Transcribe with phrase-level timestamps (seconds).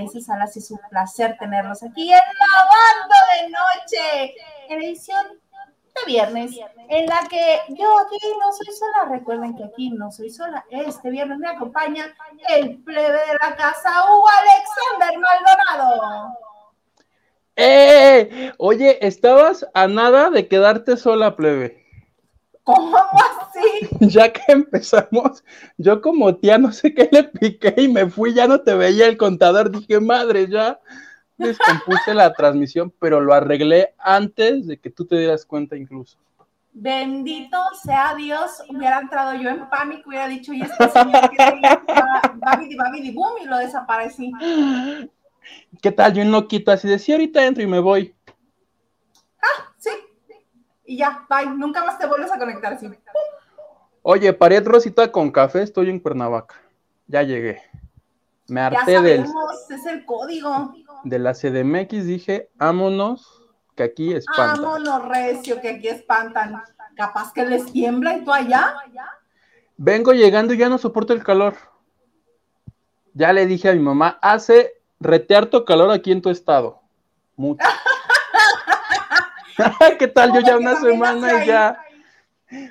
[0.00, 4.34] Isa Salas es un placer tenerlos aquí en Lavando de Noche,
[4.68, 5.26] en edición
[5.94, 6.58] de viernes,
[6.88, 9.10] en la que yo aquí no soy sola.
[9.10, 10.64] Recuerden que aquí no soy sola.
[10.70, 12.14] Este viernes me acompaña
[12.48, 16.38] el plebe de la casa, Hugo Alexander Maldonado.
[17.56, 18.52] ¡Eh!
[18.56, 21.81] Oye, estabas a nada de quedarte sola, plebe.
[22.64, 23.88] ¿Cómo así?
[24.00, 25.44] Ya que empezamos,
[25.76, 29.06] yo como tía no sé qué le piqué y me fui, ya no te veía
[29.06, 30.80] el contador, dije, madre, ya
[31.36, 36.18] descompuse la transmisión, pero lo arreglé antes de que tú te dieras cuenta incluso.
[36.74, 43.32] Bendito sea Dios, hubiera entrado yo en pánico, hubiera dicho, y este señor que boom,
[43.42, 44.32] y lo desaparecí.
[45.82, 46.14] ¿Qué tal?
[46.14, 48.14] Yo un loquito así de, sí, ahorita entro y me voy.
[50.92, 50.94] Sí.
[50.94, 52.88] Y ya, bye, nunca más te vuelves a conectar así.
[54.02, 56.56] Oye, pared rosita con café, estoy en Cuernavaca.
[57.06, 57.62] Ya llegué.
[58.48, 59.24] Me harté ya del.
[59.70, 60.74] Es el código.
[61.04, 63.42] De la CDMX dije, ámonos,
[63.74, 64.64] que aquí espantan.
[64.64, 66.62] Ámonos, recio, que aquí espantan.
[66.96, 68.76] Capaz que les tiembla y tú allá.
[69.76, 71.54] Vengo llegando y ya no soporto el calor.
[73.14, 76.80] Ya le dije a mi mamá, hace retearto calor aquí en tu estado.
[77.36, 77.64] Mucho.
[79.98, 80.32] ¿Qué tal?
[80.32, 81.78] Yo ya una semana y ya.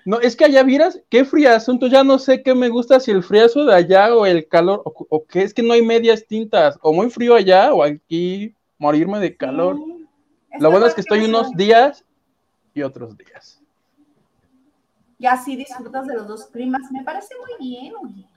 [0.05, 3.09] No, es que allá vieras, qué friazo, entonces ya no sé qué me gusta, si
[3.09, 6.77] el friazo de allá o el calor, o, qué es que no hay medias tintas,
[6.81, 9.77] o muy frío allá o aquí morirme de calor.
[10.59, 12.05] Lo bueno es que estoy unos días
[12.75, 13.59] y otros días.
[15.17, 17.93] Y así disfrutas de los dos climas, me parece muy bien.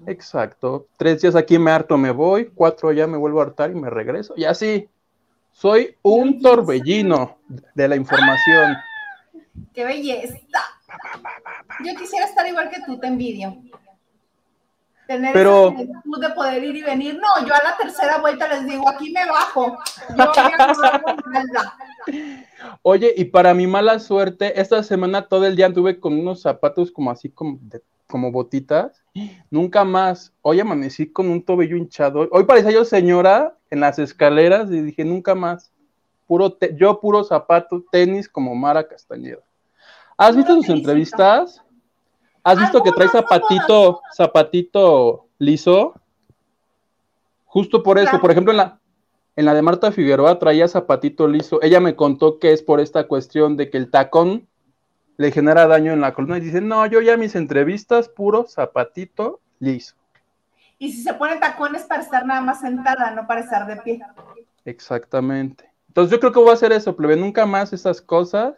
[0.06, 3.74] Exacto, tres días aquí me harto, me voy, cuatro ya me vuelvo a hartar y
[3.74, 4.88] me regreso, y así.
[5.54, 7.38] Soy un torbellino
[7.74, 8.76] de la información.
[9.72, 10.36] ¡Qué belleza!
[11.84, 13.56] Yo quisiera estar igual que tú, te envidio.
[15.06, 15.68] Tener Pero...
[15.68, 17.14] esa de poder ir y venir.
[17.14, 19.78] No, yo a la tercera vuelta les digo, aquí me bajo.
[20.16, 20.32] Yo
[22.82, 26.90] Oye, y para mi mala suerte, esta semana todo el día anduve con unos zapatos
[26.90, 27.60] como así, como,
[28.06, 29.02] como botitas.
[29.50, 30.32] Nunca más.
[30.42, 32.28] Hoy amanecí con un tobillo hinchado.
[32.30, 35.72] Hoy parecía yo señora en las escaleras y dije, nunca más.
[36.26, 39.42] Puro yo puro zapato, tenis como Mara Castañeda.
[40.16, 41.62] ¿Has visto sus entrevistas?
[42.42, 45.94] ¿Has visto que trae zapatito, zapatito liso?
[47.46, 48.80] Justo por eso, por ejemplo, en la,
[49.36, 51.60] en la de Marta Figueroa traía zapatito liso.
[51.62, 54.48] Ella me contó que es por esta cuestión de que el tacón
[55.16, 59.40] le genera daño en la columna y dice, no, yo ya mis entrevistas puro zapatito
[59.58, 59.96] liso.
[60.78, 64.00] Y si se pone tacones para estar nada más sentada, no para estar de pie.
[64.64, 65.70] Exactamente.
[65.88, 68.54] Entonces yo creo que voy a hacer eso, plebe, nunca más esas cosas,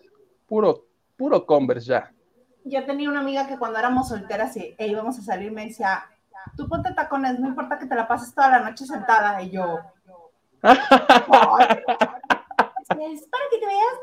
[0.47, 2.13] puro puro Converse ya.
[2.65, 6.05] Yo tenía una amiga que cuando éramos solteras y, e íbamos a salir me decía,
[6.57, 9.43] tú ponte tacones, no importa que te la pases toda la noche sentada.
[9.43, 9.79] Y yo,
[10.63, 10.79] es
[13.29, 13.95] para que te veas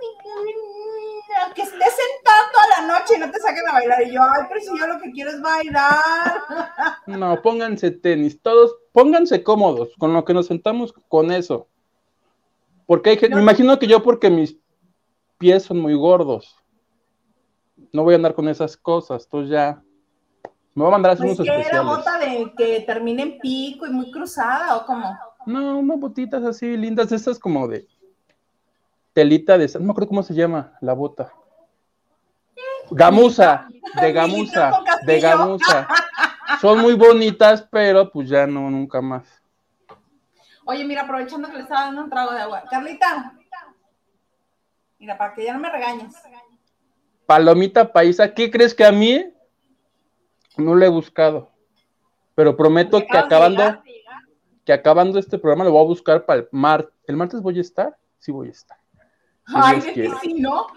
[1.55, 4.03] que estés sentada toda la noche y no te saquen a bailar.
[4.03, 5.91] Y yo, ay, pero si yo lo que quiero es bailar.
[7.07, 11.67] No, pónganse tenis, todos, pónganse cómodos con lo que nos sentamos con eso.
[12.85, 14.57] Porque hay me imagino que yo porque mis
[15.37, 16.63] pies son muy gordos
[17.93, 19.81] no voy a andar con esas cosas, entonces ya
[20.73, 21.71] me voy a mandar a hacer pues unos especiales.
[21.71, 25.15] ¿Era bota de que termine en pico y muy cruzada o cómo?
[25.45, 27.87] No, unas botitas así lindas, estas como de
[29.13, 31.33] telita de, no me acuerdo cómo se llama la bota.
[32.91, 33.67] Gamuza,
[34.01, 34.71] de gamuza,
[35.05, 35.87] de gamuza.
[36.59, 39.23] Son muy bonitas, pero pues ya no, nunca más.
[40.65, 42.63] Oye, mira, aprovechando que le estaba dando un trago de agua.
[42.69, 43.33] Carlita,
[44.99, 46.15] mira, para que ya no me regañes.
[47.25, 49.33] Palomita Paisa, ¿qué crees que a mí
[50.57, 51.51] no le he buscado?
[52.35, 53.81] Pero prometo que acabando,
[54.65, 56.93] que acabando este programa lo voy a buscar para el martes.
[57.07, 57.97] ¿El martes voy a estar?
[58.19, 58.82] Sí voy a estar.
[59.45, 60.67] Ay, es que sí, ¿no?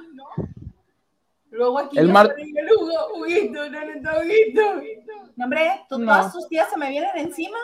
[1.51, 2.47] Luego aquí el martes.
[5.37, 7.59] No, hombre, todas tus tías se me vienen encima?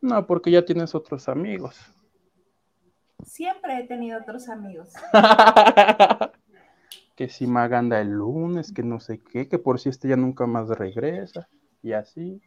[0.00, 1.76] No, porque ya tienes otros amigos.
[3.24, 4.92] Siempre he tenido otros amigos.
[7.16, 10.46] que si Maganda el lunes, que no sé qué, que por si este ya nunca
[10.46, 11.48] más regresa,
[11.82, 12.40] y así.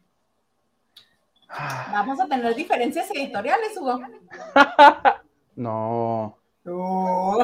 [1.92, 4.00] Vamos a tener diferencias editoriales, Hugo.
[5.56, 6.39] no.
[6.70, 7.38] No.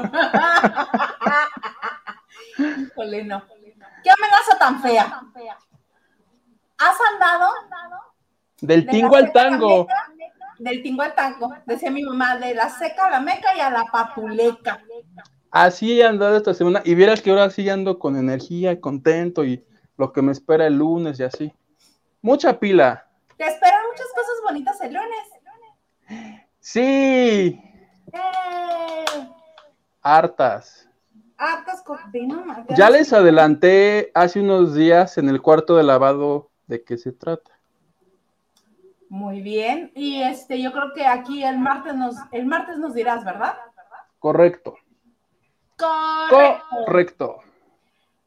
[2.59, 3.43] Híjole, no.
[4.05, 5.21] ¿Qué amenaza tan fea?
[6.79, 7.51] ¿Has andado?
[8.61, 9.89] Del tingo al tango.
[10.61, 13.71] del tingo al tango, decía mi mamá, de la seca a la meca y a
[13.71, 14.81] la papuleca.
[15.51, 19.67] Así he andado esta semana y vieras que ahora sí ando con energía, contento y
[19.97, 21.53] lo que me espera el lunes y así.
[22.23, 23.09] Mucha pila.
[23.37, 23.87] Te esperan
[24.47, 26.39] bonitas el lunes?
[26.61, 27.61] Sí.
[28.13, 28.46] ¡Eh!
[30.07, 30.89] Hartas.
[31.37, 31.99] Hartas con...
[32.77, 37.51] Ya les adelanté hace unos días en el cuarto de lavado de qué se trata.
[39.09, 39.91] Muy bien.
[39.97, 43.57] Y este, yo creo que aquí el martes nos, el martes nos dirás, ¿verdad?
[44.21, 44.77] Correcto.
[45.77, 46.65] Correcto.
[46.87, 47.37] Correcto.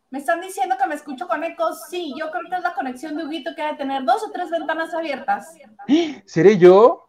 [0.10, 1.74] Me están diciendo que me escucho con eco.
[1.74, 4.50] Sí, yo creo que es la conexión de Huguito que debe tener dos o tres
[4.50, 5.56] ventanas abiertas.
[6.26, 7.08] ¿Seré yo?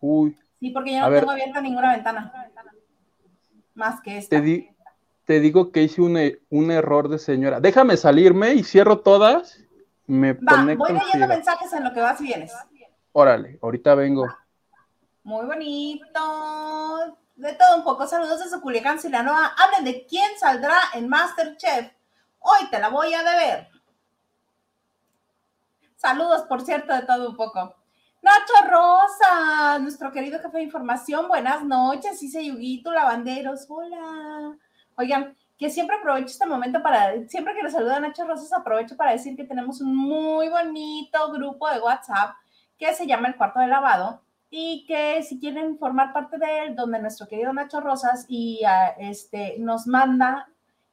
[0.00, 1.20] Uy, Sí, porque yo A no ver.
[1.20, 2.45] tengo abierta ninguna ventana.
[3.76, 4.36] Más que esta.
[4.36, 4.68] te, di-
[5.24, 7.60] te digo que hice un, e- un error de señora.
[7.60, 9.60] Déjame salirme y cierro todas.
[10.06, 12.52] Me Va, voy leyendo mensajes en lo que vas y vienes.
[13.12, 14.26] Órale, ahorita vengo.
[15.22, 17.16] Muy bonito.
[17.34, 18.06] De todo un poco.
[18.06, 19.54] Saludos desde Culiacán, Sinaloa.
[19.58, 21.90] Hablen de quién saldrá en Masterchef.
[22.38, 23.68] Hoy te la voy a deber.
[25.96, 27.74] Saludos, por cierto, de todo un poco.
[28.26, 31.28] Nacho Rosa, nuestro querido jefe de información.
[31.28, 33.66] Buenas noches, dice Yuguito Lavanderos.
[33.68, 34.56] Hola.
[34.96, 39.12] Oigan, que siempre aprovecho este momento para, siempre que les saluda Nacho Rosas, aprovecho para
[39.12, 42.34] decir que tenemos un muy bonito grupo de WhatsApp
[42.76, 46.74] que se llama El Cuarto de Lavado y que si quieren formar parte de él,
[46.74, 50.48] donde nuestro querido Nacho Rosas y ah, este, nos manda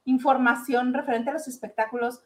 [0.06, 2.21] información referente a los espectáculos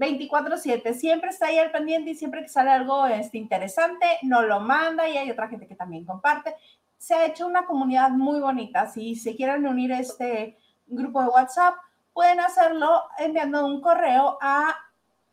[0.00, 4.60] 24/7, siempre está ahí al pendiente y siempre que sale algo este, interesante, nos lo
[4.60, 6.54] manda y hay otra gente que también comparte.
[6.96, 8.88] Se ha hecho una comunidad muy bonita.
[8.88, 10.56] Si se quieren unir a este
[10.86, 11.74] grupo de WhatsApp,
[12.14, 14.74] pueden hacerlo enviando un correo a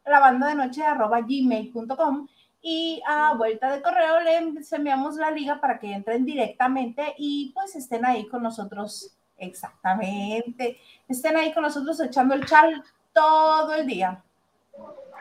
[0.06, 2.28] la banda de noche gmail.com
[2.62, 7.76] y a vuelta de correo les enviamos la liga para que entren directamente y pues
[7.76, 10.78] estén ahí con nosotros exactamente,
[11.08, 12.84] estén ahí con nosotros echando el chal
[13.14, 14.24] todo el día.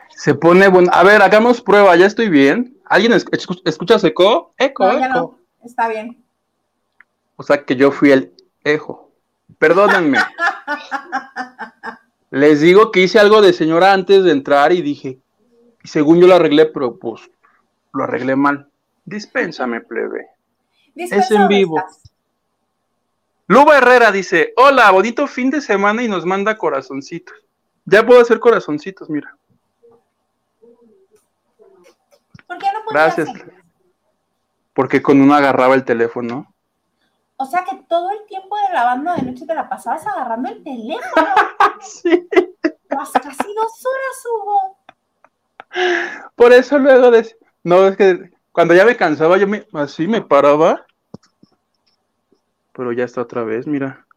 [0.09, 0.89] Se pone bueno.
[0.93, 2.77] A ver, hagamos prueba, ya estoy bien.
[2.85, 4.53] ¿Alguien es- escu- escucha eco?
[4.57, 5.39] Eco, No, ya eco.
[5.61, 6.23] no, está bien.
[7.35, 8.33] O sea que yo fui el
[8.63, 9.11] ejo.
[9.59, 10.17] Perdónenme.
[12.31, 15.19] Les digo que hice algo de señora antes de entrar y dije,
[15.83, 17.29] y según yo lo arreglé, pero pues
[17.93, 18.69] lo arreglé mal.
[19.05, 20.27] Dispénsame, plebe.
[20.95, 21.77] Dispensa, en ¿dónde vivo.
[21.79, 22.01] estás?
[23.47, 27.35] Luba Herrera dice, hola, bonito fin de semana y nos manda corazoncitos.
[27.85, 29.37] Ya puedo hacer corazoncitos, mira.
[32.45, 33.29] ¿Por qué no puedes Gracias.
[34.73, 36.53] Porque con uno agarraba el teléfono.
[37.37, 40.49] O sea que todo el tiempo de la banda de noche te la pasabas agarrando
[40.49, 41.27] el teléfono.
[41.79, 42.27] Sí.
[42.89, 44.77] Casi dos horas hubo.
[46.35, 47.37] Por eso luego de...
[47.63, 49.67] No, es que cuando ya me cansaba, yo me...
[49.73, 50.87] así me paraba.
[52.73, 54.07] Pero ya está otra vez, mira.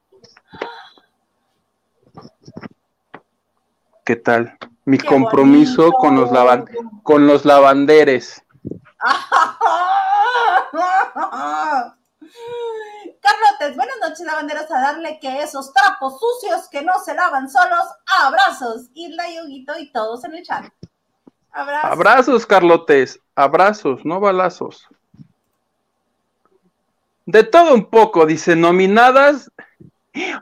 [4.06, 4.56] ¿Qué tal?
[4.86, 5.98] Mi Qué compromiso bonito.
[5.98, 6.64] con los lavan...
[7.02, 8.42] con los lavanderes.
[13.20, 17.84] Carlotes, buenas noches, lavanderos, a darle que esos trapos sucios que no se lavan solos,
[18.22, 20.66] abrazos, Isla y Huguito y todos en el chat.
[21.52, 22.46] Abrazos.
[22.46, 23.18] Carlotes.
[23.34, 24.86] Abrazos, no balazos.
[27.26, 29.50] De todo un poco, dice, nominadas.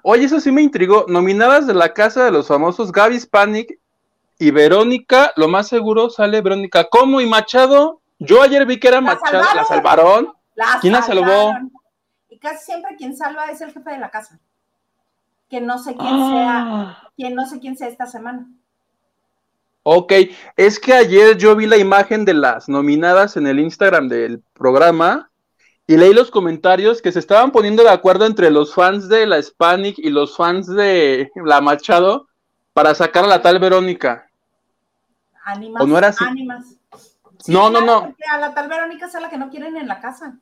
[0.03, 1.07] Oye, eso sí me intrigó.
[1.09, 3.79] Nominadas de la casa de los famosos Gaby Panic
[4.39, 5.33] y Verónica.
[5.37, 6.89] Lo más seguro sale Verónica.
[6.91, 7.21] ¿Cómo?
[7.21, 8.01] ¿Y Machado?
[8.19, 9.45] Yo ayer vi que era La Machado.
[9.55, 10.33] ¿La salvaron.
[10.55, 11.53] La ¿Quién la salvó?
[12.29, 14.39] Y casi siempre quien salva es el jefe de la casa.
[15.49, 18.47] Que no sé quién sea, Ah, quien no sé quién sea esta semana.
[19.83, 20.13] ok,
[20.57, 25.31] es que ayer yo vi la imagen de las nominadas en el Instagram del programa
[25.87, 29.39] y leí los comentarios que se estaban poniendo de acuerdo entre los fans de la
[29.39, 32.29] Hispanic y los fans de la Machado
[32.75, 34.29] para sacar a la tal Verónica.
[35.45, 35.83] Ánimas.
[35.83, 36.23] ¿O no era así?
[36.23, 36.67] Ánimas.
[37.47, 38.15] No, no, no.
[38.33, 40.39] A la tal Verónica es a la que no quieren en la casa.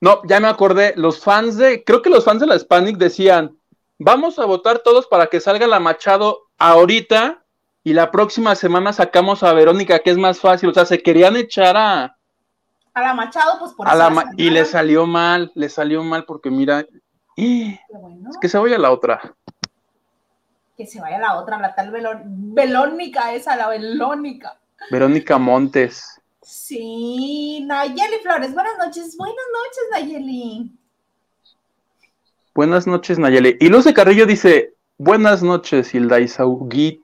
[0.00, 3.56] No, ya me acordé, los fans de, creo que los fans de la Hispanic decían,
[3.98, 7.44] vamos a votar todos para que salga la Machado ahorita
[7.84, 10.70] y la próxima semana sacamos a Verónica, que es más fácil.
[10.70, 12.16] O sea, se querían echar a,
[12.94, 16.02] A la Machado, pues por a eso la ma- y le salió mal, le salió
[16.02, 16.86] mal porque mira.
[17.36, 18.30] Qué bueno.
[18.40, 19.34] que se vaya la otra.
[20.76, 22.22] Que se vaya la otra, la tal Velón-
[22.54, 24.58] Velónica esa, la Velónica.
[24.90, 26.20] Verónica Montes.
[26.42, 30.72] Sí, Nayeli Flores, buenas noches, buenas noches, Nayeli.
[32.54, 33.56] Buenas noches, Nayeli.
[33.60, 37.00] Y Luce Carrillo dice, buenas noches, Hilda Isauguito.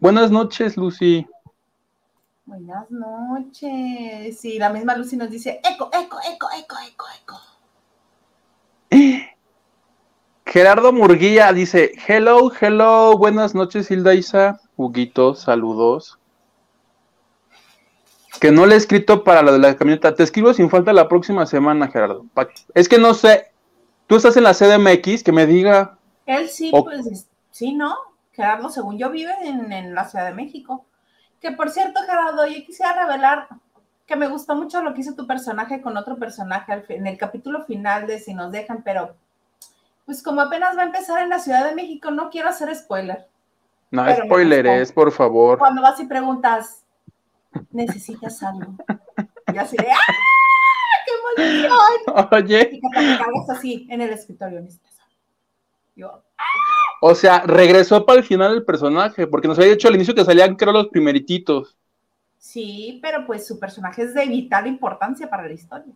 [0.00, 1.26] Buenas noches, Lucy.
[2.46, 4.40] Buenas noches.
[4.40, 7.40] Sí, la misma Lucy nos dice, eco, eco, eco, eco, eco, eco.
[10.46, 14.58] Gerardo Murguía dice, hello, hello, buenas noches, Hilda Isa.
[14.76, 16.17] Huguito, saludos.
[18.40, 20.14] Que no le he escrito para lo de la camioneta.
[20.14, 22.24] Te escribo sin falta la próxima semana, Gerardo.
[22.74, 23.50] Es que no sé.
[24.06, 25.98] Tú estás en la CDMX, que me diga.
[26.26, 27.96] Él sí, pues sí, ¿no?
[28.32, 30.84] Gerardo, según yo, vive en, en, la Ciudad de México.
[31.40, 33.48] Que por cierto, Gerardo, yo quisiera revelar
[34.06, 37.64] que me gustó mucho lo que hizo tu personaje con otro personaje en el capítulo
[37.64, 39.14] final de Si nos dejan, pero
[40.06, 43.28] pues como apenas va a empezar en la Ciudad de México, no quiero hacer spoiler.
[43.90, 45.58] No, spoiler es, por favor.
[45.58, 46.82] Cuando vas y preguntas,
[47.70, 48.74] ¿necesitas algo?
[49.50, 49.96] Y así de, ¡ah!
[51.06, 52.28] ¡Qué emoción!
[52.32, 52.68] Oye.
[52.70, 55.14] Y que te cargas así en el escritorio, necesitas algo.
[55.96, 56.44] Yo, ¡ah!
[57.00, 60.24] O sea, regresó para el final el personaje, porque nos había dicho al inicio que
[60.24, 61.76] salían, creo, los primerititos.
[62.38, 65.94] Sí, pero pues su personaje es de vital importancia para la historia.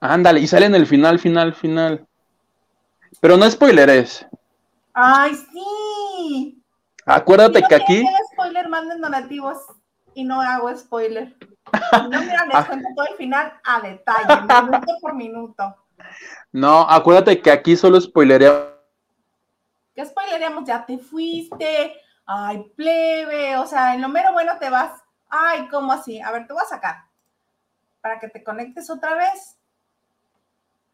[0.00, 2.06] Ándale, y sale en el final, final, final.
[3.20, 4.26] Pero no spoileres.
[4.92, 6.62] ¡Ay, sí!
[7.06, 8.04] Acuérdate que aquí.
[8.32, 9.58] spoiler, manden donativos
[10.14, 11.36] y no hago spoiler.
[12.10, 15.76] No, mira, les cuento todo el final a detalle, minuto por minuto.
[16.50, 18.72] No, acuérdate que aquí solo spoilereamos.
[19.94, 20.64] ¿Qué spoilereamos?
[20.64, 21.94] Ya te fuiste.
[22.26, 23.56] Ay, plebe.
[23.56, 25.02] O sea, en lo mero bueno te vas.
[25.28, 26.20] Ay, ¿cómo así?
[26.20, 27.04] A ver, te voy a sacar.
[28.00, 29.58] Para que te conectes otra vez.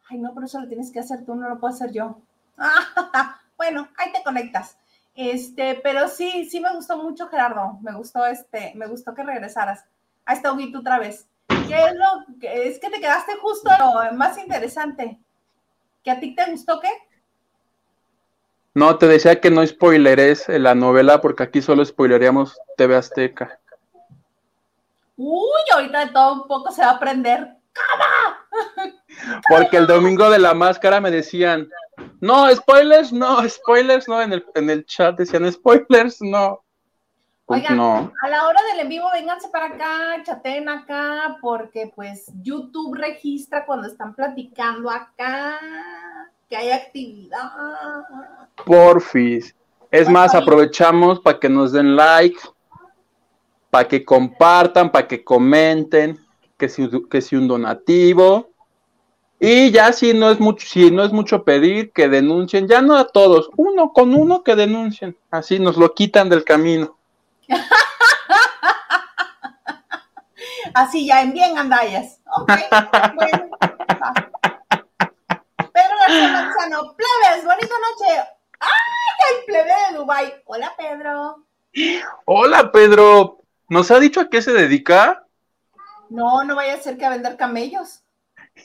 [0.09, 2.19] Ay, no, pero eso lo tienes que hacer tú, no lo puedo hacer yo.
[3.57, 4.79] bueno, ahí te conectas.
[5.19, 7.77] Este, pero sí, sí me gustó mucho, Gerardo.
[7.83, 9.85] Me gustó este, me gustó que regresaras.
[10.25, 11.27] Ahí está Huguito otra vez.
[11.49, 15.19] ¿Qué es lo que es que te quedaste justo lo más interesante?
[16.05, 16.91] ¿Que a ti te gustó qué?
[18.75, 23.59] No, te decía que no spoileres la novela porque aquí solo spoileríamos TV Azteca.
[25.17, 27.57] Uy, ahorita de todo un poco se va a aprender.
[27.73, 28.95] ¡Cama!
[29.49, 31.69] Porque el domingo de la máscara me decían,
[32.21, 36.63] no, spoilers, no, spoilers, no, en el, en el chat decían spoilers, no.
[37.47, 42.31] Pues Oigan, a la hora del en vivo, vénganse para acá, chaten acá, porque pues
[42.43, 45.59] YouTube registra cuando están platicando acá,
[46.49, 47.51] que hay actividad.
[48.67, 49.47] Porfis.
[49.91, 52.39] Es pues más, aprovechamos para que nos den like,
[53.71, 56.19] para que compartan, para que comenten,
[56.59, 58.51] que si, que si un donativo,
[59.41, 62.97] y ya si no es mucho, si no es mucho pedir, que denuncien, ya no
[62.97, 66.99] a todos, uno con uno que denuncien, así nos lo quitan del camino.
[70.75, 72.21] así ya envíen andallas.
[72.37, 72.51] Ok,
[73.15, 73.49] bueno.
[75.73, 78.25] Pedro García Manzano, plebes, bonita noche.
[78.59, 80.35] ¡Ay, el plebe de Dubai!
[80.47, 81.45] Hola, Pedro.
[82.25, 83.39] Hola, Pedro.
[83.69, 85.25] ¿Nos ha dicho a qué se dedica?
[86.09, 88.03] No, no vaya a ser que a vender camellos.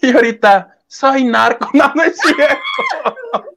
[0.02, 3.48] Y ahorita, soy narco, no, no es cierto.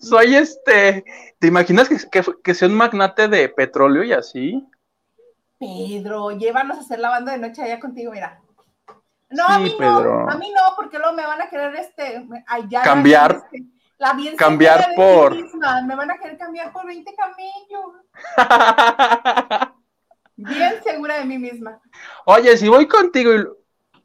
[0.00, 1.04] soy este.
[1.38, 4.66] ¿Te imaginas que, que, sea un magnate de petróleo y así?
[5.58, 8.40] Pedro, llévanos a hacer la banda de noche allá contigo, mira.
[9.28, 12.82] No, a mí no, a mí no, porque luego me van a querer este, allá,
[12.82, 13.64] cambiar, este,
[13.98, 15.34] la bien cambiar por,
[15.84, 17.92] me van a querer cambiar por 20 camellos.
[20.36, 21.80] bien segura de mí misma.
[22.26, 23.44] Oye, si voy contigo y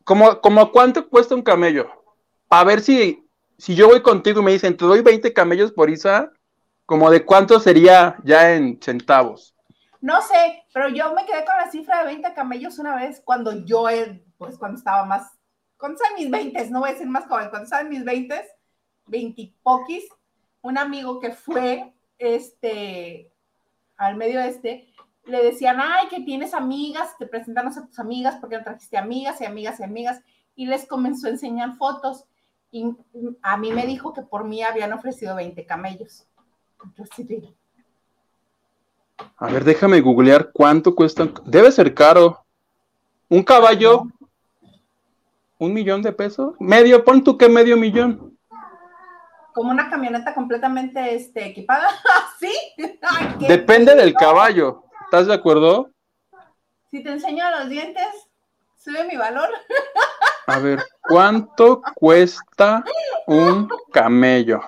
[0.04, 1.90] ¿Como, como cuánto cuesta un camello?
[2.50, 3.28] A ver si,
[3.58, 6.32] si yo voy contigo y me dicen, te doy 20 camellos por Isa,
[6.86, 9.56] como de cuánto sería ya en centavos.
[10.02, 13.64] No sé, pero yo me quedé con la cifra de 20 camellos una vez cuando
[13.66, 13.86] yo,
[14.38, 15.32] pues cuando estaba más,
[15.78, 18.04] cuando estaba en mis 20, no voy a decir más joven, cuando estaba en mis
[18.04, 18.44] 20,
[19.06, 20.06] 20 poquis,
[20.62, 23.32] un amigo que fue, este,
[23.96, 24.92] al medio este,
[25.26, 29.40] le decían, ay, que tienes amigas, te presentamos a tus amigas porque no trajiste amigas
[29.42, 30.22] y amigas y amigas,
[30.56, 32.26] y les comenzó a enseñar fotos.
[32.72, 32.96] Y
[33.42, 36.26] a mí me dijo que por mí habían ofrecido 20 camellos.
[39.38, 41.28] A ver, déjame googlear cuánto cuesta.
[41.46, 42.44] Debe ser caro.
[43.30, 44.08] Un caballo,
[45.58, 46.56] un millón de pesos.
[46.60, 48.38] Medio, pon tú que medio millón.
[49.54, 51.88] Como una camioneta completamente este, equipada.
[52.40, 52.54] ¿Sí?
[53.48, 54.86] Depende del caballo.
[55.12, 55.90] ¿Estás de acuerdo?
[56.90, 58.08] Si te enseño los dientes,
[58.78, 59.50] sube mi valor.
[60.48, 62.82] A ver, ¿cuánto cuesta
[63.28, 64.62] un camello?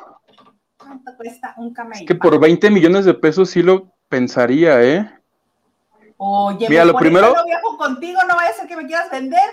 [0.76, 2.02] ¿Cuánto cuesta un camello?
[2.02, 5.10] Es que por 20 millones de pesos sí lo pensaría, ¿eh?
[6.18, 7.34] Oye, Mira, lo primero.
[7.34, 9.50] no viajo contigo, no vaya a ser que me quieras vender.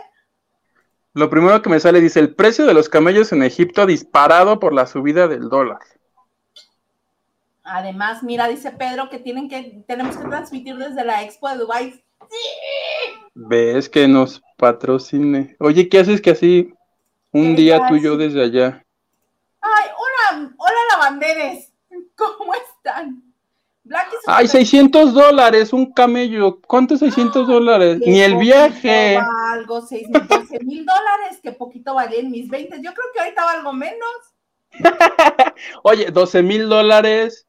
[1.14, 4.58] Lo primero que me sale dice: el precio de los camellos en Egipto ha disparado
[4.58, 5.78] por la subida del dólar.
[7.72, 11.92] Además, mira, dice Pedro que tienen que, tenemos que transmitir desde la Expo de Dubai.
[11.92, 12.36] ¡Sí!
[13.34, 15.54] Ves que nos patrocine.
[15.60, 16.74] Oye, ¿qué haces que así
[17.30, 18.84] un día tú y yo desde allá?
[19.60, 21.72] Ay, hola, hola lavanderes.
[22.16, 23.22] ¿Cómo están?
[24.26, 26.60] Ay, 600 dólares, un camello.
[26.62, 28.00] ¿Cuánto es 600 dólares?
[28.04, 29.16] Qué Ni el viaje.
[29.52, 32.78] Algo, 6 mil, 12 mil dólares, que poquito valía en mis 20.
[32.82, 34.10] Yo creo que ahorita valgo menos.
[35.84, 37.46] Oye, 12 mil dólares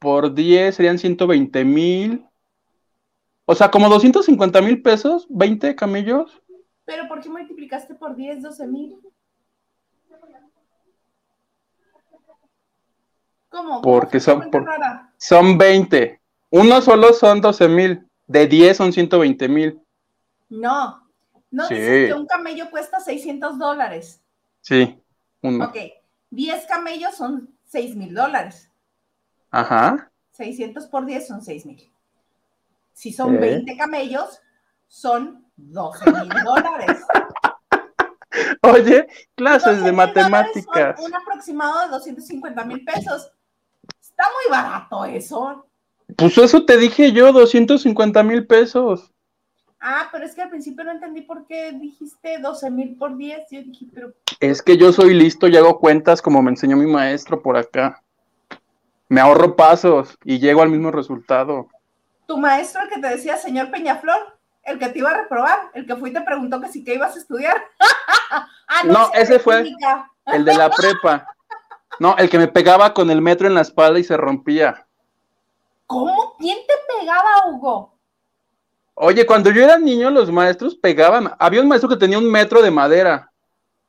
[0.00, 2.26] por 10 serían 120 mil.
[3.44, 6.42] O sea, como 250 mil pesos, 20 camellos.
[6.84, 8.96] Pero ¿por qué multiplicaste por 10, 12 mil?
[13.48, 13.82] ¿Cómo?
[13.82, 14.66] Porque ¿Cómo fue son por-?
[15.18, 16.20] Son 20.
[16.50, 18.06] Uno solo son 12 mil.
[18.26, 19.80] De 10 son 120 mil.
[20.48, 21.06] No,
[21.50, 21.74] no Sí.
[21.74, 24.22] dices que un camello cuesta 600 dólares.
[24.60, 24.98] Sí,
[25.42, 25.66] uno.
[25.66, 25.76] Ok,
[26.30, 28.69] 10 camellos son 6 mil dólares.
[29.50, 30.10] Ajá.
[30.32, 31.92] 600 por 10 son 6 mil.
[32.92, 33.40] Si son Ok.
[33.40, 34.40] 20 camellos,
[34.88, 37.02] son 12 mil dólares.
[38.62, 40.96] Oye, clases 12,000 de matemáticas.
[41.00, 43.32] son un aproximado de 250 mil pesos.
[44.00, 45.66] Está muy barato eso.
[46.16, 49.12] Pues eso te dije yo, 250 mil pesos.
[49.80, 53.40] Ah, pero es que al principio no entendí por qué dijiste 12 mil por 10.
[53.50, 56.86] Yo dije, pero Es que yo soy listo y hago cuentas como me enseñó mi
[56.86, 58.02] maestro por acá.
[59.10, 61.68] Me ahorro pasos y llego al mismo resultado.
[62.26, 65.84] tu maestro, el que te decía, señor Peñaflor, el que te iba a reprobar, el
[65.84, 67.60] que fue y te preguntó que si qué ibas a estudiar.
[68.68, 69.64] ah, No, sí, ese fue.
[69.64, 70.08] química.
[70.26, 71.26] El de la prepa.
[71.98, 74.86] No, el que me pegaba con el metro en la espalda y se rompía.
[75.86, 76.36] ¿Cómo?
[76.38, 77.98] ¿Quién te pegaba, Hugo?
[78.94, 81.32] Oye, cuando yo era niño, los maestros pegaban.
[81.40, 83.32] Había un maestro que tenía un metro de madera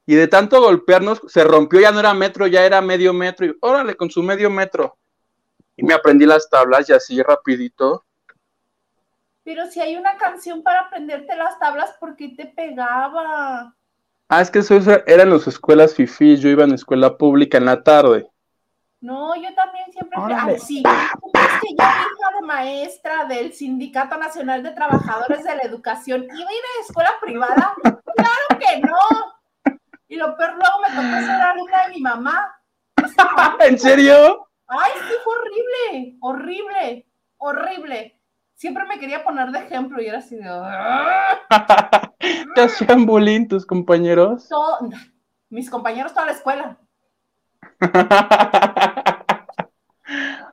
[0.07, 3.45] y de tanto golpearnos se rompió, ya no era metro, ya era medio metro.
[3.45, 4.97] Y órale, con su medio metro.
[5.81, 8.05] Y me aprendí las tablas y así rapidito.
[9.43, 13.73] Pero si hay una canción para aprenderte las tablas, ¿por qué te pegaba?
[14.29, 17.65] Ah, es que eso era en las escuelas fifís, yo iba en escuela pública en
[17.65, 18.29] la tarde.
[18.99, 20.23] No, yo también siempre fui.
[20.23, 20.53] Órale.
[20.53, 20.83] Ay, sí.
[20.83, 26.25] ¿Tú crees que yo, hija de maestra del Sindicato Nacional de Trabajadores de la Educación,
[26.25, 27.73] iba a ir a escuela privada?
[27.81, 29.75] ¡Claro que no!
[30.07, 32.55] Y lo peor, luego me tocó ser alumna de mi mamá.
[33.61, 34.40] ¿En serio?
[34.73, 37.05] Ay, sí, fue horrible, horrible,
[37.37, 38.17] horrible.
[38.53, 40.43] Siempre me quería poner de ejemplo y era así de.
[42.55, 44.47] ¿Te hacían bullying tus compañeros?
[44.47, 44.79] Todo-
[45.49, 46.77] mis compañeros, toda la escuela.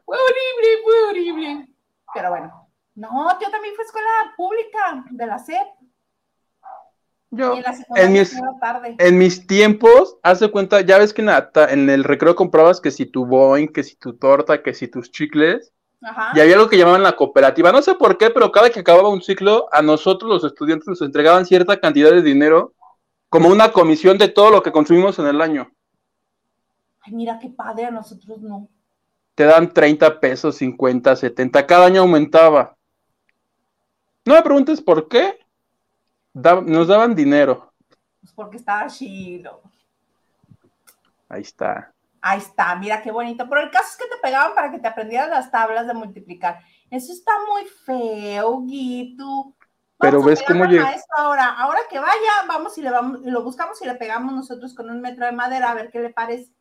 [0.04, 1.68] Fue horrible, fue horrible.
[2.14, 2.68] Pero bueno.
[2.94, 5.66] No, yo también fui a escuela pública de la SEP.
[7.31, 7.55] Yo,
[7.97, 8.97] en mis, tarde.
[8.99, 12.35] en mis tiempos, haz de cuenta, ya ves que en, la ta- en el recreo
[12.35, 16.33] comprabas que si tu Boeing, que si tu torta, que si tus chicles, Ajá.
[16.35, 17.71] y había algo que llamaban la cooperativa.
[17.71, 21.03] No sé por qué, pero cada que acababa un ciclo, a nosotros los estudiantes nos
[21.03, 22.73] entregaban cierta cantidad de dinero
[23.29, 25.71] como una comisión de todo lo que consumimos en el año.
[27.01, 28.69] Ay, mira qué padre, a nosotros no.
[29.35, 32.75] Te dan 30 pesos, 50, 70, cada año aumentaba.
[34.25, 35.38] No me preguntes por qué.
[36.40, 37.72] Da- nos daban dinero.
[38.20, 39.61] Pues porque estaba chido.
[41.29, 41.92] Ahí está.
[42.20, 43.48] Ahí está, mira qué bonito.
[43.48, 46.61] Pero el caso es que te pegaban para que te aprendieras las tablas de multiplicar.
[46.90, 49.55] Eso está muy feo, Guitu.
[49.98, 51.55] Pero ves cómo llega- ahora.
[51.59, 55.01] Ahora que vaya, vamos y le vamos, lo buscamos y le pegamos nosotros con un
[55.01, 56.53] metro de madera a ver qué le parece.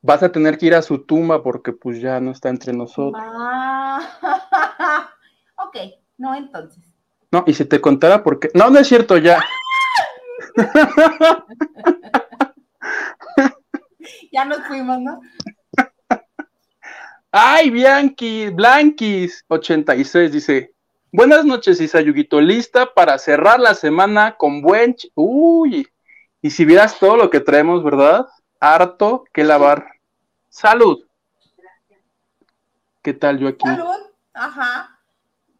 [0.00, 3.22] Vas a tener que ir a su tumba porque pues ya no está entre nosotros.
[3.22, 4.00] Ah,
[5.56, 5.76] ok,
[6.18, 6.93] no entonces.
[7.34, 8.48] No, y si te contara por qué.
[8.54, 9.44] No, no es cierto ya.
[14.30, 15.20] Ya nos fuimos, ¿no?
[17.32, 20.74] Ay, Bianchi, Blanquis, 86, dice.
[21.10, 22.40] Buenas noches, Isayuguito.
[22.40, 24.94] Lista para cerrar la semana con buen.
[24.94, 25.88] ch- Uy,
[26.40, 28.26] y si vieras todo lo que traemos, ¿verdad?
[28.60, 29.88] Harto que lavar.
[30.50, 31.04] Salud.
[33.02, 33.66] ¿Qué tal yo aquí?
[33.66, 34.06] Salud.
[34.32, 34.93] Ajá.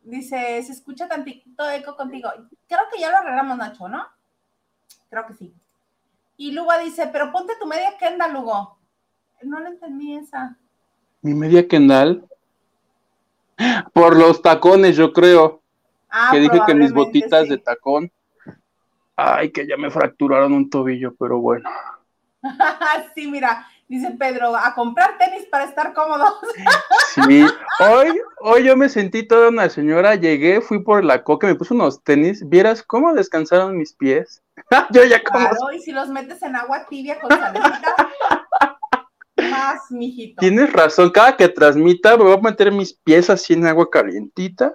[0.05, 2.31] Dice, se escucha tantito eco contigo.
[2.69, 4.07] Creo que ya lo arreglamos, Nacho, ¿no?
[5.09, 5.55] Creo que sí.
[6.37, 8.79] Y Lugo dice, pero ponte tu media kenda, Lugo.
[9.43, 10.57] No le entendí esa.
[11.23, 12.27] Mi media Kendall.
[13.93, 15.63] Por los tacones, yo creo.
[16.11, 17.51] Ah, que dije que mis botitas sí.
[17.51, 18.13] de tacón.
[19.17, 21.71] Ay, que ya me fracturaron un tobillo, pero bueno.
[23.15, 26.35] sí, mira, dice Pedro, a comprar tenis para estar cómodos.
[27.15, 27.47] Sí,
[27.81, 31.75] hoy, hoy yo me sentí toda una señora, llegué, fui por la coca, me puse
[31.75, 34.43] unos tenis, vieras cómo descansaron mis pies.
[34.91, 37.95] yo ya como Claro, y si los metes en agua tibia con salecita,
[39.51, 40.41] más, mijito.
[40.41, 44.73] tienes razón, cada que transmita me voy a meter mis pies así en agua calientita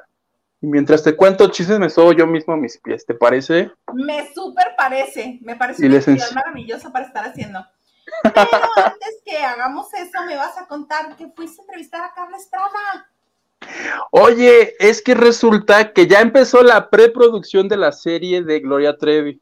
[0.61, 3.71] y mientras te cuento chistes me sobo yo mismo mis pies, ¿te parece?
[3.93, 7.65] Me súper parece, me parece Y una les maravillosa para estar haciendo.
[8.23, 12.37] Pero antes que hagamos eso, me vas a contar que fuiste a entrevistar a Carla
[12.37, 13.09] Estrada.
[14.11, 19.41] Oye, es que resulta que ya empezó la preproducción de la serie de Gloria Trevi.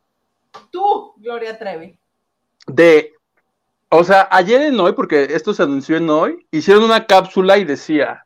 [0.71, 1.97] Tú, Gloria Trevi.
[2.65, 3.13] De,
[3.89, 7.63] o sea, ayer en hoy, porque esto se anunció en hoy, hicieron una cápsula y
[7.63, 8.25] decía,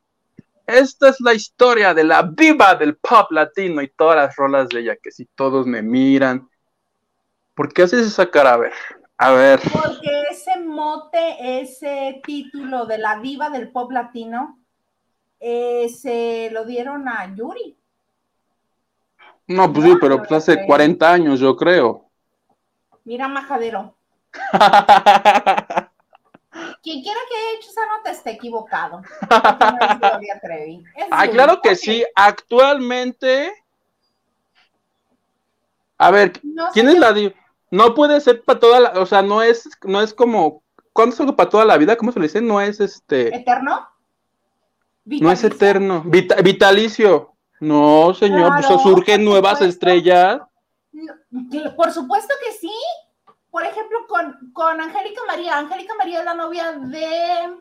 [0.65, 4.80] esta es la historia de la viva del pop latino y todas las rolas de
[4.80, 6.49] ella, que si todos me miran.
[7.54, 8.54] ¿Por qué haces esa cara?
[8.54, 8.73] A ver,
[9.21, 9.62] a ver.
[9.71, 14.57] Porque ese mote, ese título de la diva del pop latino,
[15.39, 17.77] eh, se lo dieron a Yuri.
[19.45, 22.10] No, pues sí, pero pues hace 40 años, yo creo.
[23.03, 23.95] Mira, majadero.
[26.81, 29.03] Quien quiera que haya hecho esa nota esté equivocado.
[31.12, 32.03] ah, claro que sí.
[32.15, 33.53] Actualmente.
[35.99, 36.34] A ver,
[36.73, 37.36] ¿quién es la diva?
[37.71, 41.19] No puede ser para toda la, o sea, no es, no es como, ¿cuándo es
[41.21, 41.95] algo para toda la vida?
[41.95, 42.41] ¿Cómo se le dice?
[42.41, 43.34] No es este.
[43.34, 43.88] ¿Eterno?
[45.05, 46.03] No es eterno.
[46.03, 47.34] vitalicio.
[47.62, 50.41] No, señor, pues surgen nuevas estrellas.
[51.75, 52.73] Por supuesto que sí.
[53.49, 55.57] Por ejemplo, con, con Angélica María.
[55.57, 57.57] Angélica María es la novia de.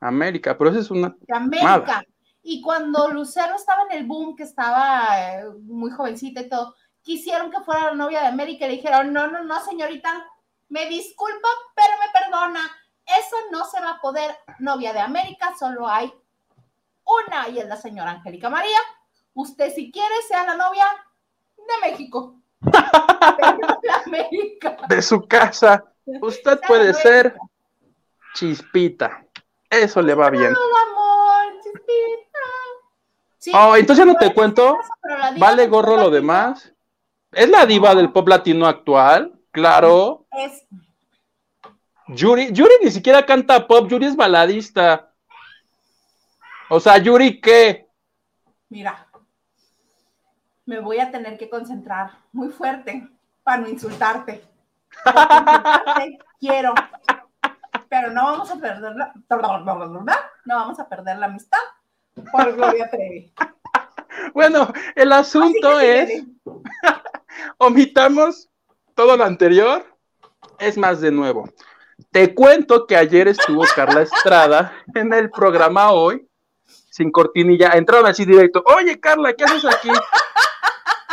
[0.00, 1.14] América, pero esa es una.
[1.20, 2.04] De América.
[2.42, 6.74] Y cuando Lucero estaba en el boom, que estaba eh, muy jovencita y todo,
[7.10, 10.26] quisieron que fuera la novia de América y le dijeron: No, no, no, señorita,
[10.68, 12.70] me disculpa, pero me perdona
[13.18, 14.36] eso no se va a poder.
[14.58, 16.12] Novia de América, solo hay
[17.04, 18.78] una y es la señora Angélica María.
[19.34, 20.84] Usted si quiere sea la novia
[21.56, 22.36] de México.
[22.60, 24.76] de América.
[24.88, 25.84] De su casa.
[26.20, 27.36] Usted puede ser
[28.34, 29.24] chispita.
[29.68, 30.54] Eso le va bien.
[30.54, 33.58] amor, chispita.
[33.58, 34.76] oh, entonces ya no te cuento.
[35.38, 36.72] Vale gorro lo demás.
[37.32, 40.26] Es la diva del pop latino actual, claro.
[40.32, 40.66] Es
[42.08, 45.12] Yuri, Yuri ni siquiera canta pop, Yuri es baladista.
[46.68, 47.88] O sea, Yuri, ¿qué?
[48.68, 49.06] Mira,
[50.66, 53.08] me voy a tener que concentrar muy fuerte
[53.42, 54.42] para no insultarte.
[55.04, 56.74] insultarte quiero,
[57.88, 59.12] pero no vamos a perder la,
[60.44, 61.58] no vamos a perder la amistad
[62.32, 63.32] por Gloria Trevi.
[64.34, 66.24] Bueno, el asunto es,
[67.58, 68.48] omitamos
[68.94, 69.84] todo lo anterior,
[70.58, 71.48] es más de nuevo.
[72.10, 76.26] Te cuento que ayer estuvo Carla Estrada en el programa hoy,
[76.90, 77.70] sin cortinilla.
[77.72, 78.62] Entraron así directo.
[78.76, 79.90] Oye, Carla, ¿qué haces aquí?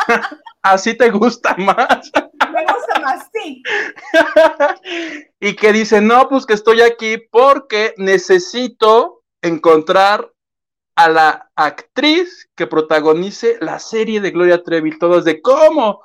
[0.61, 2.11] así te gusta más.
[2.51, 3.63] Me gusta más, sí.
[5.39, 10.31] y que dice, no, pues que estoy aquí porque necesito encontrar
[10.97, 14.97] a la actriz que protagonice la serie de Gloria Trevi.
[14.97, 16.01] Todos de cómo.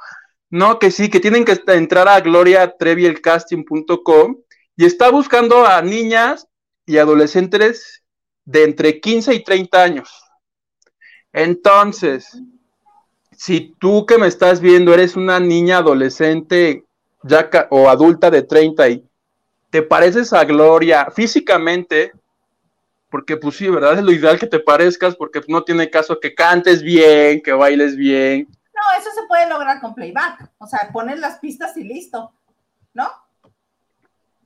[0.50, 4.36] No, que sí, que tienen que entrar a gloriatrevielcasting.com
[4.76, 6.46] y está buscando a niñas
[6.84, 8.02] y adolescentes
[8.44, 10.10] de entre 15 y 30 años.
[11.32, 12.38] Entonces,
[13.34, 16.84] si tú que me estás viendo eres una niña adolescente
[17.22, 19.02] ya o adulta de 30 y
[19.70, 22.12] te pareces a Gloria físicamente,
[23.12, 23.98] porque pues sí, ¿verdad?
[23.98, 27.94] Es lo ideal que te parezcas porque no tiene caso que cantes bien, que bailes
[27.94, 28.48] bien.
[28.74, 32.32] No, eso se puede lograr con playback, o sea, pones las pistas y listo,
[32.94, 33.06] ¿no?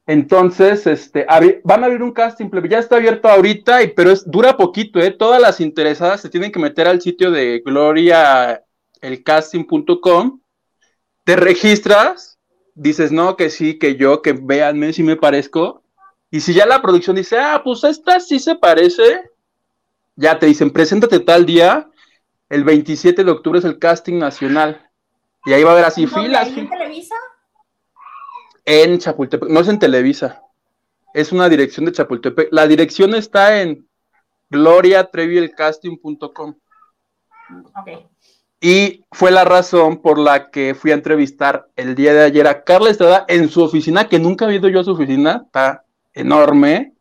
[0.04, 1.24] Entonces, este,
[1.62, 5.12] van a abrir un casting, ya está abierto ahorita, pero es, dura poquito, ¿eh?
[5.12, 10.40] Todas las interesadas se tienen que meter al sitio de gloriaelcasting.com,
[11.22, 12.40] te registras,
[12.74, 15.84] dices, no, que sí, que yo, que véanme si me parezco,
[16.30, 19.30] y si ya la producción dice, ah, pues esta sí se parece,
[20.16, 21.88] ya te dicen, preséntate tal día,
[22.48, 24.90] el 27 de octubre es el casting nacional,
[25.44, 26.48] y ahí va a haber así filas.
[26.48, 27.14] ¿En Televisa?
[28.64, 30.42] En Chapultepec, no es en Televisa,
[31.14, 32.48] es una dirección de Chapultepec.
[32.50, 33.88] La dirección está en
[34.50, 36.54] gloriatrevielcasting.com.
[37.74, 37.88] Ok.
[38.60, 42.64] Y fue la razón por la que fui a entrevistar el día de ayer a
[42.64, 45.85] Carla Estrada en su oficina, que nunca he ido yo a su oficina, está
[46.16, 46.94] enorme.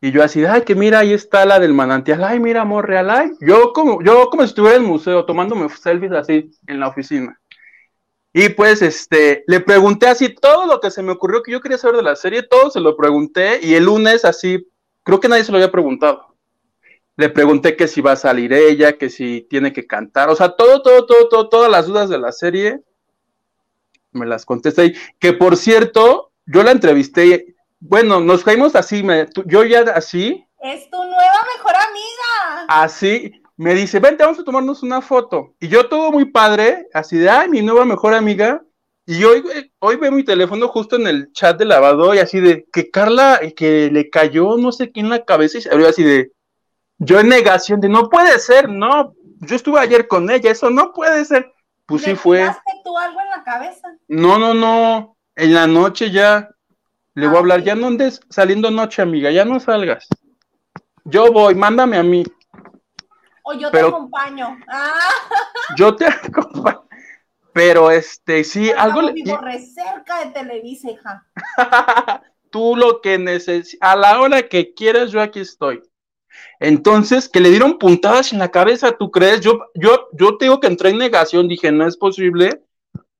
[0.00, 3.08] Y yo así, ay, que mira, ahí está la del manantial, ay, mira, amor real,
[3.08, 3.30] ay.
[3.40, 7.38] Yo como, yo como si estuviera en el museo tomándome selfies así en la oficina.
[8.32, 11.78] Y pues, este, le pregunté así todo lo que se me ocurrió que yo quería
[11.78, 14.66] saber de la serie, todo se lo pregunté y el lunes así,
[15.04, 16.34] creo que nadie se lo había preguntado.
[17.16, 20.48] Le pregunté que si va a salir ella, que si tiene que cantar, o sea,
[20.48, 22.80] todo, todo, todo, todo, todas las dudas de la serie,
[24.12, 24.94] me las contesté ahí.
[25.18, 30.46] Que por cierto, yo la entrevisté, bueno, nos caímos así, me, yo ya así.
[30.60, 32.66] Es tu nueva mejor amiga.
[32.68, 35.54] Así, me dice, vente, vamos a tomarnos una foto.
[35.58, 38.62] Y yo todo muy padre, así de, ay, mi nueva mejor amiga.
[39.04, 39.42] Y hoy,
[39.80, 43.40] hoy veo mi teléfono justo en el chat de lavado y así de que Carla,
[43.42, 46.30] eh, que le cayó no sé qué en la cabeza y se abrió así de,
[46.98, 50.92] yo en negación de, no puede ser, no, yo estuve ayer con ella, eso no
[50.92, 51.52] puede ser.
[51.84, 52.48] Pues sí fue.
[52.84, 53.88] tú algo en la cabeza?
[54.06, 56.48] No, no, no, en la noche ya,
[57.14, 60.08] le voy a ah, hablar, ya no andes saliendo noche, amiga, ya no salgas.
[61.04, 62.24] Yo voy, mándame a mí.
[63.44, 64.56] O yo te acompaño.
[64.68, 64.92] Ah.
[65.76, 66.86] Yo te acompaño.
[67.52, 69.12] Pero este, sí, algo le.
[69.12, 69.38] Vivo
[69.74, 71.26] cerca de Televisa, hija.
[72.50, 75.82] Tú lo que necesitas, a la hora que quieras, yo aquí estoy.
[76.60, 79.40] Entonces, que le dieron puntadas en la cabeza, ¿tú crees?
[79.40, 82.62] Yo, yo, yo te digo que entré en negación, dije, no es posible.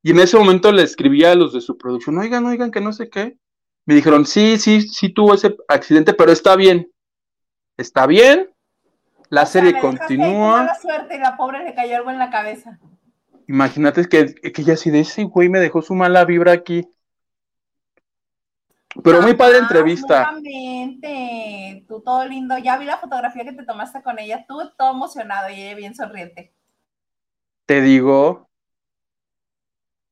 [0.03, 2.93] Y en ese momento le escribí a los de su producción, oigan, oigan, que no
[2.93, 3.39] sé qué.
[3.85, 6.91] Me dijeron, sí, sí, sí tuvo ese accidente, pero está bien.
[7.77, 8.51] Está bien.
[9.29, 10.59] La serie continúa.
[10.59, 12.79] Mala suerte, la pobre le cayó algo en la cabeza.
[13.49, 16.87] Imagínate que, que ya así de ese güey me dejó su mala vibra aquí.
[19.03, 20.35] Pero muy padre entrevista.
[21.89, 22.59] Tú todo lindo.
[22.59, 24.45] Ya vi la fotografía que te tomaste con ella.
[24.47, 26.53] Tú todo emocionado y ella bien sonriente.
[27.67, 28.51] Te digo.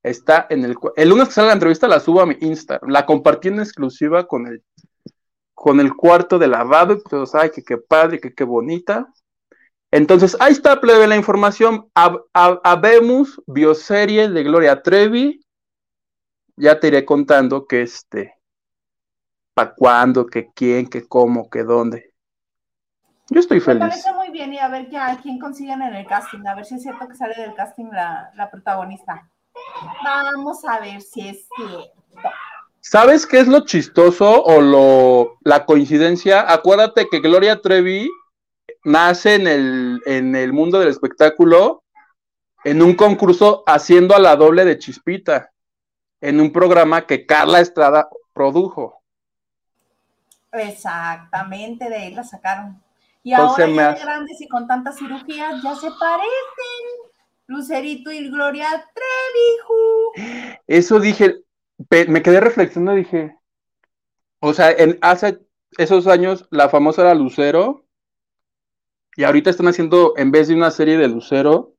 [0.03, 0.77] Está en el.
[0.97, 2.81] El lunes que sale la entrevista la subo a mi Insta.
[2.87, 4.63] La compartí en exclusiva con el,
[5.55, 6.95] con el cuarto de lavado.
[6.95, 9.13] Y pues, ay, que qué padre, que qué bonita.
[9.91, 11.91] Entonces, ahí está, plebe, la información.
[12.33, 15.41] Habemos bioserie de Gloria Trevi.
[16.57, 18.35] Ya te iré contando que este
[19.55, 22.15] para cuándo, que quién, que cómo, que dónde.
[23.31, 23.83] Yo estoy feliz.
[23.83, 24.89] Me parece muy bien y a ver
[25.23, 28.31] quién consiguen en el casting, a ver si es cierto que sale del casting la,
[28.35, 29.31] la protagonista.
[30.05, 31.93] Vamos a ver si es cierto.
[32.81, 36.51] ¿Sabes qué es lo chistoso o lo la coincidencia?
[36.51, 38.09] Acuérdate que Gloria Trevi
[38.85, 41.83] nace en el, en el mundo del espectáculo
[42.65, 45.51] en un concurso haciendo a la doble de Chispita,
[46.21, 49.03] en un programa que Carla Estrada produjo.
[50.53, 52.83] Exactamente, de ahí la sacaron.
[53.23, 57.10] Y ahora ya grandes y con tantas cirugías ya se parecen.
[57.51, 60.61] Lucerito y Gloria Trevi.
[60.69, 61.43] Eso dije,
[62.07, 63.37] me quedé reflexionando, dije,
[64.39, 65.41] o sea, en hace
[65.77, 67.85] esos años la famosa era Lucero
[69.17, 71.75] y ahorita están haciendo, en vez de una serie de Lucero,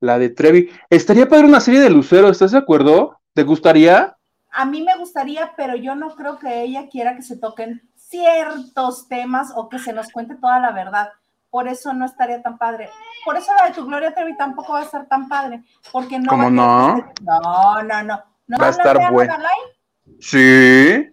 [0.00, 0.68] la de Trevi.
[0.90, 3.18] Estaría para una serie de Lucero, ¿estás de acuerdo?
[3.32, 4.18] ¿Te gustaría?
[4.50, 9.08] A mí me gustaría, pero yo no creo que ella quiera que se toquen ciertos
[9.08, 11.08] temas o que se nos cuente toda la verdad.
[11.54, 12.90] Por eso no estaría tan padre.
[13.24, 15.62] Por eso la de tu Gloria Trevi tampoco va a ser tan padre.
[15.92, 16.28] Porque no.
[16.28, 16.96] ¿Cómo no?
[17.22, 18.24] No, no, no.
[18.48, 19.36] ¿No va a estar bueno.
[20.18, 21.12] Sí.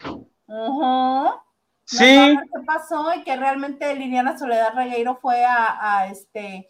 [1.85, 2.39] Sí.
[2.39, 3.13] ¿Qué pasó?
[3.13, 6.67] Y que realmente Liliana Soledad Regueiro fue a, a, este,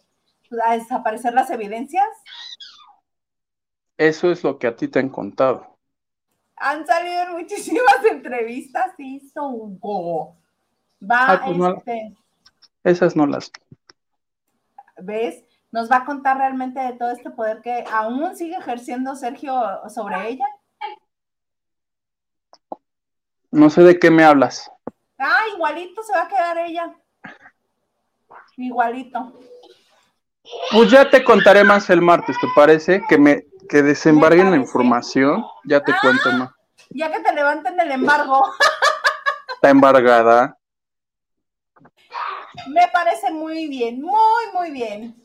[0.66, 2.06] a desaparecer las evidencias.
[3.96, 5.78] Eso es lo que a ti te han contado.
[6.56, 10.36] Han salido muchísimas entrevistas y Hugo.
[11.02, 12.14] Va, ah, pues este,
[12.84, 13.52] esas no las.
[14.98, 15.44] ¿Ves?
[15.70, 19.54] Nos va a contar realmente de todo este poder que aún sigue ejerciendo Sergio
[19.88, 20.44] sobre ella.
[23.50, 24.70] No sé de qué me hablas.
[25.18, 26.94] Ah, igualito se va a quedar ella.
[28.56, 29.32] Igualito.
[30.72, 33.02] Pues ya te contaré más el martes, ¿te parece?
[33.08, 36.50] Que me que desembarguen la información, ya te cuento ah, más.
[36.90, 38.44] Ya que te levanten el embargo.
[39.54, 40.58] Está embargada.
[42.68, 45.16] Me parece muy bien, muy, muy bien.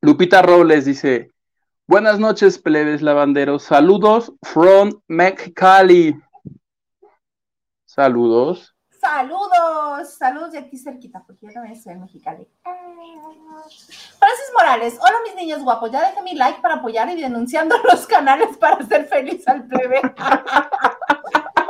[0.00, 1.30] Lupita Robles dice,
[1.86, 3.64] buenas noches, plebes lavanderos.
[3.64, 6.20] Saludos from Mexicali.
[7.84, 8.74] Saludos.
[9.00, 12.38] Saludos, saludos de aquí cerquita, porque yo también soy mexicana.
[12.62, 18.06] Francis Morales, hola mis niños guapos, ya dejé mi like para apoyar y denunciando los
[18.06, 20.00] canales para hacer feliz al plebe.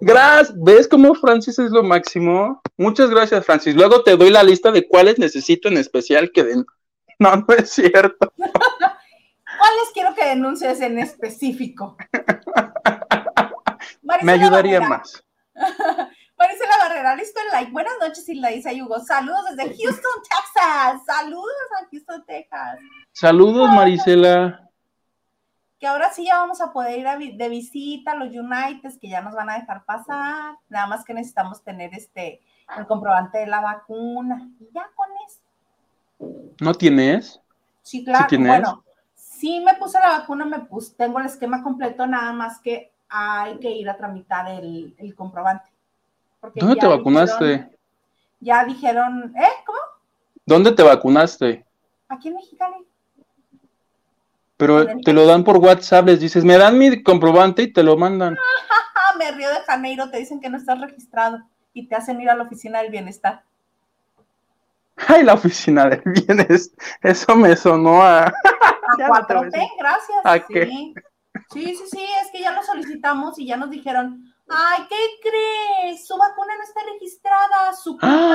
[0.00, 2.60] Gracias, ¿ves cómo Francis es lo máximo?
[2.76, 3.74] Muchas gracias, Francis.
[3.74, 6.66] Luego te doy la lista de cuáles necesito en especial que den.
[7.18, 8.30] No, no es cierto.
[8.36, 11.96] ¿Cuáles quiero que denuncies en específico?
[14.22, 15.24] Me ayudaría más.
[16.38, 17.72] Marisela Barrera, listo el like.
[17.72, 19.00] Buenas noches, Hilda dice Hugo.
[19.00, 21.02] Saludos desde Houston, Texas.
[21.06, 22.78] Saludos a Houston, Texas.
[23.12, 24.65] Saludos, Marisela.
[25.78, 29.20] Que ahora sí ya vamos a poder ir de visita a los United, que ya
[29.20, 30.56] nos van a dejar pasar.
[30.68, 32.40] Nada más que necesitamos tener este
[32.76, 34.48] el comprobante de la vacuna.
[34.58, 36.54] Y ya con eso.
[36.60, 37.40] ¿No tienes?
[37.82, 38.26] Sí, claro.
[38.38, 38.84] Bueno,
[39.14, 43.58] sí me puse la vacuna, me puse, tengo el esquema completo, nada más que hay
[43.58, 45.70] que ir a tramitar el, comprobante.
[46.54, 47.70] ¿Dónde te vacunaste?
[48.40, 49.48] ya dijeron, ¿eh?
[49.64, 49.78] ¿Cómo?
[50.44, 51.64] ¿Dónde te vacunaste?
[52.08, 52.76] Aquí en Mexicali.
[54.56, 57.96] Pero te lo dan por WhatsApp, les dices, me dan mi comprobante y te lo
[57.96, 58.36] mandan.
[59.18, 61.38] me río de Janeiro, te dicen que no estás registrado
[61.72, 63.42] y te hacen ir a la oficina del bienestar.
[65.08, 66.78] Ay, la oficina del bienestar.
[67.02, 68.32] Eso me sonó a.
[68.88, 70.18] A 4T, gracias.
[70.22, 70.94] ¿A sí.
[71.52, 76.06] sí, sí, sí, es que ya lo solicitamos y ya nos dijeron, ay, ¿qué crees?
[76.06, 78.28] Su vacuna no está registrada, su ah.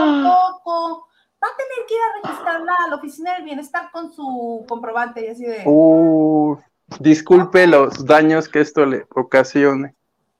[0.63, 1.07] tampoco.
[1.43, 5.25] Va a tener que ir a registrarla a la oficina del bienestar con su comprobante
[5.25, 5.63] y así de.
[5.65, 6.59] Uh,
[6.99, 9.95] disculpe los daños que esto le ocasione.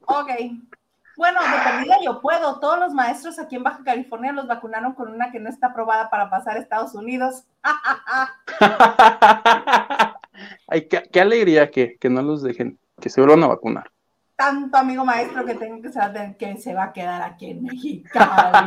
[0.05, 0.29] Ok.
[1.17, 2.59] Bueno, de perdida yo puedo.
[2.59, 6.09] Todos los maestros aquí en Baja California los vacunaron con una que no está aprobada
[6.09, 7.43] para pasar a Estados Unidos.
[10.67, 13.91] Ay, qué, alegría que, no los dejen, que se vuelvan a vacunar.
[14.35, 18.09] Tanto amigo maestro que tengo que saber que se va a quedar aquí en México.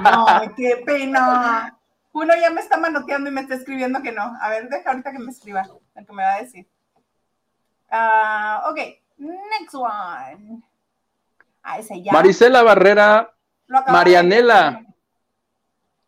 [0.03, 1.77] No, qué pena.
[2.15, 4.23] Uno ya me está manoteando y me está escribiendo que no.
[4.41, 6.67] A ver, deja ahorita que me escriba, lo que me va a decir.
[7.91, 8.79] Uh, ok,
[9.19, 10.63] next one.
[12.13, 13.35] Marisela Barrera,
[13.89, 14.85] Marianela.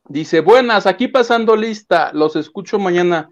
[0.08, 3.28] Dice, buenas, aquí pasando lista, los escucho mañana.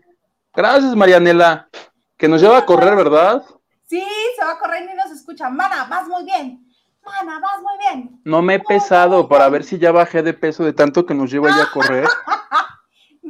[0.53, 1.69] Gracias, Marianela,
[2.17, 3.45] que nos lleva a correr, ¿verdad?
[3.87, 4.05] Sí,
[4.37, 5.49] se va a correr y nos escucha.
[5.49, 6.67] Mana, vas muy bien.
[7.05, 8.21] Mana, vas muy bien.
[8.25, 11.31] No me he pesado para ver si ya bajé de peso de tanto que nos
[11.31, 12.09] lleva ya a correr.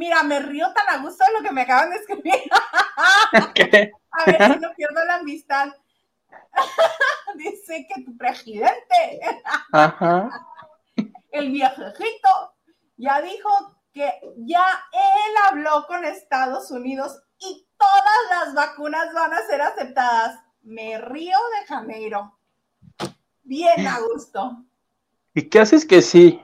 [0.04, 2.34] Mira, me río tan a gusto de lo que me acaban de escribir.
[3.54, 3.90] ¿Qué?
[4.10, 5.68] A ver si no pierdo la amistad.
[7.36, 9.22] Dice que tu presidente,
[11.30, 12.54] el viejejito,
[12.98, 13.48] ya dijo
[13.94, 20.38] que ya él habló con Estados Unidos y todas las vacunas van a ser aceptadas.
[20.60, 22.38] Me río de Janeiro.
[23.42, 24.64] Bien a gusto.
[25.32, 26.43] ¿Y qué haces que sí?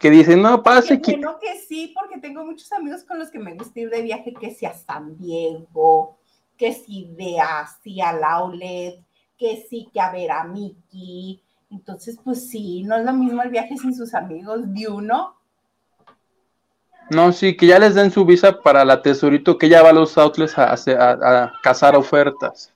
[0.00, 1.18] Que dicen, no, pase que...
[1.18, 4.32] No, que sí, porque tengo muchos amigos con los que me gusta ir de viaje,
[4.32, 6.18] que si a San Diego,
[6.56, 8.94] que si de hacia la OLED,
[9.36, 11.42] que sí, que a ver a Mickey.
[11.70, 15.36] Entonces, pues sí, no es lo mismo el viaje sin sus amigos de uno.
[17.10, 19.92] No, sí, que ya les den su visa para la tesorito, que ya va a
[19.92, 22.72] los outlets a, a, cazar ofertas.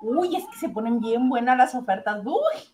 [0.00, 2.20] Uy, es que se ponen bien buenas las ofertas.
[2.24, 2.71] Uy.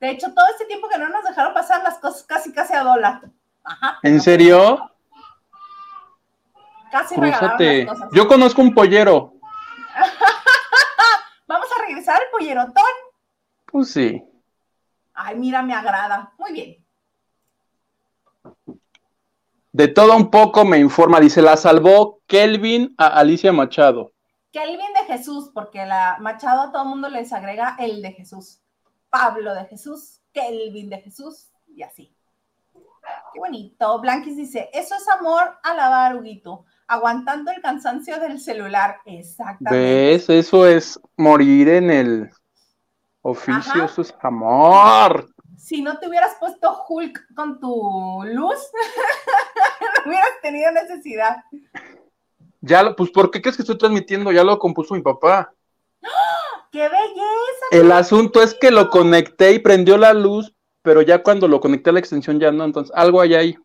[0.00, 2.82] De hecho, todo este tiempo que no nos dejaron pasar las cosas casi casi a
[2.82, 3.22] dólar.
[3.62, 3.98] Ajá.
[4.02, 4.90] ¿En serio?
[6.90, 8.08] Casi las cosas.
[8.12, 9.34] Yo conozco un pollero.
[11.86, 12.84] regresar el pollerotón?
[13.66, 14.22] Pues sí.
[15.14, 16.32] Ay, mira, me agrada.
[16.38, 16.84] Muy bien.
[19.72, 24.12] De todo un poco me informa, dice, la salvó Kelvin a Alicia Machado.
[24.52, 28.60] Kelvin de Jesús, porque la Machado a todo el mundo les agrega el de Jesús.
[29.14, 32.12] Pablo de Jesús, Kelvin de Jesús y así.
[33.32, 34.00] Qué bonito.
[34.00, 38.96] Blanquis dice, eso es amor a la Huguito aguantando el cansancio del celular.
[39.04, 39.78] Exactamente.
[39.78, 40.28] ¿Ves?
[40.28, 42.30] Eso es morir en el
[43.22, 45.28] oficio, eso es amor.
[45.56, 48.58] Si no te hubieras puesto Hulk con tu luz,
[50.04, 51.36] no hubieras tenido necesidad.
[52.60, 54.32] Ya lo, pues, ¿por qué crees que estoy transmitiendo?
[54.32, 55.54] Ya lo compuso mi papá.
[56.02, 56.43] ¡Ah!
[56.74, 57.66] ¡Qué belleza!
[57.70, 61.90] El asunto es que lo conecté y prendió la luz, pero ya cuando lo conecté
[61.90, 63.56] a la extensión ya no, entonces algo hay ahí.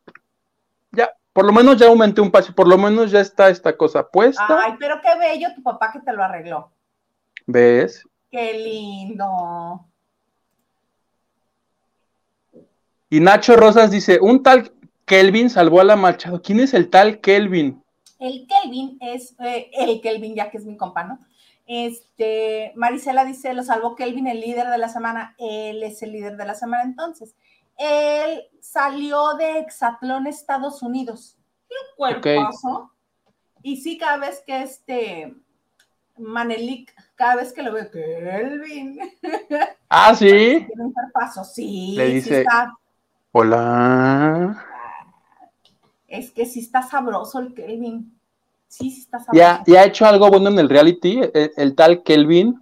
[0.92, 4.08] Ya, por lo menos ya aumenté un paso, por lo menos ya está esta cosa
[4.08, 4.46] puesta.
[4.48, 6.72] Ay, pero qué bello tu papá que te lo arregló.
[7.48, 8.08] ¿Ves?
[8.30, 9.88] Qué lindo.
[13.10, 14.72] Y Nacho Rosas dice, un tal
[15.06, 16.44] Kelvin salvó a la Machado.
[16.44, 17.84] ¿Quién es el tal Kelvin?
[18.20, 21.18] El Kelvin es eh, el Kelvin, ya que es mi compa,
[21.72, 25.36] Este, Marisela dice, lo salvó Kelvin, el líder de la semana.
[25.38, 27.36] Él es el líder de la semana entonces
[27.80, 31.38] él salió de Exatlón, Estados Unidos.
[31.70, 32.92] Un cuerpazo.
[33.64, 35.34] Y sí, cada vez que este
[36.18, 39.00] Manelik, cada vez que lo veo, Kelvin.
[39.92, 40.28] Ah, sí.
[40.28, 41.96] Tiene un cuerpazo, sí.
[41.96, 42.46] Le dice,
[43.32, 44.64] hola.
[46.08, 48.19] Es que sí está sabroso el Kelvin.
[48.70, 49.64] Sí, sí está sabroso.
[49.66, 52.58] ¿Ya, ha hecho algo bueno en el reality, el tal Kelvin?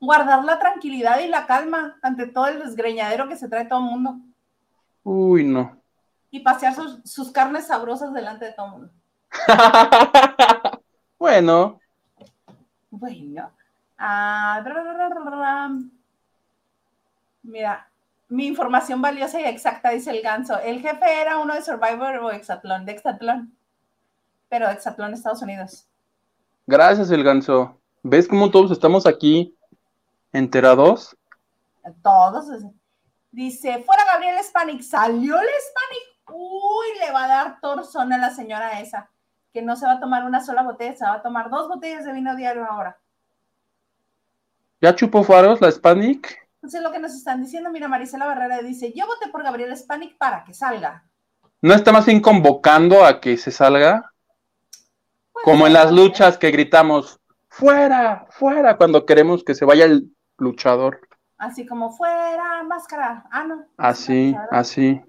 [0.00, 3.84] Guardar la tranquilidad y la calma ante todo el desgreñadero que se trae todo el
[3.86, 4.16] mundo.
[5.04, 5.80] Uy, no.
[6.30, 6.74] Y pasear
[7.04, 8.92] sus, carnes sabrosas delante de todo el mundo.
[11.18, 11.80] bueno.
[12.90, 13.50] Bueno.
[13.96, 14.60] Ah,
[17.42, 17.88] Mira,
[18.28, 20.58] mi información valiosa y exacta, dice el ganso.
[20.58, 23.56] El jefe era uno de Survivor o Exatlón, de Exatlón.
[24.54, 25.84] Pero de Exatlón, Estados Unidos.
[26.64, 27.76] Gracias, el ganso.
[28.04, 29.58] ¿Ves cómo todos estamos aquí
[30.32, 31.16] enterados?
[32.04, 32.46] Todos.
[33.32, 36.38] Dice, fuera Gabriel Spanik, salió el Spanik.
[36.38, 39.10] Uy, le va a dar torzón a la señora esa,
[39.52, 42.04] que no se va a tomar una sola botella, se va a tomar dos botellas
[42.04, 42.96] de vino diario ahora.
[44.80, 46.48] ¿Ya chupó faros la Hispanic?
[46.58, 50.16] Entonces lo que nos están diciendo, mira, Marisela Barrera dice, yo voté por Gabriel Hispanic
[50.16, 51.02] para que salga.
[51.60, 54.13] ¿No está más bien convocando a que se salga?
[55.44, 57.20] Como en las luchas que gritamos,
[57.50, 61.06] fuera, fuera, cuando queremos que se vaya el luchador.
[61.36, 63.26] Así como fuera, máscara.
[63.30, 63.66] Ah, no.
[63.76, 65.02] Así, así.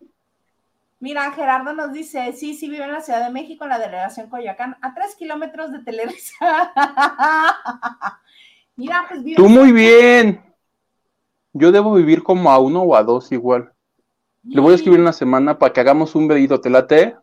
[1.00, 4.30] Mira, Gerardo nos dice, sí, sí vive en la Ciudad de México, en la delegación
[4.30, 6.74] Coyoacán, a tres kilómetros de Televisa.
[8.76, 9.38] Mira, pues vive.
[9.38, 10.44] Tú muy bien.
[11.54, 13.72] Yo debo vivir como a uno o a dos igual.
[14.44, 16.60] Le voy a escribir una semana para que hagamos un pedido.
[16.60, 17.16] ¿Te late?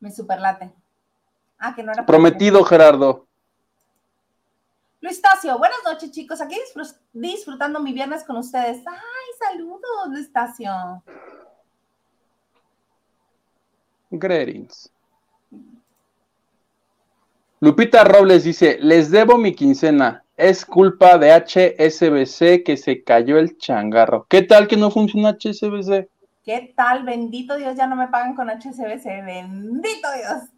[0.00, 0.74] Me superlate.
[1.58, 2.04] Ah, que no era.
[2.04, 3.26] Prometido, Gerardo.
[5.00, 6.40] Luis Tacio, buenas noches, chicos.
[6.40, 6.56] Aquí
[7.12, 8.82] disfrutando mi viernes con ustedes.
[8.86, 11.02] Ay, saludos, Luis Tacio.
[14.10, 14.90] Greetings.
[17.60, 20.24] Lupita Robles dice, les debo mi quincena.
[20.36, 24.26] Es culpa de HSBC que se cayó el changarro.
[24.28, 26.08] ¿Qué tal que no funciona HSBC?
[26.44, 27.04] ¿Qué tal?
[27.04, 29.04] Bendito Dios, ya no me pagan con HSBC.
[29.24, 30.53] Bendito Dios.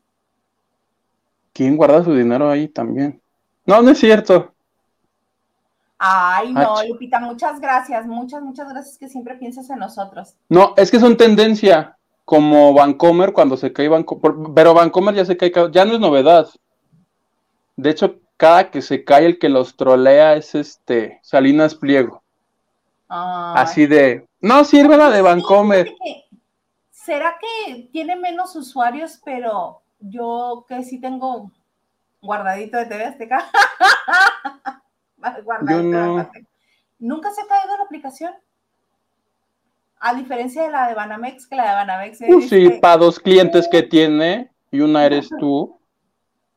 [1.56, 3.18] ¿Quién guarda su dinero ahí también?
[3.64, 4.52] No, no es cierto.
[5.96, 10.34] Ay, no, Lupita, muchas gracias, muchas, muchas gracias que siempre piensas en nosotros.
[10.50, 11.96] No, es que son tendencia,
[12.26, 16.46] como Vancomer cuando se cae Vancomer, pero Vancomer ya se cae, ya no es novedad.
[17.76, 22.22] De hecho, cada que se cae el que los trolea es este Salinas Pliego.
[23.08, 25.94] Así de, no sirve la de Vancomer.
[26.90, 31.50] ¿Será que tiene menos usuarios, pero yo que sí tengo
[32.20, 33.44] guardadito de TV Azteca?
[35.44, 36.30] guardadito
[36.98, 38.32] ¿Nunca se ha caído la aplicación?
[39.98, 42.28] A diferencia de la de Banamex, que la de Banamex es...
[42.28, 45.78] Pues sí, para dos clientes que tiene y una eres tú.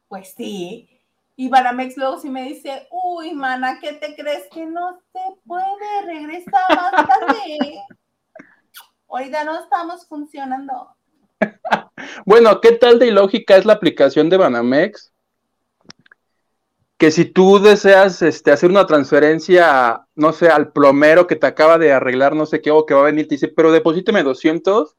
[0.07, 0.89] Pues sí,
[1.35, 6.01] y Banamex luego sí me dice, uy, mana, ¿qué te crees que no se puede?
[6.05, 7.85] regresar más tarde.
[9.07, 10.95] Ahorita no estamos funcionando.
[12.25, 15.11] Bueno, ¿qué tal de ilógica es la aplicación de Banamex?
[16.97, 21.77] Que si tú deseas este, hacer una transferencia, no sé, al plomero que te acaba
[21.77, 24.95] de arreglar, no sé qué, o que va a venir, te dice, pero deposíteme 200,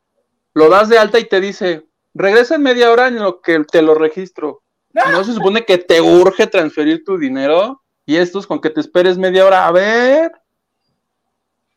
[0.54, 3.82] lo das de alta y te dice, regresa en media hora en lo que te
[3.82, 4.62] lo registro.
[4.92, 7.82] ¿No se supone que te urge transferir tu dinero?
[8.06, 9.66] Y estos con que te esperes media hora.
[9.66, 10.32] A ver.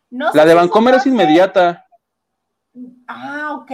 [0.09, 1.85] la de Bancomer es inmediata.
[3.07, 3.71] Ah, ok.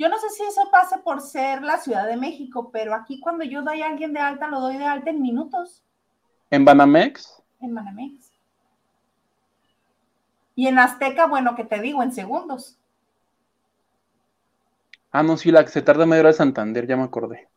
[0.00, 3.44] Yo no sé si eso pase por ser la Ciudad de México, pero aquí cuando
[3.44, 5.84] yo doy a alguien de alta, lo doy de alta en minutos.
[6.48, 7.42] ¿En Banamex?
[7.60, 8.32] En Banamex.
[10.54, 12.78] Y en Azteca, bueno, que te digo, en segundos.
[15.12, 17.50] Ah, no, sí, la que se tarda media hora de Santander, ya me acordé.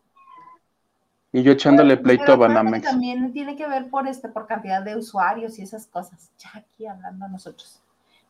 [1.31, 2.83] Y yo echándole pleito a Banamex.
[2.83, 6.29] También tiene que ver por este, por cantidad de usuarios y esas cosas.
[6.39, 7.81] Ya aquí hablando a nosotros.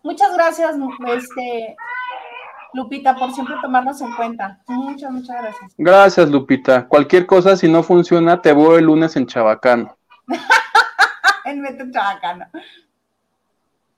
[0.04, 0.76] Muchas gracias,
[1.08, 1.78] este,
[2.74, 4.60] Lupita, por siempre tomarnos en cuenta.
[4.68, 5.74] Muchas, muchas gracias.
[5.78, 6.88] Gracias, Lupita.
[6.88, 9.96] Cualquier cosa, si no funciona, te voy el lunes en Chabacano.
[11.46, 12.46] en Mete Chabacano.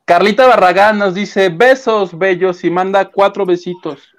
[0.05, 4.13] Carlita Barragán nos dice besos bellos y manda cuatro besitos.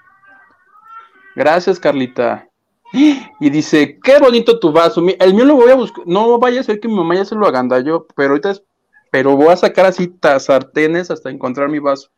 [1.36, 2.48] Gracias, Carlita.
[2.92, 5.02] Y dice, qué bonito tu vaso.
[5.18, 6.04] El mío lo voy a buscar.
[6.06, 8.62] No vaya a ser que mi mamá ya se lo yo pero ahorita es,
[9.10, 12.10] pero voy a sacar así sartenes hasta encontrar mi vaso.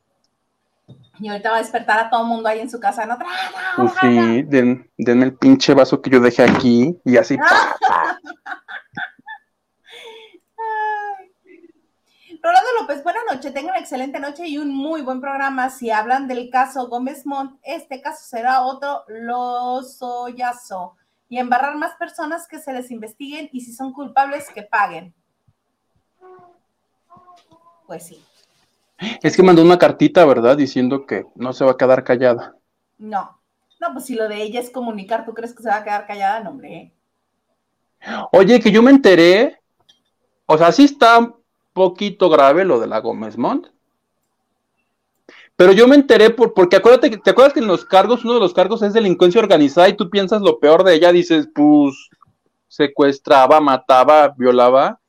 [1.20, 3.04] Y ahorita va a despertar a todo el mundo ahí en su casa.
[3.04, 3.18] No,
[3.76, 7.36] pues sí, denme el pinche vaso que yo dejé aquí y así.
[12.40, 15.70] Rolando López, buenas noches, tengan una excelente noche y un muy buen programa.
[15.70, 20.96] Si hablan del caso Gómez Montt, este caso será otro lozoyazo
[21.28, 25.12] y embarrar más personas que se les investiguen y si son culpables que paguen.
[27.86, 28.24] Pues sí.
[29.22, 30.56] Es que mandó una cartita, ¿verdad?
[30.56, 32.56] Diciendo que no se va a quedar callada.
[32.98, 33.40] No,
[33.80, 36.06] no, pues si lo de ella es comunicar, ¿tú crees que se va a quedar
[36.06, 36.40] callada?
[36.40, 36.92] No, hombre.
[38.32, 39.60] Oye, que yo me enteré,
[40.46, 41.32] o sea, sí está
[41.72, 43.68] poquito grave lo de la Gómez Mont.
[45.56, 48.40] Pero yo me enteré por, porque acuérdate, ¿te acuerdas que en los cargos, uno de
[48.40, 51.10] los cargos es delincuencia organizada y tú piensas lo peor de ella?
[51.10, 51.94] Dices, pues,
[52.68, 55.00] secuestraba, mataba, violaba.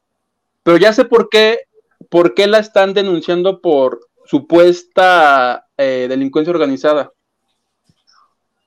[0.64, 1.60] Pero ya sé por qué,
[2.10, 7.12] por qué la están denunciando por supuesta eh, delincuencia organizada.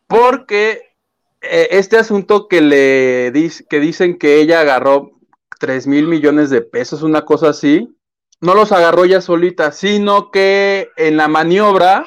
[0.06, 0.96] Porque
[1.40, 3.32] eh, este asunto que le
[3.68, 5.12] que dicen que ella agarró
[5.58, 7.96] 3 mil millones de pesos, una cosa así,
[8.40, 12.04] no los agarró ya solita, sino que en la maniobra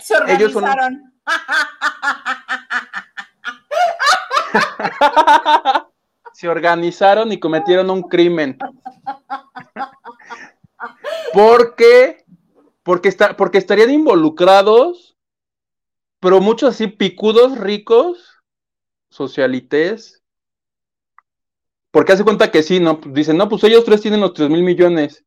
[0.00, 1.12] se organizaron.
[6.32, 8.56] se organizaron y cometieron un crimen.
[11.34, 12.24] Porque,
[12.84, 15.16] porque, está, porque estarían involucrados,
[16.20, 18.40] pero muchos así picudos, ricos,
[19.10, 20.22] socialites.
[21.90, 23.00] Porque hace cuenta que sí, ¿no?
[23.06, 25.24] Dicen, no, pues ellos tres tienen los tres mil millones.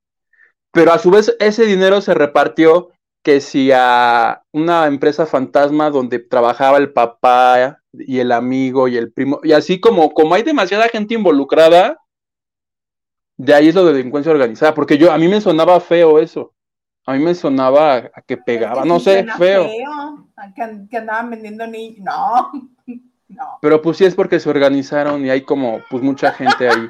[0.72, 2.90] Pero a su vez ese dinero se repartió
[3.24, 9.12] que si a una empresa fantasma donde trabajaba el papá y el amigo y el
[9.12, 11.98] primo, y así como, como hay demasiada gente involucrada,
[13.38, 16.54] de ahí es lo de delincuencia organizada, porque yo, a mí me sonaba feo eso.
[17.06, 19.70] A mí me sonaba a, que pegaba, no sé, feo.
[20.90, 22.00] que, andaban vendiendo niños.
[22.00, 22.52] No,
[23.30, 23.60] no.
[23.62, 26.90] Pero pues sí es porque se organizaron y hay como, pues mucha gente ahí.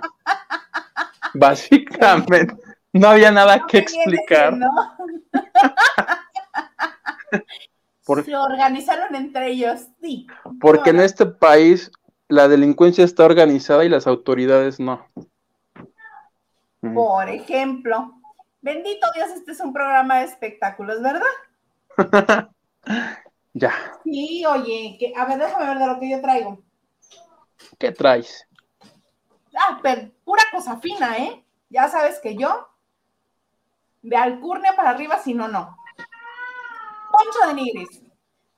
[1.33, 2.55] Básicamente,
[2.93, 4.57] no había nada que explicar.
[8.23, 10.27] Se organizaron entre ellos, sí.
[10.61, 11.91] Porque en este país
[12.29, 15.05] la delincuencia está organizada y las autoridades no.
[16.93, 18.19] Por ejemplo,
[18.61, 21.21] bendito Dios, este es un programa de espectáculos, ¿verdad?
[23.53, 23.73] ya.
[24.03, 26.59] Sí, oye, que, a ver, déjame ver de lo que yo traigo.
[27.77, 28.47] ¿Qué traes?
[29.57, 31.43] Ah, pero pura cosa fina, ¿eh?
[31.69, 32.67] Ya sabes que yo,
[34.01, 35.75] de alcurnia para arriba, si no, no.
[37.11, 38.03] Poncho de Nigris.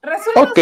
[0.01, 0.59] Resulta ok.